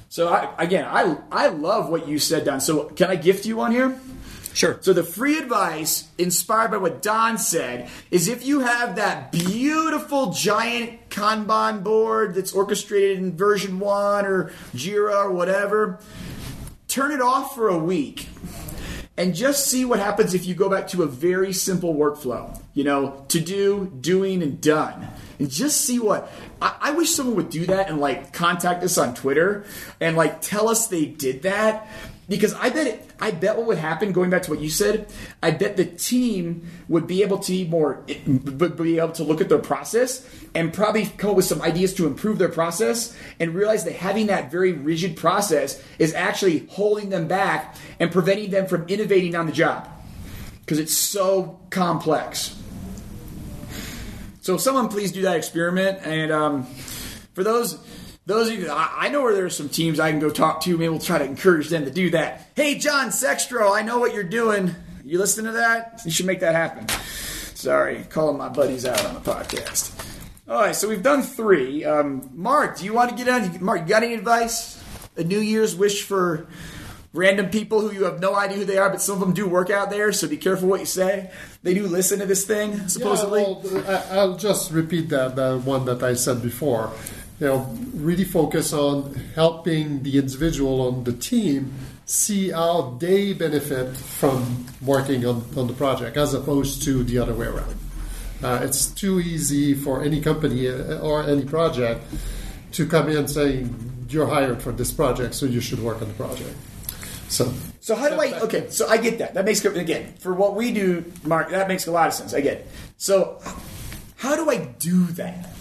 so 0.10 0.30
I, 0.30 0.54
again, 0.58 0.86
I 0.86 1.18
I 1.32 1.48
love 1.48 1.90
what 1.90 2.08
you 2.08 2.20
said, 2.20 2.46
Don. 2.46 2.60
So 2.60 2.86
can 2.86 3.10
I 3.10 3.16
gift 3.16 3.46
you 3.46 3.58
one 3.58 3.72
here? 3.72 4.00
Sure. 4.54 4.78
So 4.80 4.94
the 4.94 5.04
free 5.04 5.38
advice, 5.38 6.08
inspired 6.18 6.72
by 6.72 6.78
what 6.78 7.02
Don 7.02 7.38
said, 7.38 7.90
is 8.10 8.30
if 8.30 8.46
you 8.46 8.62
have 8.62 8.96
that 8.96 9.34
beautiful 9.34 10.32
giant 10.32 11.10
Kanban 11.10 11.84
board 11.84 12.36
that's 12.36 12.54
orchestrated 12.54 13.18
in 13.18 13.34
VersionOne 13.34 14.24
or 14.24 14.54
Jira 14.74 15.26
or 15.26 15.32
whatever, 15.32 16.00
turn 16.88 17.12
it 17.12 17.20
off 17.20 17.54
for 17.54 17.68
a 17.68 17.78
week 17.78 18.30
and 19.18 19.34
just 19.34 19.68
see 19.68 19.86
what 19.86 20.00
happens 20.00 20.34
if 20.34 20.46
you 20.46 20.56
go 20.56 20.70
back 20.70 20.88
to 20.90 21.04
a 21.04 21.08
very 21.08 21.54
simple 21.54 21.96
workflow. 21.96 22.62
You 22.74 22.84
know, 22.84 23.26
to 23.30 23.40
do, 23.40 23.92
doing, 24.02 24.44
and 24.44 24.60
done. 24.60 25.08
And 25.40 25.50
just 25.50 25.82
see 25.82 26.00
what. 26.00 26.32
I, 26.62 26.76
I, 26.82 26.92
wish 26.92 27.12
someone 27.12 27.36
would 27.36 27.50
do 27.50 27.66
that 27.68 27.90
and 27.90 28.00
like 28.00 28.34
contact 28.34 28.84
us 28.84 28.98
on 28.98 29.14
Twitter 29.14 29.66
and 30.00 30.16
like 30.18 30.42
tell 30.42 30.70
us 30.70 30.88
they 30.88 31.06
did 31.06 31.44
that 31.44 31.88
because 32.28 32.54
I 32.54 32.70
bet 32.70 33.10
I 33.20 33.32
bet 33.32 33.58
what 33.58 33.68
would 33.68 33.78
happen 33.78 34.12
going 34.12 34.30
back 34.30 34.44
to 34.44 34.52
what 34.52 34.60
you 34.60 34.70
said. 34.70 35.08
I 35.44 35.52
bet 35.52 35.78
the 35.78 35.86
team 35.86 36.68
would 36.88 37.08
be 37.08 37.22
able 37.22 37.40
to 37.40 37.52
be 37.52 37.66
more 37.66 38.04
would 38.26 38.78
be 38.78 39.00
able 39.00 39.14
to 39.14 39.24
look 39.24 39.42
at 39.42 39.50
their 39.50 39.60
process 39.60 40.28
and 40.54 40.74
probably 40.74 41.06
come 41.06 41.32
up 41.32 41.36
with 41.36 41.46
some 41.46 41.62
ideas 41.62 41.94
to 41.96 42.08
improve 42.08 42.40
their 42.40 42.50
process 42.50 43.16
and 43.40 43.54
realize 43.54 43.84
that 43.86 43.94
having 43.94 44.28
that 44.28 44.52
very 44.52 44.72
rigid 44.72 45.16
process 45.16 45.82
is 46.00 46.14
actually 46.14 46.66
holding 46.68 47.10
them 47.10 47.28
back 47.28 47.76
and 48.00 48.12
preventing 48.12 48.50
them 48.50 48.66
from 48.66 48.88
innovating 48.88 49.36
on 49.36 49.46
the 49.46 49.52
job 49.52 49.88
because 50.62 50.80
it's 50.80 50.94
so 50.94 51.60
complex. 51.70 52.56
So, 54.42 54.58
someone 54.58 54.90
please 54.90 55.12
do 55.12 55.24
that 55.24 55.36
experiment 55.36 56.00
and 56.04 56.32
um, 56.32 56.64
for 57.34 57.44
those 57.44 57.80
those 58.26 58.50
of 58.50 58.58
you, 58.58 58.70
I 58.72 59.10
know 59.10 59.22
where 59.22 59.34
there's 59.34 59.56
some 59.56 59.70
teams 59.70 60.00
I 60.00 60.10
can 60.10 60.20
go 60.20 60.30
talk 60.30 60.62
to. 60.62 60.78
Maybe 60.78 60.90
we'll 60.90 61.00
try 61.00 61.20
to 61.20 61.26
encourage 61.26 61.70
them 61.70 61.86
to 61.86 61.92
do 61.92 62.10
that. 62.12 62.50
Hey, 62.56 62.76
John 62.80 63.10
Sextro, 63.10 63.76
I 63.76 63.84
know 63.84 64.00
what 64.00 64.14
you're 64.14 64.24
doing. 64.24 64.74
You 65.04 65.20
listen 65.20 65.46
to 65.46 65.52
that? 65.52 66.02
You 66.06 66.12
should 66.12 66.26
make 66.26 66.40
that 66.40 66.56
happen. 66.56 66.90
Sorry, 67.54 68.04
calling 68.10 68.38
my 68.38 68.50
buddies 68.50 68.86
out 68.86 69.06
on 69.06 69.14
the 69.14 69.20
podcast. 69.20 69.94
All 70.48 70.60
right, 70.60 70.76
so 70.76 70.90
we've 70.90 71.04
done 71.04 71.22
three. 71.22 71.86
Um, 71.86 72.32
Mark, 72.34 72.80
do 72.80 72.86
you 72.86 72.94
want 72.94 73.12
to 73.12 73.16
get 73.16 73.28
on? 73.28 73.64
Mark, 73.64 73.82
you 73.82 73.88
got 73.88 74.04
any 74.04 74.16
advice? 74.16 74.84
A 75.18 75.24
New 75.24 75.40
Year's 75.40 75.76
wish 75.76 76.04
for 76.04 76.48
random 77.14 77.50
people 77.50 77.80
who 77.80 77.92
you 77.94 78.04
have 78.06 78.20
no 78.20 78.36
idea 78.36 78.58
who 78.58 78.66
they 78.66 78.78
are, 78.78 78.90
but 78.90 79.02
some 79.02 79.16
of 79.16 79.22
them 79.22 79.34
do 79.34 79.48
work 79.48 79.70
out 79.70 79.90
there, 79.90 80.12
so 80.12 80.28
be 80.28 80.38
careful 80.38 80.68
what 80.68 80.80
you 80.80 80.86
say. 80.86 81.32
They 81.64 81.74
do 81.74 81.88
listen 81.88 82.20
to 82.20 82.26
this 82.26 82.46
thing, 82.46 82.90
supposedly. 82.90 83.42
Yeah, 83.42 83.72
well, 83.72 84.06
I'll 84.12 84.38
just 84.38 84.72
repeat 84.72 85.10
that, 85.10 85.36
the 85.36 85.60
one 85.60 85.86
that 85.86 86.04
I 86.04 86.16
said 86.16 86.42
before 86.42 86.92
you 87.40 87.48
know, 87.48 87.70
really 87.94 88.24
focus 88.24 88.74
on 88.74 89.14
helping 89.36 90.04
the 90.04 90.18
individual 90.18 90.82
on 90.88 91.04
the 91.04 91.14
team 91.14 91.74
see 92.06 92.52
how 92.52 92.96
they 93.00 93.34
benefit 93.34 93.96
from 93.98 94.66
working 94.82 95.26
on, 95.26 95.44
on 95.58 95.68
the 95.68 95.74
project 95.74 96.18
as 96.18 96.34
opposed 96.34 96.84
to 96.84 97.04
the 97.04 97.18
other 97.18 97.34
way 97.34 97.48
around. 97.48 97.76
Uh, 98.44 98.60
it's 98.64 98.88
too 98.88 99.20
easy 99.20 99.74
for 99.74 100.04
any 100.04 100.22
company 100.22 100.68
uh, 100.68 101.00
or 101.00 101.24
any 101.24 101.44
project 101.44 102.04
to 102.72 102.86
come 102.86 103.10
in 103.10 103.28
saying 103.28 104.06
you're 104.10 104.28
hired 104.28 104.62
for 104.62 104.72
this 104.72 104.92
project, 104.92 105.34
so 105.34 105.46
you 105.46 105.60
should 105.60 105.80
work 105.80 106.02
on 106.02 106.08
the 106.08 106.14
project. 106.14 106.56
So, 107.28 107.52
so 107.80 107.96
how 107.96 108.10
do 108.10 108.22
I? 108.22 108.40
Okay, 108.42 108.70
so 108.70 108.88
I 108.88 108.98
get 108.98 109.18
that. 109.18 109.34
That 109.34 109.46
makes 109.46 109.66
again 109.66 110.14
for 110.20 110.34
what 110.34 110.56
we 110.56 110.72
do, 110.72 111.12
Mark. 111.24 111.50
That 111.50 111.68
makes 111.68 111.88
a 111.88 111.92
lot 111.92 112.08
of 112.08 112.14
sense. 112.14 112.34
I 112.34 112.42
get. 112.42 112.58
It. 112.58 112.68
So, 112.98 113.42
how 114.18 114.36
do 114.36 114.50
I 114.50 114.58
do 114.58 115.06
that? 115.14 115.55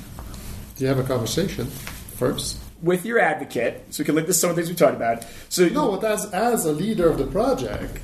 You 0.78 0.86
have 0.86 0.98
a 0.98 1.04
conversation 1.04 1.66
first 1.66 2.58
with 2.82 3.06
your 3.06 3.18
advocate, 3.18 3.82
so 3.90 4.02
we 4.02 4.04
can 4.04 4.14
link 4.14 4.26
this 4.26 4.36
to 4.36 4.40
some 4.40 4.50
of 4.50 4.56
the 4.56 4.62
things 4.62 4.70
we 4.70 4.76
talked 4.76 4.96
about. 4.96 5.24
So 5.48 5.68
no, 5.68 5.96
but 5.96 6.04
as 6.04 6.26
as 6.32 6.66
a 6.66 6.72
leader 6.72 7.08
of 7.08 7.18
the 7.18 7.26
project, 7.26 7.98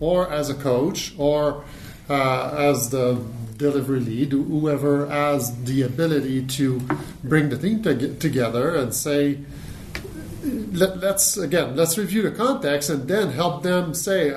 or 0.00 0.30
as 0.30 0.50
a 0.50 0.54
coach, 0.54 1.14
or 1.18 1.64
uh, 2.08 2.54
as 2.56 2.90
the 2.90 3.24
delivery 3.56 4.00
lead, 4.00 4.32
whoever 4.32 5.06
has 5.06 5.64
the 5.64 5.82
ability 5.82 6.44
to 6.44 6.80
bring 7.22 7.48
the 7.48 7.56
team 7.56 7.82
to 7.82 8.14
together 8.16 8.74
and 8.74 8.92
say, 8.92 9.38
Let, 10.42 10.98
let's 10.98 11.36
again 11.36 11.76
let's 11.76 11.96
review 11.96 12.22
the 12.22 12.32
context 12.32 12.90
and 12.90 13.08
then 13.08 13.30
help 13.30 13.62
them 13.62 13.94
say 13.94 14.34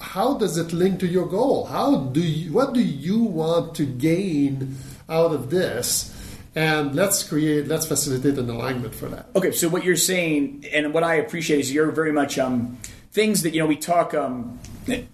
how 0.00 0.34
does 0.34 0.56
it 0.56 0.72
link 0.72 1.00
to 1.00 1.06
your 1.06 1.26
goal? 1.26 1.66
How 1.66 1.96
do 1.96 2.20
you, 2.20 2.52
what 2.52 2.72
do 2.72 2.80
you 2.80 3.22
want 3.22 3.74
to 3.76 3.84
gain 3.84 4.76
out 5.08 5.32
of 5.32 5.50
this? 5.50 6.15
And 6.56 6.94
let's 6.94 7.22
create 7.22 7.68
let's 7.68 7.86
facilitate 7.86 8.38
an 8.38 8.50
alignment 8.50 8.94
for 8.94 9.06
that 9.06 9.28
okay 9.36 9.52
so 9.52 9.68
what 9.68 9.84
you're 9.84 9.94
saying 9.94 10.64
and 10.72 10.92
what 10.92 11.04
i 11.04 11.16
appreciate 11.16 11.60
is 11.60 11.72
you're 11.72 11.92
very 11.92 12.12
much 12.12 12.38
um, 12.38 12.78
things 13.12 13.42
that 13.42 13.54
you 13.54 13.60
know 13.60 13.66
we 13.66 13.76
talk 13.76 14.14
um, 14.14 14.58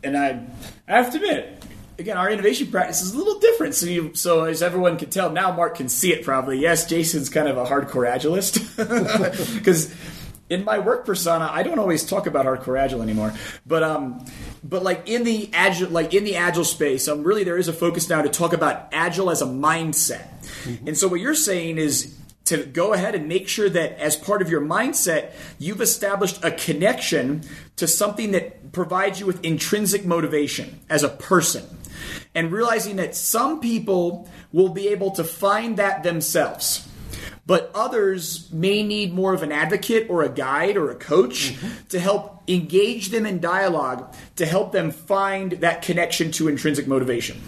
and 0.02 0.16
I, 0.16 0.46
I 0.88 0.96
have 0.96 1.10
to 1.10 1.16
admit 1.18 1.64
again 1.98 2.16
our 2.16 2.30
innovation 2.30 2.68
practice 2.68 3.02
is 3.02 3.12
a 3.12 3.18
little 3.18 3.38
different 3.40 3.74
so, 3.74 3.86
you, 3.86 4.14
so 4.14 4.44
as 4.44 4.62
everyone 4.62 4.96
can 4.96 5.10
tell 5.10 5.30
now 5.30 5.52
mark 5.52 5.76
can 5.76 5.88
see 5.88 6.12
it 6.12 6.24
probably 6.24 6.60
yes 6.60 6.86
jason's 6.86 7.28
kind 7.28 7.48
of 7.48 7.58
a 7.58 7.64
hardcore 7.64 8.08
agilist 8.08 8.58
because 9.58 9.92
in 10.52 10.64
my 10.64 10.78
work 10.78 11.06
persona, 11.06 11.48
I 11.50 11.62
don't 11.62 11.78
always 11.78 12.04
talk 12.04 12.26
about 12.26 12.44
hardcore 12.44 12.78
agile 12.78 13.00
anymore. 13.00 13.32
But 13.64 13.82
um, 13.82 14.22
but 14.62 14.82
like 14.82 15.08
in 15.08 15.24
the 15.24 15.48
agile, 15.54 15.88
like 15.88 16.12
in 16.12 16.24
the 16.24 16.36
agile 16.36 16.64
space, 16.64 17.08
um, 17.08 17.22
really 17.22 17.42
there 17.42 17.56
is 17.56 17.68
a 17.68 17.72
focus 17.72 18.10
now 18.10 18.20
to 18.20 18.28
talk 18.28 18.52
about 18.52 18.88
agile 18.92 19.30
as 19.30 19.40
a 19.40 19.46
mindset. 19.46 20.28
Mm-hmm. 20.64 20.88
And 20.88 20.98
so 20.98 21.08
what 21.08 21.20
you're 21.20 21.34
saying 21.34 21.78
is 21.78 22.16
to 22.46 22.64
go 22.64 22.92
ahead 22.92 23.14
and 23.14 23.28
make 23.28 23.48
sure 23.48 23.68
that 23.68 23.98
as 23.98 24.16
part 24.16 24.42
of 24.42 24.50
your 24.50 24.60
mindset, 24.60 25.32
you've 25.58 25.80
established 25.80 26.44
a 26.44 26.50
connection 26.50 27.42
to 27.76 27.86
something 27.86 28.32
that 28.32 28.72
provides 28.72 29.20
you 29.20 29.26
with 29.26 29.44
intrinsic 29.44 30.04
motivation 30.04 30.80
as 30.88 31.02
a 31.02 31.08
person. 31.08 31.64
And 32.34 32.50
realizing 32.50 32.96
that 32.96 33.14
some 33.14 33.60
people 33.60 34.28
will 34.52 34.70
be 34.70 34.88
able 34.88 35.12
to 35.12 35.24
find 35.24 35.76
that 35.76 36.02
themselves 36.02 36.88
but 37.46 37.70
others 37.74 38.50
may 38.52 38.82
need 38.82 39.12
more 39.12 39.34
of 39.34 39.42
an 39.42 39.52
advocate 39.52 40.08
or 40.08 40.22
a 40.22 40.28
guide 40.28 40.76
or 40.76 40.90
a 40.90 40.94
coach 40.94 41.52
mm-hmm. 41.52 41.86
to 41.88 41.98
help 41.98 42.42
engage 42.48 43.10
them 43.10 43.26
in 43.26 43.40
dialogue 43.40 44.14
to 44.36 44.46
help 44.46 44.72
them 44.72 44.90
find 44.90 45.52
that 45.52 45.82
connection 45.82 46.30
to 46.32 46.48
intrinsic 46.48 46.86
motivation. 46.86 47.40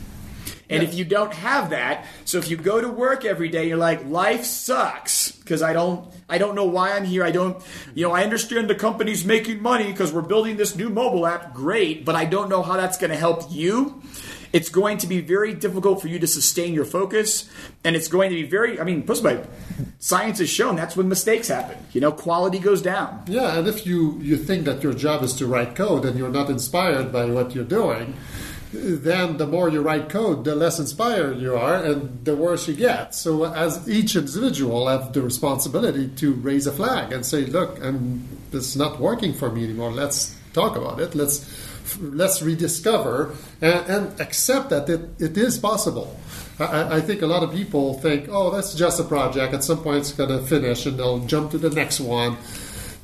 And 0.70 0.82
if 0.82 0.94
you 0.94 1.04
don't 1.04 1.32
have 1.32 1.70
that, 1.70 2.06
so 2.24 2.38
if 2.38 2.48
you 2.48 2.56
go 2.56 2.80
to 2.80 2.88
work 2.88 3.24
every 3.24 3.48
day, 3.48 3.68
you're 3.68 3.76
like, 3.76 4.04
life 4.06 4.44
sucks 4.44 5.32
because 5.32 5.62
I 5.62 5.72
don't, 5.72 6.10
I 6.28 6.38
don't 6.38 6.54
know 6.54 6.64
why 6.64 6.92
I'm 6.92 7.04
here. 7.04 7.24
I 7.24 7.30
don't, 7.30 7.62
you 7.94 8.06
know, 8.06 8.12
I 8.12 8.24
understand 8.24 8.70
the 8.70 8.74
company's 8.74 9.24
making 9.24 9.60
money 9.60 9.90
because 9.90 10.12
we're 10.12 10.22
building 10.22 10.56
this 10.56 10.74
new 10.74 10.88
mobile 10.88 11.26
app. 11.26 11.52
Great, 11.52 12.04
but 12.04 12.14
I 12.14 12.24
don't 12.24 12.48
know 12.48 12.62
how 12.62 12.76
that's 12.76 12.98
going 12.98 13.10
to 13.10 13.16
help 13.16 13.50
you 13.50 14.02
it's 14.54 14.68
going 14.68 14.98
to 14.98 15.08
be 15.08 15.20
very 15.20 15.52
difficult 15.52 16.00
for 16.00 16.06
you 16.06 16.20
to 16.20 16.28
sustain 16.28 16.74
your 16.74 16.84
focus, 16.84 17.50
and 17.82 17.96
it's 17.96 18.06
going 18.06 18.30
to 18.30 18.36
be 18.36 18.44
very. 18.44 18.78
I 18.78 18.84
mean, 18.84 19.00
by 19.00 19.42
science 19.98 20.38
has 20.38 20.48
shown 20.48 20.76
that's 20.76 20.96
when 20.96 21.08
mistakes 21.08 21.48
happen. 21.48 21.76
You 21.92 22.00
know, 22.00 22.12
quality 22.12 22.60
goes 22.60 22.80
down. 22.80 23.24
Yeah, 23.26 23.58
and 23.58 23.66
if 23.66 23.84
you 23.84 24.16
you 24.22 24.36
think 24.36 24.64
that 24.66 24.80
your 24.80 24.94
job 24.94 25.24
is 25.24 25.34
to 25.34 25.46
write 25.48 25.74
code 25.74 26.04
and 26.04 26.16
you're 26.16 26.30
not 26.30 26.50
inspired 26.50 27.12
by 27.12 27.24
what 27.24 27.52
you're 27.52 27.64
doing, 27.64 28.14
then 28.74 29.36
the 29.36 29.46
more 29.46 29.68
you 29.68 29.80
write 29.80 30.08
code, 30.08 30.44
the 30.44 30.54
less 30.54 30.78
inspired 30.78 31.38
you 31.38 31.56
are, 31.56 31.76
and 31.76 32.24
the 32.24 32.36
worse 32.36 32.68
you 32.68 32.74
get. 32.74 33.14
So, 33.14 33.44
as 33.44 33.88
each 33.88 34.16
individual 34.16 34.88
have 34.88 35.12
the 35.12 35.22
responsibility 35.22 36.08
to 36.16 36.32
raise 36.34 36.66
a 36.66 36.72
flag 36.72 37.12
and 37.12 37.24
say, 37.24 37.46
"Look, 37.46 37.78
and 37.82 38.26
it's 38.52 38.76
not 38.76 39.00
working 39.00 39.32
for 39.32 39.50
me 39.50 39.64
anymore. 39.64 39.92
Let's 39.92 40.36
talk 40.52 40.76
about 40.76 41.00
it. 41.00 41.14
Let's." 41.14 41.72
let's 42.00 42.40
rediscover 42.40 43.34
and, 43.60 43.86
and 43.86 44.20
accept 44.20 44.70
that 44.70 44.88
it, 44.88 45.02
it 45.20 45.36
is 45.36 45.58
possible. 45.58 46.18
I, 46.58 46.96
I, 46.96 47.00
think 47.00 47.22
a 47.22 47.26
lot 47.26 47.42
of 47.42 47.52
people 47.52 47.94
think, 48.00 48.28
oh, 48.30 48.50
that's 48.50 48.74
just 48.74 49.00
a 49.00 49.04
project. 49.04 49.52
At 49.54 49.64
some 49.64 49.82
point, 49.82 49.98
it's 49.98 50.12
going 50.12 50.30
to 50.30 50.40
finish, 50.46 50.86
and 50.86 50.98
they'll 50.98 51.24
jump 51.26 51.50
to 51.50 51.58
the 51.58 51.70
next 51.70 52.00
one. 52.00 52.36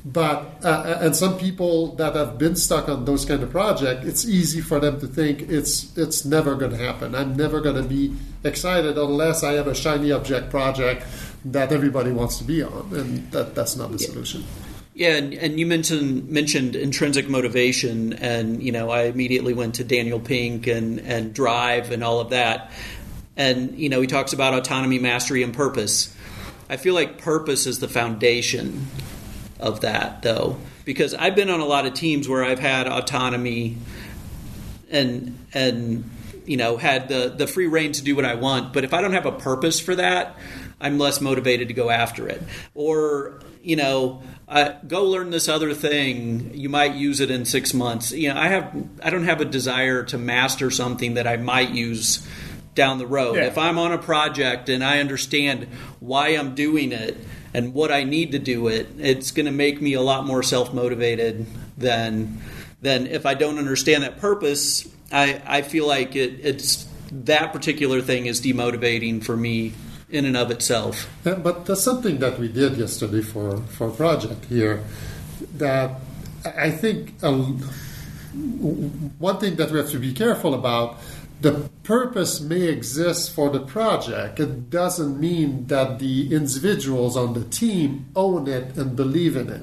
But 0.03 0.63
uh, 0.63 0.97
and 0.99 1.15
some 1.15 1.37
people 1.37 1.95
that 1.95 2.15
have 2.15 2.39
been 2.39 2.55
stuck 2.55 2.89
on 2.89 3.05
those 3.05 3.23
kind 3.23 3.43
of 3.43 3.51
project, 3.51 4.03
it's 4.03 4.27
easy 4.27 4.59
for 4.59 4.79
them 4.79 4.99
to 4.99 5.07
think 5.07 5.43
it's 5.43 5.95
it's 5.95 6.25
never 6.25 6.55
going 6.55 6.71
to 6.71 6.77
happen. 6.77 7.13
I'm 7.13 7.35
never 7.35 7.61
going 7.61 7.75
to 7.75 7.87
be 7.87 8.15
excited 8.43 8.97
unless 8.97 9.43
I 9.43 9.53
have 9.53 9.67
a 9.67 9.75
shiny 9.75 10.11
object 10.11 10.49
project 10.49 11.05
that 11.45 11.71
everybody 11.71 12.11
wants 12.11 12.39
to 12.39 12.43
be 12.43 12.63
on, 12.63 12.89
and 12.93 13.31
that 13.31 13.53
that's 13.53 13.75
not 13.75 13.91
the 13.91 13.99
solution. 13.99 14.43
Yeah, 14.95 15.17
and, 15.17 15.35
and 15.35 15.59
you 15.59 15.67
mentioned 15.67 16.29
mentioned 16.29 16.75
intrinsic 16.75 17.29
motivation, 17.29 18.13
and 18.13 18.61
you 18.61 18.71
know 18.71 18.89
I 18.89 19.03
immediately 19.03 19.53
went 19.53 19.75
to 19.75 19.83
Daniel 19.83 20.19
Pink 20.19 20.65
and 20.65 20.99
and 20.99 21.31
Drive 21.31 21.91
and 21.91 22.03
all 22.03 22.19
of 22.19 22.31
that, 22.31 22.71
and 23.37 23.77
you 23.77 23.89
know 23.89 24.01
he 24.01 24.07
talks 24.07 24.33
about 24.33 24.55
autonomy, 24.55 24.97
mastery, 24.97 25.43
and 25.43 25.53
purpose. 25.53 26.15
I 26.71 26.77
feel 26.77 26.95
like 26.95 27.19
purpose 27.19 27.67
is 27.67 27.79
the 27.79 27.87
foundation 27.87 28.87
of 29.61 29.81
that, 29.81 30.21
though, 30.21 30.57
because 30.85 31.13
I've 31.13 31.35
been 31.35 31.49
on 31.49 31.59
a 31.59 31.65
lot 31.65 31.85
of 31.85 31.93
teams 31.93 32.27
where 32.27 32.43
I've 32.43 32.59
had 32.59 32.87
autonomy 32.87 33.77
and 34.89 35.37
and 35.53 36.09
you 36.45 36.57
know 36.57 36.77
had 36.77 37.07
the 37.07 37.33
the 37.35 37.47
free 37.47 37.67
reign 37.67 37.91
to 37.93 38.03
do 38.03 38.15
what 38.15 38.25
I 38.25 38.35
want, 38.35 38.73
but 38.73 38.83
if 38.83 38.93
I 38.93 39.01
don't 39.01 39.13
have 39.13 39.25
a 39.25 39.31
purpose 39.31 39.79
for 39.79 39.95
that, 39.95 40.35
I'm 40.79 40.97
less 40.97 41.21
motivated 41.21 41.69
to 41.69 41.73
go 41.73 41.89
after 41.89 42.27
it. 42.27 42.41
Or 42.73 43.39
you 43.63 43.75
know, 43.75 44.23
uh, 44.47 44.73
go 44.87 45.05
learn 45.05 45.29
this 45.29 45.47
other 45.47 45.73
thing. 45.73 46.51
You 46.53 46.67
might 46.67 46.95
use 46.95 47.19
it 47.19 47.29
in 47.29 47.45
six 47.45 47.73
months. 47.73 48.11
You 48.11 48.33
know, 48.33 48.39
I 48.39 48.47
have 48.47 48.89
I 49.03 49.09
don't 49.09 49.25
have 49.25 49.41
a 49.41 49.45
desire 49.45 50.03
to 50.05 50.17
master 50.17 50.71
something 50.71 51.13
that 51.13 51.27
I 51.27 51.37
might 51.37 51.69
use 51.69 52.27
down 52.73 52.97
the 52.97 53.07
road. 53.07 53.35
Yeah. 53.35 53.43
If 53.45 53.57
I'm 53.57 53.77
on 53.77 53.91
a 53.91 53.97
project 53.97 54.69
and 54.69 54.83
I 54.83 54.99
understand 54.99 55.67
why 55.99 56.29
I'm 56.29 56.55
doing 56.55 56.91
it 56.91 57.17
and 57.53 57.73
what 57.73 57.91
I 57.91 58.03
need 58.03 58.31
to 58.31 58.39
do 58.39 58.67
it, 58.67 58.87
it's 58.97 59.31
going 59.31 59.45
to 59.45 59.51
make 59.51 59.81
me 59.81 59.93
a 59.93 60.01
lot 60.01 60.25
more 60.25 60.43
self 60.43 60.73
motivated 60.73 61.45
than 61.77 62.41
than 62.81 63.07
if 63.07 63.25
I 63.25 63.33
don't 63.33 63.57
understand 63.57 64.03
that 64.03 64.19
purpose. 64.19 64.87
I 65.11 65.41
I 65.45 65.61
feel 65.61 65.87
like 65.87 66.15
it, 66.15 66.39
it's 66.43 66.87
that 67.11 67.51
particular 67.53 68.01
thing 68.01 68.25
is 68.25 68.41
demotivating 68.41 69.23
for 69.23 69.35
me 69.35 69.73
in 70.09 70.25
and 70.25 70.37
of 70.37 70.51
itself. 70.51 71.09
Yeah, 71.25 71.35
but 71.35 71.65
that's 71.65 71.81
something 71.81 72.19
that 72.19 72.39
we 72.39 72.47
did 72.47 72.77
yesterday 72.77 73.21
for, 73.21 73.57
for 73.57 73.87
a 73.87 73.91
project 73.91 74.45
here 74.45 74.83
that 75.57 75.99
I 76.45 76.71
think 76.71 77.13
um, 77.23 77.59
one 79.19 79.37
thing 79.37 79.55
that 79.55 79.71
we 79.71 79.77
have 79.77 79.89
to 79.91 79.99
be 79.99 80.13
careful 80.13 80.53
about 80.53 80.99
the 81.41 81.69
purpose 81.83 82.39
may 82.39 82.63
exist 82.63 83.33
for 83.33 83.49
the 83.49 83.59
project. 83.59 84.39
It 84.39 84.69
doesn't 84.69 85.19
mean 85.19 85.67
that 85.67 85.99
the 85.99 86.33
individuals 86.33 87.17
on 87.17 87.33
the 87.33 87.43
team 87.45 88.07
own 88.15 88.47
it 88.47 88.77
and 88.77 88.95
believe 88.95 89.35
in 89.35 89.49
it. 89.49 89.61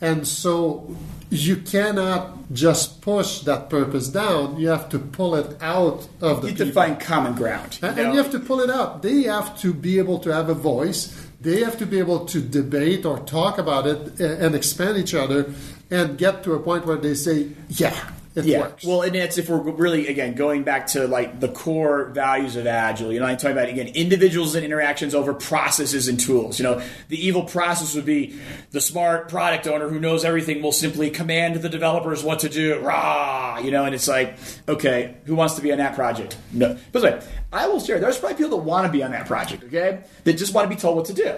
And 0.00 0.26
so 0.26 0.94
you 1.30 1.56
cannot 1.56 2.52
just 2.52 3.00
push 3.00 3.40
that 3.40 3.70
purpose 3.70 4.08
down. 4.08 4.58
You 4.58 4.68
have 4.68 4.88
to 4.90 4.98
pull 4.98 5.34
it 5.36 5.56
out 5.62 6.08
of 6.20 6.42
the 6.42 6.50
You 6.50 6.56
have 6.56 6.66
to 6.66 6.72
find 6.72 7.00
common 7.00 7.34
ground. 7.34 7.78
And, 7.82 7.96
you 7.96 8.02
and 8.02 8.08
know? 8.08 8.12
you 8.12 8.22
have 8.22 8.32
to 8.32 8.40
pull 8.40 8.60
it 8.60 8.70
out. 8.70 9.02
They 9.02 9.22
have 9.22 9.58
to 9.60 9.72
be 9.72 9.98
able 9.98 10.18
to 10.20 10.32
have 10.34 10.48
a 10.48 10.54
voice. 10.54 11.28
They 11.40 11.62
have 11.62 11.78
to 11.78 11.86
be 11.86 11.98
able 11.98 12.26
to 12.26 12.40
debate 12.40 13.06
or 13.06 13.18
talk 13.20 13.58
about 13.58 13.86
it 13.86 14.20
eh, 14.20 14.36
and 14.44 14.54
expand 14.54 14.98
each 14.98 15.14
other 15.14 15.54
and 15.90 16.18
get 16.18 16.44
to 16.44 16.54
a 16.54 16.58
point 16.60 16.84
where 16.84 16.98
they 16.98 17.14
say, 17.14 17.48
yeah, 17.68 18.10
it 18.34 18.44
yeah. 18.44 18.60
works. 18.60 18.84
Well, 18.84 19.02
and 19.02 19.16
it's 19.16 19.38
if 19.38 19.48
we're 19.48 19.58
really 19.58 20.06
again 20.06 20.34
going 20.34 20.62
back 20.62 20.86
to 20.88 21.08
like 21.08 21.40
the 21.40 21.48
core 21.48 22.06
values 22.10 22.54
of 22.54 22.66
Agile. 22.66 23.12
You 23.12 23.18
know, 23.18 23.26
I'm 23.26 23.36
talking 23.36 23.56
about 23.56 23.68
again 23.68 23.88
individuals 23.88 24.54
and 24.54 24.64
interactions 24.64 25.16
over 25.16 25.34
processes 25.34 26.06
and 26.06 26.18
tools. 26.18 26.58
You 26.58 26.64
know, 26.64 26.82
the 27.08 27.26
evil 27.26 27.42
process 27.42 27.94
would 27.96 28.04
be 28.04 28.38
the 28.70 28.80
smart 28.80 29.28
product 29.28 29.66
owner 29.66 29.88
who 29.88 29.98
knows 29.98 30.24
everything 30.24 30.62
will 30.62 30.70
simply 30.70 31.10
command 31.10 31.56
the 31.56 31.68
developers 31.68 32.22
what 32.22 32.40
to 32.40 32.48
do. 32.48 32.78
Rah, 32.78 33.58
you 33.58 33.72
know, 33.72 33.84
and 33.84 33.94
it's 33.94 34.06
like, 34.06 34.36
okay, 34.68 35.16
who 35.24 35.34
wants 35.34 35.54
to 35.54 35.62
be 35.62 35.72
on 35.72 35.78
that 35.78 35.96
project? 35.96 36.36
No. 36.52 36.78
By 36.92 37.00
the 37.00 37.06
way, 37.06 37.22
I 37.52 37.66
will 37.66 37.80
share. 37.80 37.98
There's 37.98 38.18
probably 38.18 38.36
people 38.36 38.58
that 38.58 38.64
want 38.64 38.86
to 38.86 38.92
be 38.92 39.02
on 39.02 39.10
that 39.10 39.26
project. 39.26 39.64
Okay, 39.64 40.04
that 40.22 40.34
just 40.34 40.54
want 40.54 40.70
to 40.70 40.74
be 40.74 40.80
told 40.80 40.96
what 40.96 41.06
to 41.06 41.14
do, 41.14 41.34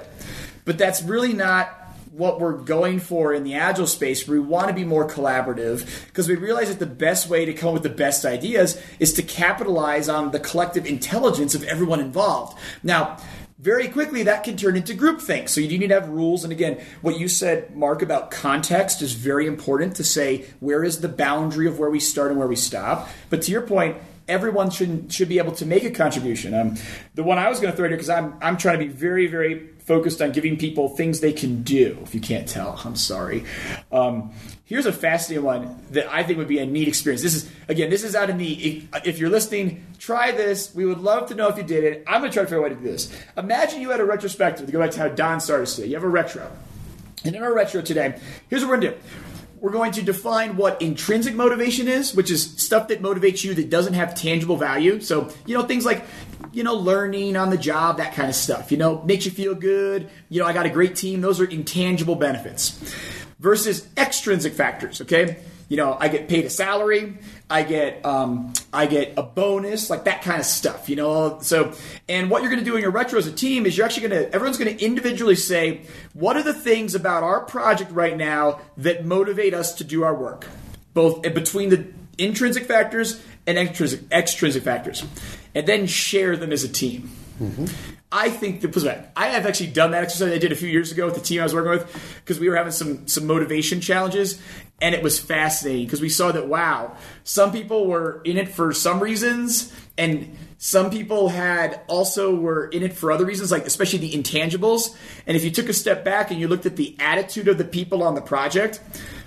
but 0.66 0.76
that's 0.76 1.02
really 1.02 1.32
not 1.32 1.81
what 2.12 2.38
we're 2.38 2.52
going 2.52 3.00
for 3.00 3.32
in 3.32 3.42
the 3.42 3.54
agile 3.54 3.86
space 3.86 4.28
we 4.28 4.38
want 4.38 4.68
to 4.68 4.74
be 4.74 4.84
more 4.84 5.08
collaborative 5.08 6.06
because 6.08 6.28
we 6.28 6.34
realize 6.34 6.68
that 6.68 6.78
the 6.78 6.84
best 6.84 7.26
way 7.26 7.46
to 7.46 7.54
come 7.54 7.68
up 7.68 7.72
with 7.72 7.82
the 7.82 7.88
best 7.88 8.26
ideas 8.26 8.78
is 9.00 9.14
to 9.14 9.22
capitalize 9.22 10.10
on 10.10 10.30
the 10.30 10.38
collective 10.38 10.84
intelligence 10.84 11.54
of 11.54 11.64
everyone 11.64 12.00
involved. 12.00 12.58
Now 12.82 13.16
very 13.58 13.88
quickly 13.88 14.24
that 14.24 14.44
can 14.44 14.58
turn 14.58 14.76
into 14.76 14.92
groupthink. 14.92 15.48
So 15.48 15.62
you 15.62 15.68
do 15.68 15.78
need 15.78 15.88
to 15.88 15.94
have 15.94 16.10
rules 16.10 16.44
and 16.44 16.52
again 16.52 16.84
what 17.00 17.18
you 17.18 17.28
said 17.28 17.74
mark 17.74 18.02
about 18.02 18.30
context 18.30 19.00
is 19.00 19.14
very 19.14 19.46
important 19.46 19.96
to 19.96 20.04
say 20.04 20.44
where 20.60 20.84
is 20.84 21.00
the 21.00 21.08
boundary 21.08 21.66
of 21.66 21.78
where 21.78 21.90
we 21.90 22.00
start 22.00 22.30
and 22.30 22.38
where 22.38 22.48
we 22.48 22.56
stop. 22.56 23.08
But 23.30 23.40
to 23.42 23.52
your 23.52 23.62
point 23.62 23.96
everyone 24.28 24.70
should 24.70 25.12
should 25.12 25.28
be 25.28 25.38
able 25.38 25.52
to 25.52 25.66
make 25.66 25.84
a 25.84 25.90
contribution. 25.90 26.54
Um, 26.54 26.76
the 27.14 27.22
one 27.22 27.38
I 27.38 27.48
was 27.48 27.60
going 27.60 27.72
to 27.72 27.76
throw 27.76 27.86
in 27.86 27.90
here 27.90 27.96
because 27.96 28.10
I'm 28.10 28.34
I'm 28.42 28.56
trying 28.56 28.78
to 28.78 28.84
be 28.86 28.90
very 28.90 29.26
very 29.26 29.68
focused 29.84 30.22
on 30.22 30.32
giving 30.32 30.56
people 30.56 30.88
things 30.88 31.20
they 31.20 31.32
can 31.32 31.62
do. 31.62 31.98
If 32.02 32.14
you 32.14 32.20
can't 32.20 32.48
tell, 32.48 32.80
I'm 32.84 32.96
sorry. 32.96 33.44
Um, 33.90 34.32
here's 34.64 34.86
a 34.86 34.92
fascinating 34.92 35.44
one 35.44 35.84
that 35.90 36.12
I 36.12 36.22
think 36.22 36.38
would 36.38 36.48
be 36.48 36.58
a 36.58 36.66
neat 36.66 36.88
experience. 36.88 37.22
This 37.22 37.34
is 37.34 37.50
again, 37.68 37.90
this 37.90 38.04
is 38.04 38.14
out 38.14 38.30
in 38.30 38.38
the. 38.38 38.84
If 39.04 39.18
you're 39.18 39.30
listening, 39.30 39.84
try 39.98 40.32
this. 40.32 40.74
We 40.74 40.84
would 40.84 40.98
love 40.98 41.28
to 41.28 41.34
know 41.34 41.48
if 41.48 41.56
you 41.56 41.64
did 41.64 41.84
it. 41.84 42.04
I'm 42.06 42.20
going 42.20 42.30
to 42.30 42.34
try 42.34 42.44
to 42.44 42.48
figure 42.48 42.64
out 42.64 42.70
a 42.70 42.74
way 42.74 42.80
to 42.80 42.82
do 42.82 42.90
this. 42.90 43.12
Imagine 43.36 43.80
you 43.80 43.90
had 43.90 44.00
a 44.00 44.04
retrospective. 44.04 44.66
To 44.66 44.72
go 44.72 44.78
back 44.78 44.92
to 44.92 44.98
how 44.98 45.08
Don 45.08 45.40
started 45.40 45.66
today, 45.66 45.88
you 45.88 45.94
have 45.94 46.04
a 46.04 46.08
retro, 46.08 46.50
and 47.24 47.34
in 47.34 47.42
our 47.42 47.54
retro 47.54 47.82
today, 47.82 48.18
here's 48.48 48.62
what 48.62 48.70
we're 48.70 48.80
going 48.80 48.92
to 48.92 48.98
do 48.98 49.31
we're 49.62 49.70
going 49.70 49.92
to 49.92 50.02
define 50.02 50.56
what 50.56 50.82
intrinsic 50.82 51.36
motivation 51.36 51.86
is, 51.86 52.16
which 52.16 52.32
is 52.32 52.42
stuff 52.42 52.88
that 52.88 53.00
motivates 53.00 53.44
you 53.44 53.54
that 53.54 53.70
doesn't 53.70 53.94
have 53.94 54.12
tangible 54.12 54.56
value. 54.56 55.00
So, 55.00 55.32
you 55.46 55.56
know, 55.56 55.62
things 55.62 55.86
like, 55.86 56.04
you 56.52 56.64
know, 56.64 56.74
learning 56.74 57.36
on 57.36 57.48
the 57.50 57.56
job, 57.56 57.98
that 57.98 58.12
kind 58.12 58.28
of 58.28 58.34
stuff. 58.34 58.72
You 58.72 58.78
know, 58.78 59.00
makes 59.04 59.24
you 59.24 59.30
feel 59.30 59.54
good. 59.54 60.10
You 60.28 60.40
know, 60.40 60.48
I 60.48 60.52
got 60.52 60.66
a 60.66 60.70
great 60.70 60.96
team. 60.96 61.20
Those 61.20 61.40
are 61.40 61.44
intangible 61.44 62.16
benefits. 62.16 62.72
Versus 63.38 63.86
extrinsic 63.96 64.52
factors, 64.52 65.00
okay? 65.00 65.36
You 65.68 65.76
know, 65.76 65.96
I 65.98 66.08
get 66.08 66.28
paid 66.28 66.44
a 66.44 66.50
salary, 66.50 67.18
I 67.50 67.62
get 67.62 68.04
um, 68.04 68.52
I 68.72 68.86
get 68.86 69.14
a 69.16 69.22
bonus, 69.22 69.90
like 69.90 70.04
that 70.04 70.22
kind 70.22 70.40
of 70.40 70.46
stuff, 70.46 70.88
you 70.88 70.96
know. 70.96 71.38
So, 71.42 71.74
and 72.08 72.30
what 72.30 72.42
you're 72.42 72.50
going 72.50 72.64
to 72.64 72.70
do 72.70 72.76
in 72.76 72.82
your 72.82 72.90
retro 72.90 73.18
as 73.18 73.26
a 73.26 73.32
team 73.32 73.66
is 73.66 73.76
you're 73.76 73.84
actually 73.84 74.08
going 74.08 74.22
to 74.22 74.34
everyone's 74.34 74.58
going 74.58 74.76
to 74.76 74.84
individually 74.84 75.36
say 75.36 75.82
what 76.14 76.36
are 76.36 76.42
the 76.42 76.54
things 76.54 76.94
about 76.94 77.22
our 77.22 77.40
project 77.40 77.90
right 77.90 78.16
now 78.16 78.60
that 78.78 79.04
motivate 79.04 79.54
us 79.54 79.74
to 79.74 79.84
do 79.84 80.02
our 80.02 80.14
work, 80.14 80.46
both 80.94 81.22
between 81.22 81.68
the 81.68 81.86
intrinsic 82.18 82.64
factors 82.64 83.22
and 83.46 83.58
extrinsic 83.58 84.00
extrinsic 84.10 84.62
factors, 84.62 85.04
and 85.54 85.66
then 85.66 85.86
share 85.86 86.36
them 86.36 86.52
as 86.52 86.64
a 86.64 86.68
team. 86.68 87.10
I 88.12 88.28
think 88.28 88.60
that 88.60 89.10
I 89.16 89.28
have 89.28 89.46
actually 89.46 89.68
done 89.68 89.92
that 89.92 90.02
exercise 90.04 90.32
I 90.32 90.38
did 90.38 90.52
a 90.52 90.56
few 90.56 90.68
years 90.68 90.92
ago 90.92 91.06
with 91.06 91.14
the 91.14 91.22
team 91.22 91.40
I 91.40 91.44
was 91.44 91.54
working 91.54 91.70
with 91.70 92.20
because 92.22 92.38
we 92.38 92.50
were 92.50 92.56
having 92.56 92.72
some 92.72 93.08
some 93.08 93.26
motivation 93.26 93.80
challenges 93.80 94.40
and 94.82 94.94
it 94.94 95.02
was 95.02 95.18
fascinating 95.18 95.86
because 95.86 96.02
we 96.02 96.10
saw 96.10 96.30
that 96.30 96.46
wow 96.46 96.94
some 97.24 97.52
people 97.52 97.86
were 97.86 98.20
in 98.24 98.36
it 98.36 98.50
for 98.50 98.74
some 98.74 99.00
reasons 99.00 99.72
and 99.96 100.36
some 100.58 100.90
people 100.90 101.30
had 101.30 101.80
also 101.88 102.34
were 102.34 102.66
in 102.68 102.82
it 102.82 102.92
for 102.92 103.10
other 103.10 103.24
reasons 103.24 103.50
like 103.50 103.66
especially 103.66 104.00
the 104.00 104.12
intangibles 104.12 104.94
and 105.26 105.34
if 105.34 105.42
you 105.42 105.50
took 105.50 105.70
a 105.70 105.72
step 105.72 106.04
back 106.04 106.30
and 106.30 106.38
you 106.38 106.48
looked 106.48 106.66
at 106.66 106.76
the 106.76 106.94
attitude 107.00 107.48
of 107.48 107.56
the 107.56 107.64
people 107.64 108.02
on 108.02 108.14
the 108.14 108.20
project 108.20 108.80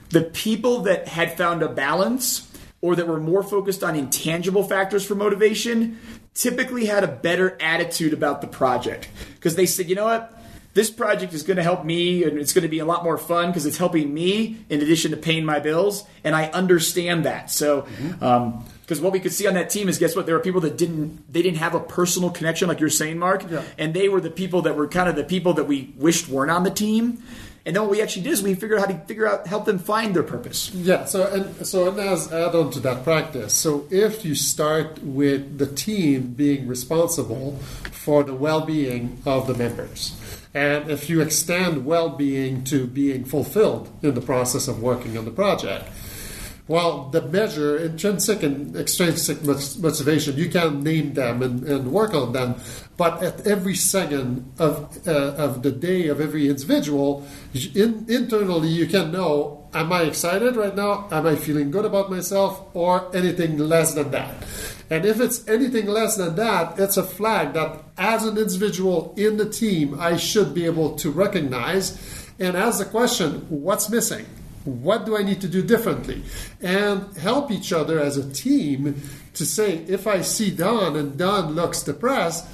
the 0.09 0.21
people 0.21 0.81
that 0.81 1.07
had 1.07 1.35
found 1.35 1.63
a 1.63 1.69
balance 1.69 2.51
or 2.81 2.95
that 2.95 3.07
were 3.07 3.19
more 3.19 3.41
focused 3.41 3.83
on 3.83 3.95
intangible 3.95 4.63
factors 4.63 5.03
for 5.03 5.15
motivation 5.15 5.99
typically 6.35 6.85
had 6.85 7.03
a 7.03 7.07
better 7.07 7.57
attitude 7.59 8.13
about 8.13 8.41
the 8.41 8.47
project 8.47 9.09
because 9.35 9.55
they 9.55 9.65
said, 9.65 9.89
you 9.89 9.95
know 9.95 10.05
what? 10.05 10.31
This 10.75 10.91
project 10.91 11.33
is 11.33 11.41
going 11.41 11.57
to 11.57 11.63
help 11.63 11.85
me 11.85 12.25
and 12.25 12.37
it's 12.37 12.51
going 12.51 12.63
to 12.63 12.69
be 12.69 12.79
a 12.79 12.85
lot 12.85 13.03
more 13.03 13.17
fun 13.17 13.47
because 13.47 13.65
it's 13.65 13.77
helping 13.77 14.13
me 14.13 14.57
in 14.69 14.81
addition 14.81 15.11
to 15.11 15.17
paying 15.17 15.45
my 15.45 15.59
bills. 15.59 16.03
And 16.23 16.35
I 16.35 16.47
understand 16.47 17.25
that. 17.25 17.49
So, 17.49 17.87
um 18.21 18.65
because 18.85 19.01
what 19.01 19.11
we 19.11 19.19
could 19.19 19.33
see 19.33 19.47
on 19.47 19.55
that 19.55 19.71
team 19.71 19.89
is 19.89 19.97
guess 19.97 20.15
what? 20.15 20.27
There 20.27 20.35
were 20.35 20.41
people 20.41 20.61
that 20.61 20.77
didn't, 20.77 21.33
they 21.33 21.41
didn't 21.41 21.57
have 21.57 21.73
a 21.73 21.79
personal 21.79 22.29
connection 22.29 22.67
like 22.67 22.79
you're 22.79 22.91
saying, 22.91 23.17
Mark. 23.17 23.49
Yeah. 23.49 23.63
And 23.79 23.95
they 23.95 24.09
were 24.09 24.21
the 24.21 24.29
people 24.29 24.61
that 24.61 24.75
were 24.75 24.87
kind 24.87 25.09
of 25.09 25.15
the 25.15 25.23
people 25.23 25.53
that 25.55 25.63
we 25.63 25.91
wished 25.97 26.29
weren't 26.29 26.51
on 26.51 26.63
the 26.63 26.69
team. 26.69 27.23
And 27.65 27.75
then 27.75 27.81
what 27.81 27.91
we 27.91 28.01
actually 28.01 28.21
did 28.21 28.33
is 28.33 28.43
we 28.43 28.53
figured 28.53 28.79
out 28.79 28.91
how 28.91 28.97
to 28.97 29.05
figure 29.05 29.27
out, 29.27 29.47
help 29.47 29.65
them 29.65 29.79
find 29.79 30.15
their 30.15 30.23
purpose. 30.23 30.71
Yeah. 30.73 31.05
So 31.05 31.25
and 31.25 31.65
so 31.65 31.89
and 31.89 31.99
as 31.99 32.31
add 32.31 32.53
on 32.53 32.69
to 32.71 32.79
that 32.81 33.03
practice. 33.03 33.53
So 33.55 33.87
if 33.89 34.23
you 34.23 34.35
start 34.35 35.01
with 35.01 35.57
the 35.57 35.65
team 35.65 36.33
being 36.33 36.67
responsible 36.67 37.57
for 37.91 38.23
the 38.23 38.35
well-being 38.35 39.19
of 39.25 39.47
the 39.47 39.55
members, 39.55 40.15
and 40.53 40.91
if 40.91 41.09
you 41.09 41.21
extend 41.21 41.85
well-being 41.85 42.63
to 42.65 42.85
being 42.85 43.25
fulfilled 43.25 43.89
in 44.03 44.13
the 44.13 44.21
process 44.21 44.67
of 44.67 44.81
working 44.81 45.17
on 45.17 45.25
the 45.25 45.31
project, 45.31 45.89
Well, 46.67 47.09
the 47.09 47.21
measure, 47.21 47.77
intrinsic 47.77 48.41
and 48.41 48.75
extrinsic 48.75 49.43
motivation, 49.43 50.35
you 50.35 50.49
can 50.49 50.83
name 50.83 51.13
them 51.13 51.43
and, 51.43 51.63
and 51.63 51.91
work 51.91 52.15
on 52.15 52.33
them, 52.33 52.55
but 52.97 53.21
at 53.21 53.45
every 53.45 53.75
second 53.75 54.51
of, 54.57 55.07
uh, 55.07 55.35
of 55.37 55.61
the 55.61 55.71
day 55.71 56.07
of 56.07 56.19
every 56.19 56.49
individual, 56.49 57.27
in, 57.53 58.05
internally 58.09 58.69
you 58.69 58.87
can 58.87 59.11
know 59.11 59.65
am 59.75 59.91
I 59.91 60.03
excited 60.03 60.55
right 60.55 60.75
now? 60.75 61.07
Am 61.11 61.27
I 61.27 61.35
feeling 61.35 61.69
good 61.69 61.85
about 61.85 62.09
myself? 62.09 62.65
Or 62.73 63.15
anything 63.15 63.57
less 63.57 63.93
than 63.93 64.11
that? 64.11 64.33
And 64.89 65.05
if 65.05 65.19
it's 65.19 65.47
anything 65.47 65.87
less 65.87 66.15
than 66.15 66.35
that, 66.37 66.79
it's 66.79 66.97
a 66.97 67.03
flag 67.03 67.53
that 67.53 67.83
as 67.97 68.25
an 68.25 68.37
individual 68.37 69.13
in 69.17 69.37
the 69.37 69.49
team, 69.49 69.99
I 69.99 70.17
should 70.17 70.53
be 70.53 70.65
able 70.65 70.95
to 70.97 71.11
recognize 71.11 71.97
and 72.39 72.55
ask 72.55 72.79
the 72.79 72.85
question 72.85 73.45
what's 73.49 73.89
missing? 73.89 74.25
What 74.65 75.05
do 75.05 75.17
I 75.17 75.23
need 75.23 75.41
to 75.41 75.47
do 75.47 75.61
differently? 75.61 76.23
And 76.61 77.15
help 77.17 77.51
each 77.51 77.71
other 77.71 77.99
as 77.99 78.17
a 78.17 78.29
team 78.33 79.01
to 79.35 79.45
say, 79.45 79.77
if 79.87 80.07
I 80.07 80.21
see 80.21 80.51
Don 80.51 80.95
and 80.95 81.17
Don 81.17 81.53
looks 81.53 81.83
depressed, 81.83 82.45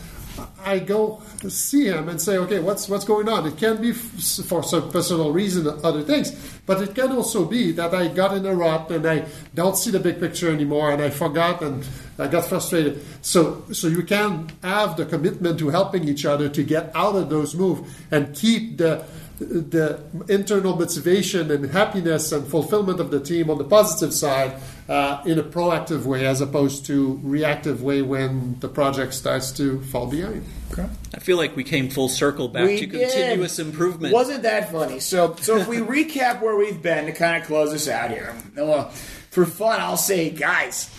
I 0.63 0.79
go 0.79 1.21
see 1.47 1.85
him 1.87 2.07
and 2.07 2.21
say, 2.21 2.37
okay, 2.37 2.59
what's 2.59 2.87
what's 2.87 3.05
going 3.05 3.27
on? 3.27 3.45
It 3.47 3.57
can 3.57 3.81
be 3.81 3.91
for 3.91 4.63
some 4.63 4.91
personal 4.91 5.31
reason, 5.31 5.67
other 5.83 6.03
things, 6.03 6.31
but 6.65 6.81
it 6.81 6.95
can 6.95 7.11
also 7.11 7.45
be 7.45 7.71
that 7.73 7.93
I 7.93 8.07
got 8.07 8.35
in 8.35 8.45
a 8.45 8.53
rut 8.53 8.91
and 8.91 9.05
I 9.05 9.25
don't 9.53 9.77
see 9.77 9.91
the 9.91 9.99
big 9.99 10.19
picture 10.19 10.49
anymore, 10.49 10.91
and 10.91 11.01
I 11.01 11.09
forgot 11.09 11.61
and 11.61 11.85
I 12.17 12.27
got 12.27 12.45
frustrated. 12.45 13.03
So 13.21 13.63
so 13.71 13.87
you 13.87 14.03
can 14.03 14.51
have 14.63 14.97
the 14.97 15.05
commitment 15.05 15.59
to 15.59 15.69
helping 15.69 16.07
each 16.07 16.25
other 16.25 16.47
to 16.49 16.63
get 16.63 16.91
out 16.95 17.15
of 17.15 17.29
those 17.29 17.55
moves 17.55 17.89
and 18.09 18.33
keep 18.35 18.77
the 18.77 19.03
the 19.41 19.99
internal 20.29 20.75
motivation 20.75 21.51
and 21.51 21.65
happiness 21.71 22.31
and 22.31 22.47
fulfillment 22.47 22.99
of 22.99 23.11
the 23.11 23.19
team 23.19 23.49
on 23.49 23.57
the 23.57 23.63
positive 23.63 24.13
side 24.13 24.53
uh, 24.87 25.21
in 25.25 25.39
a 25.39 25.43
proactive 25.43 26.03
way 26.03 26.25
as 26.25 26.41
opposed 26.41 26.85
to 26.85 27.19
reactive 27.23 27.81
way 27.81 28.01
when 28.01 28.59
the 28.59 28.67
project 28.67 29.13
starts 29.13 29.51
to 29.51 29.81
fall 29.83 30.07
behind. 30.07 30.45
Okay. 30.71 30.87
I 31.13 31.19
feel 31.19 31.37
like 31.37 31.55
we 31.55 31.63
came 31.63 31.89
full 31.89 32.09
circle 32.09 32.47
back 32.47 32.67
we 32.67 32.79
to 32.79 32.87
continuous 32.87 33.59
improvement. 33.59 34.13
Wasn't 34.13 34.43
that 34.43 34.71
funny? 34.71 34.99
So, 34.99 35.35
so 35.41 35.57
if 35.57 35.67
we 35.67 35.77
recap 36.05 36.41
where 36.41 36.55
we've 36.55 36.81
been 36.81 37.05
to 37.05 37.11
kind 37.11 37.41
of 37.41 37.47
close 37.47 37.73
us 37.73 37.87
out 37.87 38.11
here, 38.11 38.35
well, 38.55 38.89
for 38.89 39.45
fun, 39.45 39.79
I'll 39.81 39.97
say, 39.97 40.29
guys, 40.29 40.89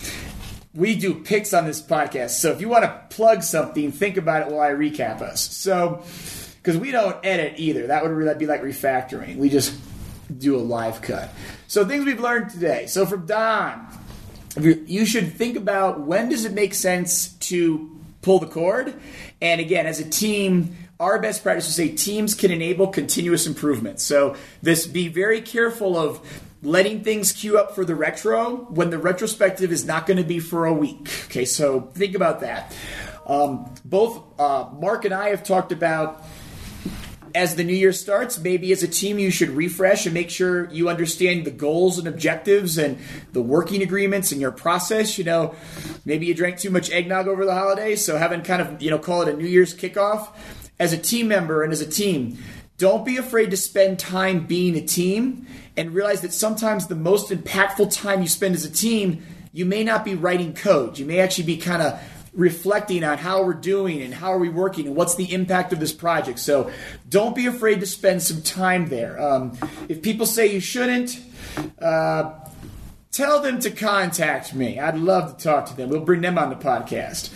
we 0.74 0.97
do 0.97 1.14
picks 1.14 1.55
on 1.55 1.66
this 1.66 1.80
podcast. 1.80 2.30
So 2.30 2.51
if 2.51 2.61
you 2.61 2.68
want 2.68 2.84
to 2.84 3.03
plug 3.14 3.43
something, 3.43 3.93
think 3.93 4.16
about 4.16 4.47
it 4.47 4.53
while 4.53 4.62
I 4.62 4.70
recap 4.70 5.20
us. 5.20 5.40
So 5.40 6.03
because 6.63 6.79
we 6.79 6.93
don't 6.93 7.17
edit 7.25 7.55
either. 7.57 7.89
That 7.89 8.05
would 8.05 8.39
be 8.39 8.47
like 8.47 8.63
refactoring. 8.63 9.37
We 9.37 9.49
just 9.49 9.75
do 10.39 10.57
a 10.57 10.63
live 10.63 11.03
cut. 11.03 11.31
So 11.67 11.85
things 11.85 12.05
we've 12.05 12.21
learned 12.21 12.51
today. 12.51 12.87
So 12.87 13.05
from 13.05 13.27
Don, 13.27 13.87
you 14.57 15.05
should 15.05 15.33
think 15.33 15.57
about 15.57 16.01
when 16.01 16.29
does 16.29 16.45
it 16.45 16.53
make 16.53 16.75
sense 16.75 17.33
to 17.35 17.91
pull 18.21 18.39
the 18.39 18.47
cord, 18.47 18.95
and 19.41 19.61
again, 19.61 19.87
as 19.87 19.99
a 19.99 20.09
team. 20.09 20.77
Our 21.01 21.19
best 21.19 21.43
practice 21.43 21.67
is 21.67 21.75
say 21.75 21.89
teams 21.89 22.33
can 22.33 22.53
enable 22.53 22.87
continuous 22.87 23.49
improvement. 23.49 23.99
So 23.99 24.37
this 24.63 24.87
be 24.87 25.09
very 25.09 25.41
careful 25.41 25.97
of 25.97 26.21
letting 26.63 27.03
things 27.03 27.33
queue 27.33 27.59
up 27.59 27.75
for 27.75 27.85
the 27.85 27.97
retro 27.97 28.69
when 28.71 28.91
the 28.91 28.99
retrospective 28.99 29.73
is 29.73 29.85
not 29.85 30.07
going 30.07 30.19
to 30.19 30.23
be 30.23 30.39
for 30.39 30.67
a 30.67 30.73
week. 30.73 31.11
Okay, 31.25 31.45
so 31.45 31.81
think 31.95 32.15
about 32.15 32.39
that. 32.41 32.73
Um, 33.27 33.75
both 33.85 34.23
uh, 34.39 34.69
Mark 34.79 35.05
and 35.05 35.13
I 35.13 35.31
have 35.31 35.43
talked 35.43 35.73
about 35.73 36.23
as 37.35 37.57
the 37.57 37.64
new 37.64 37.74
year 37.74 37.93
starts, 37.93 38.39
maybe 38.39 38.72
as 38.72 38.83
a 38.83 38.89
team 38.89 39.18
you 39.18 39.30
should 39.30 39.51
refresh 39.51 40.07
and 40.07 40.14
make 40.14 40.30
sure 40.30 40.70
you 40.70 40.89
understand 40.89 41.45
the 41.45 41.51
goals 41.51 41.99
and 41.99 42.07
objectives 42.07 42.78
and 42.78 42.99
the 43.33 43.43
working 43.43 43.83
agreements 43.83 44.33
and 44.33 44.41
your 44.41 44.53
process. 44.53 45.18
You 45.18 45.24
know, 45.24 45.55
maybe 46.05 46.26
you 46.26 46.35
drank 46.35 46.59
too 46.59 46.70
much 46.70 46.91
eggnog 46.91 47.28
over 47.28 47.45
the 47.45 47.55
holidays, 47.55 48.05
so 48.05 48.16
having 48.16 48.43
kind 48.43 48.62
of, 48.62 48.83
you 48.83 48.91
know, 48.91 48.99
call 48.99 49.22
it 49.22 49.28
a 49.28 49.37
New 49.37 49.47
Year's 49.47 49.74
kickoff. 49.74 50.28
As 50.78 50.93
a 50.93 50.99
team 50.99 51.28
member 51.28 51.62
and 51.62 51.72
as 51.72 51.80
a 51.80 51.89
team, 51.89 52.39
don't 52.76 53.05
be 53.05 53.16
afraid 53.16 53.51
to 53.51 53.57
spend 53.57 53.99
time 53.99 54.47
being 54.47 54.76
a 54.76 54.80
team 54.80 55.47
and 55.76 55.95
realize 55.95 56.22
that 56.22 56.33
sometimes 56.33 56.87
the 56.87 56.97
most 56.97 57.30
impactful 57.30 57.95
time 57.95 58.22
you 58.22 58.28
spend 58.28 58.55
as 58.55 58.64
a 58.64 58.70
team, 58.70 59.22
you 59.53 59.64
may 59.64 59.85
not 59.85 60.05
be 60.05 60.14
writing 60.14 60.55
code. 60.55 60.99
You 60.99 61.07
may 61.07 61.20
actually 61.20 61.45
be 61.45 61.57
kind 61.59 61.83
of 61.83 62.01
reflecting 62.33 63.05
on 63.05 63.18
how 63.18 63.45
we're 63.45 63.53
doing 63.53 64.01
and 64.01 64.14
how 64.14 64.33
are 64.33 64.39
we 64.39 64.49
working 64.49 64.87
and 64.87 64.97
what's 64.97 65.14
the 65.16 65.33
impact 65.33 65.72
of 65.72 65.80
this 65.80 65.93
project. 65.93 66.39
So 66.39 66.70
don't 67.09 67.37
be 67.37 67.47
afraid 67.47 67.80
to 67.80 67.87
spend 67.87 68.22
some 68.22 68.43
time 68.43 68.89
there. 68.89 69.20
Um, 69.20 69.59
if 69.89 70.03
people 70.03 70.26
say 70.26 70.53
you 70.53 70.61
shouldn't, 70.61 71.20
uh, 71.78 72.33
tell 73.11 73.41
them 73.41 73.61
to 73.61 73.70
contact 73.70 74.55
me. 74.55 74.80
I'd 74.80 74.97
love 74.97 75.37
to 75.37 75.45
talk 75.45 75.66
to 75.66 75.76
them. 75.76 75.91
We'll 75.91 76.01
bring 76.01 76.22
them 76.22 76.39
on 76.39 76.49
the 76.49 76.57
podcast. 76.57 77.30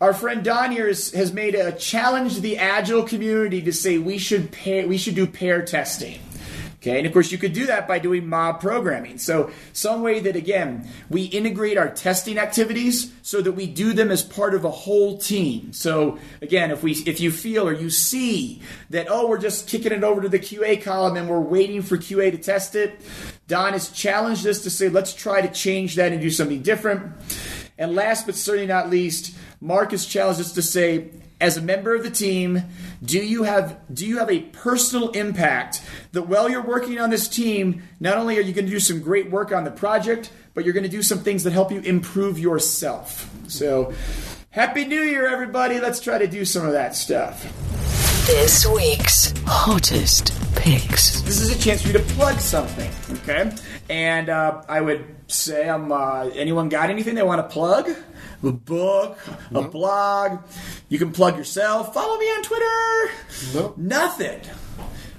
Our 0.00 0.12
friend 0.12 0.42
Don 0.42 0.72
here 0.72 0.88
has, 0.88 1.12
has 1.12 1.32
made 1.32 1.54
a 1.54 1.70
challenge 1.70 2.40
the 2.40 2.58
agile 2.58 3.04
community 3.04 3.62
to 3.62 3.72
say 3.72 3.98
we 3.98 4.18
should 4.18 4.50
pay, 4.50 4.84
we 4.84 4.98
should 4.98 5.14
do 5.14 5.28
pair 5.28 5.64
testing. 5.64 6.18
Okay, 6.82 6.98
and 6.98 7.06
of 7.06 7.12
course, 7.12 7.30
you 7.30 7.38
could 7.38 7.52
do 7.52 7.66
that 7.66 7.86
by 7.86 8.00
doing 8.00 8.28
mob 8.28 8.60
programming. 8.60 9.16
So, 9.18 9.52
some 9.72 10.02
way 10.02 10.18
that 10.18 10.34
again 10.34 10.88
we 11.08 11.22
integrate 11.26 11.78
our 11.78 11.88
testing 11.88 12.38
activities 12.38 13.12
so 13.22 13.40
that 13.40 13.52
we 13.52 13.68
do 13.68 13.92
them 13.92 14.10
as 14.10 14.24
part 14.24 14.52
of 14.52 14.64
a 14.64 14.70
whole 14.70 15.16
team. 15.16 15.72
So, 15.72 16.18
again, 16.40 16.72
if 16.72 16.82
we 16.82 16.94
if 17.06 17.20
you 17.20 17.30
feel 17.30 17.68
or 17.68 17.72
you 17.72 17.88
see 17.88 18.62
that 18.90 19.06
oh 19.08 19.28
we're 19.28 19.38
just 19.38 19.68
kicking 19.68 19.92
it 19.92 20.02
over 20.02 20.22
to 20.22 20.28
the 20.28 20.40
QA 20.40 20.82
column 20.82 21.16
and 21.16 21.28
we're 21.28 21.38
waiting 21.38 21.82
for 21.82 21.96
QA 21.96 22.32
to 22.32 22.38
test 22.38 22.74
it, 22.74 23.00
Don 23.46 23.74
has 23.74 23.90
challenged 23.90 24.44
us 24.44 24.58
to 24.64 24.70
say 24.70 24.88
let's 24.88 25.14
try 25.14 25.40
to 25.40 25.48
change 25.48 25.94
that 25.94 26.10
and 26.10 26.20
do 26.20 26.30
something 26.30 26.62
different. 26.62 27.12
And 27.78 27.94
last 27.94 28.26
but 28.26 28.34
certainly 28.34 28.66
not 28.66 28.90
least, 28.90 29.36
Mark 29.60 29.92
has 29.92 30.04
challenged 30.04 30.40
us 30.40 30.52
to 30.54 30.62
say 30.62 31.10
as 31.42 31.56
a 31.56 31.60
member 31.60 31.94
of 31.94 32.04
the 32.04 32.10
team, 32.10 32.62
do 33.04 33.18
you 33.18 33.42
have 33.42 33.78
do 33.92 34.06
you 34.06 34.18
have 34.18 34.30
a 34.30 34.40
personal 34.40 35.10
impact 35.10 35.82
that 36.12 36.22
while 36.22 36.48
you're 36.48 36.64
working 36.64 37.00
on 37.00 37.10
this 37.10 37.26
team, 37.28 37.82
not 37.98 38.16
only 38.16 38.38
are 38.38 38.42
you 38.42 38.52
going 38.52 38.64
to 38.64 38.70
do 38.70 38.80
some 38.80 39.00
great 39.02 39.28
work 39.28 39.52
on 39.52 39.64
the 39.64 39.70
project, 39.70 40.30
but 40.54 40.64
you're 40.64 40.72
going 40.72 40.84
to 40.84 40.88
do 40.88 41.02
some 41.02 41.18
things 41.18 41.42
that 41.42 41.52
help 41.52 41.72
you 41.72 41.80
improve 41.80 42.38
yourself. 42.38 43.28
So, 43.48 43.92
happy 44.50 44.84
new 44.84 45.00
year 45.00 45.26
everybody. 45.26 45.80
Let's 45.80 45.98
try 45.98 46.16
to 46.16 46.28
do 46.28 46.44
some 46.44 46.64
of 46.64 46.72
that 46.72 46.94
stuff. 46.94 47.42
This 48.26 48.64
week's 48.64 49.34
hottest 49.44 50.32
picks. 50.54 51.22
This 51.22 51.40
is 51.40 51.50
a 51.50 51.58
chance 51.58 51.82
for 51.82 51.88
you 51.88 51.94
to 51.94 52.04
plug 52.14 52.38
something, 52.38 52.88
okay? 53.18 53.52
And 53.90 54.28
uh, 54.28 54.62
I 54.68 54.80
would 54.80 55.16
say, 55.26 55.68
um, 55.68 55.90
uh, 55.90 56.28
anyone 56.28 56.68
got 56.68 56.88
anything 56.88 57.16
they 57.16 57.24
want 57.24 57.40
to 57.40 57.52
plug? 57.52 57.90
A 58.42 58.52
book, 58.52 59.18
a 59.54 59.62
blog. 59.62 60.40
You 60.88 60.98
can 60.98 61.12
plug 61.12 61.36
yourself. 61.36 61.94
Follow 61.94 62.18
me 62.18 62.26
on 62.26 62.42
Twitter. 62.42 63.12
Nope. 63.54 63.78
Nothing. 63.78 64.40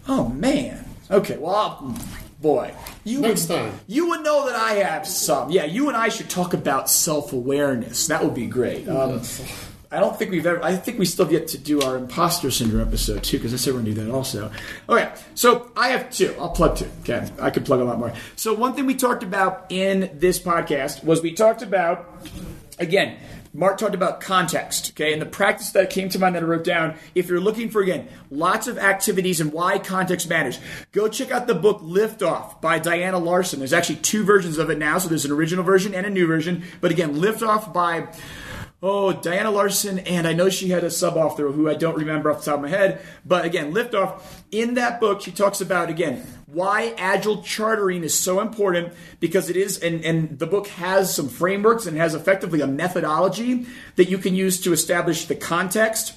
Oh 0.07 0.27
man. 0.29 0.85
Okay. 1.09 1.37
Well, 1.37 1.95
boy, 2.41 2.73
you 3.03 3.21
next 3.21 3.49
would, 3.49 3.55
time 3.55 3.79
you 3.87 4.09
would 4.09 4.23
know 4.23 4.47
that 4.47 4.55
I 4.55 4.73
have 4.75 5.07
some. 5.07 5.51
Yeah, 5.51 5.65
you 5.65 5.87
and 5.87 5.97
I 5.97 6.09
should 6.09 6.29
talk 6.29 6.53
about 6.53 6.89
self 6.89 7.33
awareness. 7.33 8.07
That 8.07 8.23
would 8.23 8.33
be 8.33 8.47
great. 8.47 8.87
Um, 8.87 9.21
I 9.93 9.99
don't 9.99 10.17
think 10.17 10.31
we've 10.31 10.45
ever. 10.45 10.63
I 10.63 10.75
think 10.75 10.97
we 10.97 11.05
still 11.05 11.25
get 11.25 11.49
to 11.49 11.57
do 11.59 11.81
our 11.81 11.97
imposter 11.97 12.49
syndrome 12.49 12.87
episode 12.87 13.23
too, 13.23 13.37
because 13.37 13.53
I 13.53 13.57
said 13.57 13.73
we're 13.75 13.81
gonna 13.81 13.93
do 13.93 14.03
that 14.05 14.11
also. 14.11 14.51
Okay, 14.89 15.11
so 15.35 15.71
I 15.77 15.89
have 15.89 16.09
two. 16.09 16.35
I'll 16.39 16.49
plug 16.49 16.77
two. 16.77 16.89
Okay, 17.01 17.29
I 17.39 17.51
could 17.51 17.63
plug 17.63 17.79
a 17.79 17.83
lot 17.83 17.99
more. 17.99 18.11
So 18.35 18.55
one 18.55 18.73
thing 18.73 18.87
we 18.87 18.95
talked 18.95 19.21
about 19.21 19.67
in 19.69 20.09
this 20.15 20.39
podcast 20.39 21.03
was 21.03 21.21
we 21.21 21.33
talked 21.33 21.61
about 21.61 22.09
again, 22.79 23.17
Mark 23.53 23.77
talked 23.77 23.93
about 23.93 24.19
context, 24.19 24.91
okay, 24.91 25.13
and 25.13 25.21
the 25.21 25.27
practice 25.27 25.71
that 25.71 25.89
came 25.89 26.09
to 26.09 26.19
mind 26.19 26.35
that 26.35 26.41
I 26.41 26.45
wrote 26.45 26.63
down. 26.63 26.95
If 27.13 27.29
you're 27.29 27.39
looking 27.39 27.69
for, 27.69 27.81
again, 27.81 28.07
lots 28.31 28.67
of 28.67 28.79
activities 28.79 29.39
and 29.39 29.53
why 29.53 29.77
context 29.77 30.27
matters, 30.27 30.59
go 30.91 31.07
check 31.07 31.29
out 31.29 31.45
the 31.45 31.53
book 31.53 31.81
Liftoff 31.81 32.59
by 32.61 32.79
Diana 32.79 33.19
Larsen. 33.19 33.59
There's 33.59 33.73
actually 33.73 33.97
two 33.97 34.23
versions 34.23 34.57
of 34.57 34.69
it 34.71 34.79
now, 34.79 34.97
so 34.97 35.07
there's 35.07 35.25
an 35.25 35.31
original 35.31 35.63
version 35.63 35.93
and 35.93 36.05
a 36.05 36.09
new 36.09 36.25
version. 36.25 36.63
But 36.81 36.91
again, 36.91 37.15
Liftoff 37.15 37.71
by 37.71 38.07
Oh, 38.85 39.13
Diana 39.13 39.49
Larsen, 39.49 39.99
and 39.99 40.27
I 40.27 40.33
know 40.33 40.49
she 40.49 40.67
had 40.67 40.83
a 40.83 40.91
sub 40.91 41.15
author 41.15 41.49
who 41.53 41.69
I 41.69 41.73
don't 41.73 41.95
remember 41.95 42.29
off 42.29 42.39
the 42.39 42.51
top 42.51 42.55
of 42.55 42.63
my 42.63 42.67
head. 42.67 43.01
But 43.25 43.45
again, 43.45 43.73
Liftoff, 43.73 44.21
in 44.51 44.73
that 44.73 44.99
book, 44.99 45.21
she 45.21 45.31
talks 45.31 45.61
about, 45.61 45.89
again, 45.89 46.21
why 46.47 46.93
agile 46.97 47.41
chartering 47.43 48.03
is 48.03 48.13
so 48.13 48.41
important 48.41 48.91
because 49.21 49.49
it 49.49 49.55
is, 49.55 49.79
and, 49.79 50.03
and 50.03 50.37
the 50.37 50.47
book 50.47 50.67
has 50.67 51.15
some 51.15 51.29
frameworks 51.29 51.85
and 51.85 51.95
has 51.95 52.13
effectively 52.13 52.59
a 52.59 52.67
methodology 52.67 53.67
that 53.95 54.09
you 54.09 54.17
can 54.17 54.35
use 54.35 54.59
to 54.59 54.73
establish 54.73 55.27
the 55.27 55.35
context. 55.35 56.13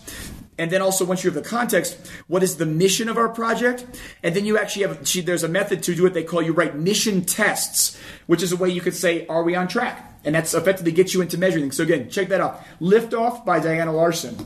And 0.59 0.70
then 0.70 0.80
also, 0.80 1.04
once 1.04 1.22
you 1.22 1.30
have 1.30 1.42
the 1.42 1.48
context, 1.48 1.98
what 2.28 2.42
is 2.42 2.57
the 2.57 2.66
mission 2.66 3.09
of 3.09 3.18
our 3.18 3.28
project? 3.28 3.84
And 4.22 4.34
then 4.34 4.46
you 4.46 4.59
actually 4.59 4.86
have, 4.86 5.07
she, 5.07 5.20
there's 5.20 5.42
a 5.42 5.48
method 5.48 5.82
to 5.82 5.94
do 5.94 6.02
what 6.02 6.14
they 6.14 6.24
call 6.24 6.40
you 6.40 6.52
write 6.52 6.76
mission 6.76 7.24
tests, 7.24 7.98
which 8.26 8.42
is 8.42 8.52
a 8.52 8.57
way 8.57 8.70
you 8.70 8.80
could 8.80 8.94
say, 8.94 9.26
are 9.26 9.42
we 9.42 9.54
on 9.54 9.68
track? 9.68 10.16
and 10.26 10.34
that's 10.34 10.52
effectively 10.54 10.90
gets 10.90 11.14
you 11.14 11.22
into 11.22 11.38
measuring. 11.38 11.70
So 11.70 11.84
again, 11.84 12.11
check 12.11 12.28
that 12.28 12.40
out. 12.40 12.62
Lift 12.80 13.14
Off 13.14 13.46
by 13.46 13.61
Diana 13.61 13.92
Larsen. 13.92 14.36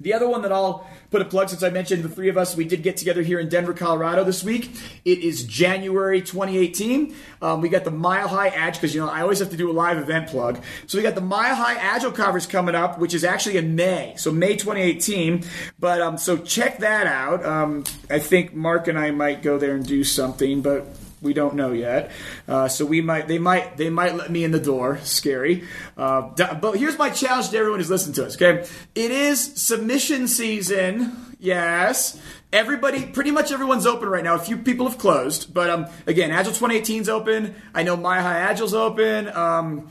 The 0.00 0.12
other 0.12 0.28
one 0.28 0.42
that 0.42 0.52
I'll 0.52 0.86
put 1.10 1.22
a 1.22 1.24
plug 1.24 1.48
since 1.48 1.62
I 1.62 1.70
mentioned 1.70 2.02
the 2.02 2.08
three 2.08 2.28
of 2.28 2.36
us, 2.36 2.56
we 2.56 2.64
did 2.64 2.82
get 2.82 2.96
together 2.96 3.22
here 3.22 3.38
in 3.38 3.48
Denver, 3.48 3.72
Colorado 3.72 4.24
this 4.24 4.42
week. 4.42 4.70
It 5.04 5.20
is 5.20 5.44
January 5.44 6.20
2018. 6.20 7.14
Um, 7.40 7.60
we 7.60 7.68
got 7.68 7.84
the 7.84 7.90
Mile 7.90 8.28
High 8.28 8.48
Agile, 8.48 8.80
because 8.80 8.94
you 8.94 9.00
know 9.00 9.08
I 9.08 9.22
always 9.22 9.38
have 9.38 9.50
to 9.50 9.56
do 9.56 9.70
a 9.70 9.72
live 9.72 9.98
event 9.98 10.28
plug. 10.28 10.60
So 10.86 10.98
we 10.98 11.02
got 11.02 11.14
the 11.14 11.20
Mile 11.20 11.54
High 11.54 11.76
Agile 11.76 12.12
Conference 12.12 12.46
coming 12.46 12.74
up, 12.74 12.98
which 12.98 13.14
is 13.14 13.24
actually 13.24 13.56
in 13.56 13.76
May, 13.76 14.14
so 14.16 14.32
May 14.32 14.56
2018. 14.56 15.44
But 15.78 16.00
um, 16.00 16.18
so 16.18 16.36
check 16.36 16.78
that 16.78 17.06
out. 17.06 17.44
Um, 17.44 17.84
I 18.10 18.18
think 18.18 18.54
Mark 18.54 18.88
and 18.88 18.98
I 18.98 19.10
might 19.10 19.42
go 19.42 19.58
there 19.58 19.74
and 19.74 19.86
do 19.86 20.04
something, 20.04 20.62
but 20.62 20.86
we 21.24 21.34
don't 21.34 21.54
know 21.54 21.72
yet. 21.72 22.12
Uh, 22.46 22.68
so 22.68 22.84
we 22.84 23.00
might, 23.00 23.26
they 23.26 23.38
might, 23.38 23.76
they 23.76 23.90
might 23.90 24.14
let 24.14 24.30
me 24.30 24.44
in 24.44 24.52
the 24.52 24.60
door. 24.60 24.98
Scary. 25.02 25.64
Uh, 25.96 26.30
but 26.60 26.76
here's 26.76 26.98
my 26.98 27.10
challenge 27.10 27.50
to 27.50 27.56
everyone 27.56 27.80
who's 27.80 27.90
listening 27.90 28.14
to 28.14 28.26
us. 28.26 28.36
Okay, 28.36 28.66
it 28.94 29.10
is 29.10 29.60
submission 29.60 30.28
season. 30.28 31.34
Yes. 31.40 32.20
Everybody, 32.52 33.04
pretty 33.04 33.32
much 33.32 33.50
everyone's 33.50 33.84
open 33.84 34.08
right 34.08 34.22
now. 34.22 34.36
A 34.36 34.38
few 34.38 34.56
people 34.56 34.88
have 34.88 34.96
closed, 34.96 35.52
but 35.52 35.68
um, 35.68 35.86
again, 36.06 36.30
Agile 36.30 36.52
2018 36.52 37.02
is 37.02 37.08
open. 37.08 37.54
I 37.74 37.82
know 37.82 37.96
Mile 37.96 38.22
High 38.22 38.38
Agile's 38.38 38.74
open. 38.74 39.28
Um, 39.28 39.88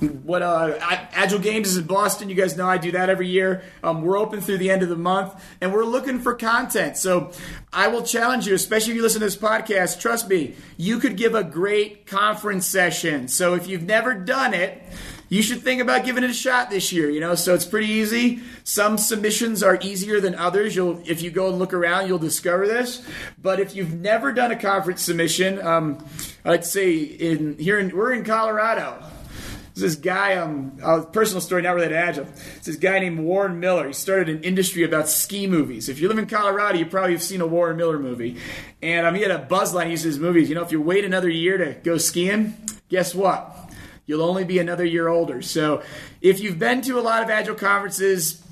what 0.00 0.42
uh, 0.42 0.76
Agile 0.80 1.40
Games 1.40 1.68
is 1.68 1.76
in 1.76 1.86
Boston. 1.86 2.28
You 2.28 2.36
guys 2.36 2.56
know 2.56 2.66
I 2.66 2.78
do 2.78 2.92
that 2.92 3.10
every 3.10 3.28
year. 3.28 3.62
Um, 3.82 4.02
we're 4.02 4.18
open 4.18 4.40
through 4.40 4.58
the 4.58 4.70
end 4.70 4.82
of 4.82 4.88
the 4.88 4.96
month, 4.96 5.34
and 5.60 5.72
we're 5.72 5.84
looking 5.84 6.20
for 6.20 6.34
content. 6.34 6.96
So 6.96 7.32
I 7.72 7.88
will 7.88 8.02
challenge 8.02 8.46
you, 8.46 8.54
especially 8.54 8.92
if 8.92 8.96
you 8.96 9.02
listen 9.02 9.20
to 9.20 9.26
this 9.26 9.36
podcast. 9.36 10.00
Trust 10.00 10.28
me, 10.28 10.54
you 10.76 10.98
could 10.98 11.16
give 11.16 11.34
a 11.34 11.42
great 11.42 12.06
conference 12.06 12.66
session. 12.66 13.26
So 13.26 13.54
if 13.54 13.66
you've 13.66 13.82
never 13.82 14.14
done 14.14 14.54
it, 14.54 14.80
you 15.30 15.42
should 15.42 15.62
think 15.62 15.82
about 15.82 16.04
giving 16.04 16.22
it 16.22 16.30
a 16.30 16.34
shot 16.34 16.70
this 16.70 16.92
year. 16.92 17.10
You 17.10 17.20
know, 17.20 17.34
so 17.34 17.54
it's 17.54 17.66
pretty 17.66 17.88
easy. 17.88 18.40
Some 18.62 18.98
submissions 18.98 19.64
are 19.64 19.78
easier 19.82 20.20
than 20.20 20.36
others. 20.36 20.76
You'll, 20.76 21.02
if 21.06 21.22
you 21.22 21.32
go 21.32 21.48
and 21.48 21.58
look 21.58 21.74
around, 21.74 22.06
you'll 22.06 22.18
discover 22.18 22.68
this. 22.68 23.04
But 23.42 23.58
if 23.58 23.74
you've 23.74 23.94
never 23.94 24.32
done 24.32 24.52
a 24.52 24.56
conference 24.56 25.02
submission, 25.02 25.60
um, 25.66 26.06
I'd 26.44 26.64
say 26.64 26.94
in 26.94 27.58
here 27.58 27.80
in, 27.80 27.94
we're 27.94 28.12
in 28.12 28.24
Colorado 28.24 29.02
this 29.80 29.96
guy, 29.96 30.36
um, 30.36 30.78
a 30.82 31.02
personal 31.02 31.40
story, 31.40 31.62
not 31.62 31.74
related 31.74 31.94
to 31.94 32.00
Agile. 32.00 32.26
It's 32.56 32.66
this 32.66 32.76
guy 32.76 32.98
named 32.98 33.20
Warren 33.20 33.60
Miller. 33.60 33.86
He 33.86 33.92
started 33.92 34.28
an 34.28 34.42
industry 34.42 34.82
about 34.82 35.08
ski 35.08 35.46
movies. 35.46 35.88
If 35.88 36.00
you 36.00 36.08
live 36.08 36.18
in 36.18 36.26
Colorado, 36.26 36.78
you 36.78 36.86
probably 36.86 37.12
have 37.12 37.22
seen 37.22 37.40
a 37.40 37.46
Warren 37.46 37.76
Miller 37.76 37.98
movie. 37.98 38.36
And 38.82 39.06
um, 39.06 39.14
he 39.14 39.22
had 39.22 39.30
a 39.30 39.38
buzz 39.38 39.74
line. 39.74 39.88
He 39.88 39.96
his 39.96 40.18
movies. 40.18 40.48
You 40.48 40.54
know, 40.54 40.62
if 40.62 40.72
you 40.72 40.80
wait 40.80 41.04
another 41.04 41.28
year 41.28 41.58
to 41.58 41.74
go 41.82 41.98
skiing, 41.98 42.54
guess 42.88 43.14
what? 43.14 43.54
You'll 44.06 44.22
only 44.22 44.44
be 44.44 44.58
another 44.58 44.84
year 44.84 45.08
older. 45.08 45.42
So 45.42 45.82
if 46.20 46.40
you've 46.40 46.58
been 46.58 46.80
to 46.82 46.98
a 46.98 47.02
lot 47.02 47.22
of 47.22 47.30
Agile 47.30 47.54
conferences, 47.54 48.42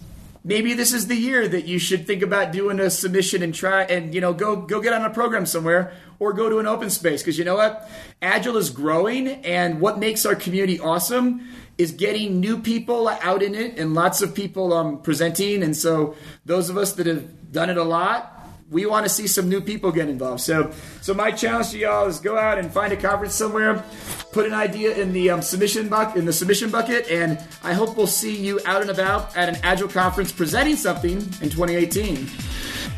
maybe 0.47 0.75
this 0.75 0.93
is 0.93 1.09
the 1.09 1.17
year 1.17 1.47
that 1.49 1.67
you 1.67 1.79
should 1.79 2.07
think 2.07 2.23
about 2.23 2.53
doing 2.53 2.79
a 2.79 2.89
submission 2.89 3.43
and 3.43 3.53
try 3.53 3.83
and 3.83 4.15
you 4.15 4.21
know 4.21 4.33
go 4.33 4.57
go 4.57 4.81
get 4.81 4.93
on 4.93 5.05
a 5.05 5.11
program 5.11 5.45
somewhere 5.45 5.93
or 6.19 6.33
go 6.33 6.49
to 6.49 6.59
an 6.59 6.67
open 6.67 6.89
space. 6.89 7.23
Because 7.23 7.37
you 7.37 7.45
know 7.45 7.57
what? 7.57 7.91
Agile 8.23 8.57
is 8.57 8.71
growing 8.71 9.29
and 9.29 9.81
what 9.81 9.99
makes 9.99 10.25
our 10.25 10.35
community 10.35 10.81
awesome 10.81 11.47
is 11.77 11.93
getting 11.93 12.41
new 12.41 12.59
people 12.59 13.09
out 13.09 13.43
in 13.43 13.55
it 13.55 13.79
and 13.79 13.93
lots 13.93 14.23
of 14.23 14.35
people 14.35 14.73
um, 14.73 15.03
presenting. 15.03 15.63
And 15.63 15.77
so 15.77 16.17
those 16.47 16.71
of 16.71 16.79
us 16.79 16.93
that 16.95 17.07
have 17.07 17.53
done 17.53 17.69
it 17.69 17.77
a 17.77 17.85
lot 17.85 18.36
we 18.71 18.85
want 18.85 19.05
to 19.05 19.09
see 19.09 19.27
some 19.27 19.49
new 19.49 19.61
people 19.61 19.93
get 19.93 20.09
involved. 20.09 20.41
So, 20.41 20.73
so 21.01 21.15
my 21.15 21.31
challenge 21.31 21.71
to 21.71 21.79
y'all 21.79 22.07
is 22.07 22.19
go 22.19 22.37
out 22.37 22.59
and 22.59 22.73
find 22.73 22.93
a 22.93 22.97
conference 22.97 23.35
somewhere, 23.35 23.85
put 24.33 24.47
an 24.47 24.53
idea 24.53 24.97
in 24.97 25.13
the 25.13 25.31
um, 25.31 25.43
submission 25.43 25.89
bucket 25.89 26.17
in 26.17 26.25
the 26.25 26.33
submission 26.33 26.71
bucket, 26.71 27.09
and 27.11 27.43
I 27.63 27.75
hope 27.75 27.97
we'll 27.97 28.07
see 28.07 28.37
you 28.37 28.61
out 28.67 28.83
and 28.83 28.91
about 28.91 29.37
at 29.37 29.49
an 29.49 29.57
Agile 29.63 29.89
conference 29.89 30.33
presenting 30.33 30.77
something 30.77 31.17
in 31.17 31.51
2018. 31.51 32.29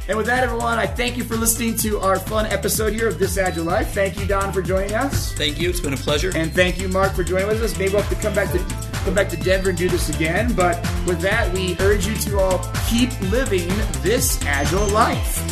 And 0.08 0.16
with 0.16 0.26
that, 0.26 0.42
everyone, 0.42 0.78
I 0.78 0.86
thank 0.86 1.18
you 1.18 1.24
for 1.24 1.36
listening 1.36 1.76
to 1.78 1.98
our 2.00 2.18
fun 2.18 2.46
episode 2.46 2.94
here 2.94 3.08
of 3.08 3.18
This 3.18 3.36
Agile 3.36 3.64
Life. 3.64 3.92
Thank 3.92 4.18
you, 4.18 4.26
Don, 4.26 4.54
for 4.54 4.62
joining 4.62 4.94
us. 4.94 5.34
Thank 5.34 5.60
you. 5.60 5.68
It's 5.68 5.80
been 5.80 5.92
a 5.92 5.98
pleasure. 5.98 6.32
And 6.34 6.50
thank 6.50 6.80
you, 6.80 6.88
Mark, 6.88 7.12
for 7.12 7.22
joining 7.22 7.48
with 7.48 7.62
us. 7.62 7.78
Maybe 7.78 7.92
we'll 7.92 8.02
have 8.02 8.16
to 8.16 8.22
come 8.22 8.34
back 8.34 8.50
to 8.52 8.87
come 9.04 9.14
back 9.14 9.28
to 9.30 9.36
Denver 9.36 9.70
and 9.70 9.78
do 9.78 9.88
this 9.88 10.08
again. 10.08 10.52
But 10.52 10.76
with 11.06 11.20
that, 11.20 11.52
we 11.54 11.76
urge 11.80 12.06
you 12.06 12.14
to 12.16 12.38
all 12.38 12.58
keep 12.88 13.18
living 13.30 13.68
this 14.02 14.40
agile 14.44 14.88
life. 14.88 15.42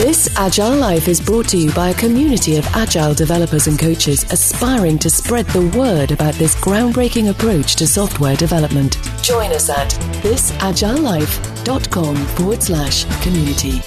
This 0.00 0.34
Agile 0.38 0.76
Life 0.76 1.08
is 1.08 1.20
brought 1.20 1.48
to 1.48 1.58
you 1.58 1.70
by 1.72 1.90
a 1.90 1.94
community 1.94 2.56
of 2.56 2.66
agile 2.68 3.12
developers 3.12 3.66
and 3.66 3.78
coaches 3.78 4.24
aspiring 4.32 4.98
to 4.98 5.10
spread 5.10 5.44
the 5.48 5.66
word 5.76 6.10
about 6.10 6.32
this 6.34 6.54
groundbreaking 6.54 7.28
approach 7.28 7.76
to 7.76 7.86
software 7.86 8.34
development. 8.34 8.96
Join 9.22 9.52
us 9.52 9.68
at 9.68 9.90
thisagilelife.com 10.22 12.16
forward 12.16 12.62
slash 12.62 13.04
community. 13.22 13.82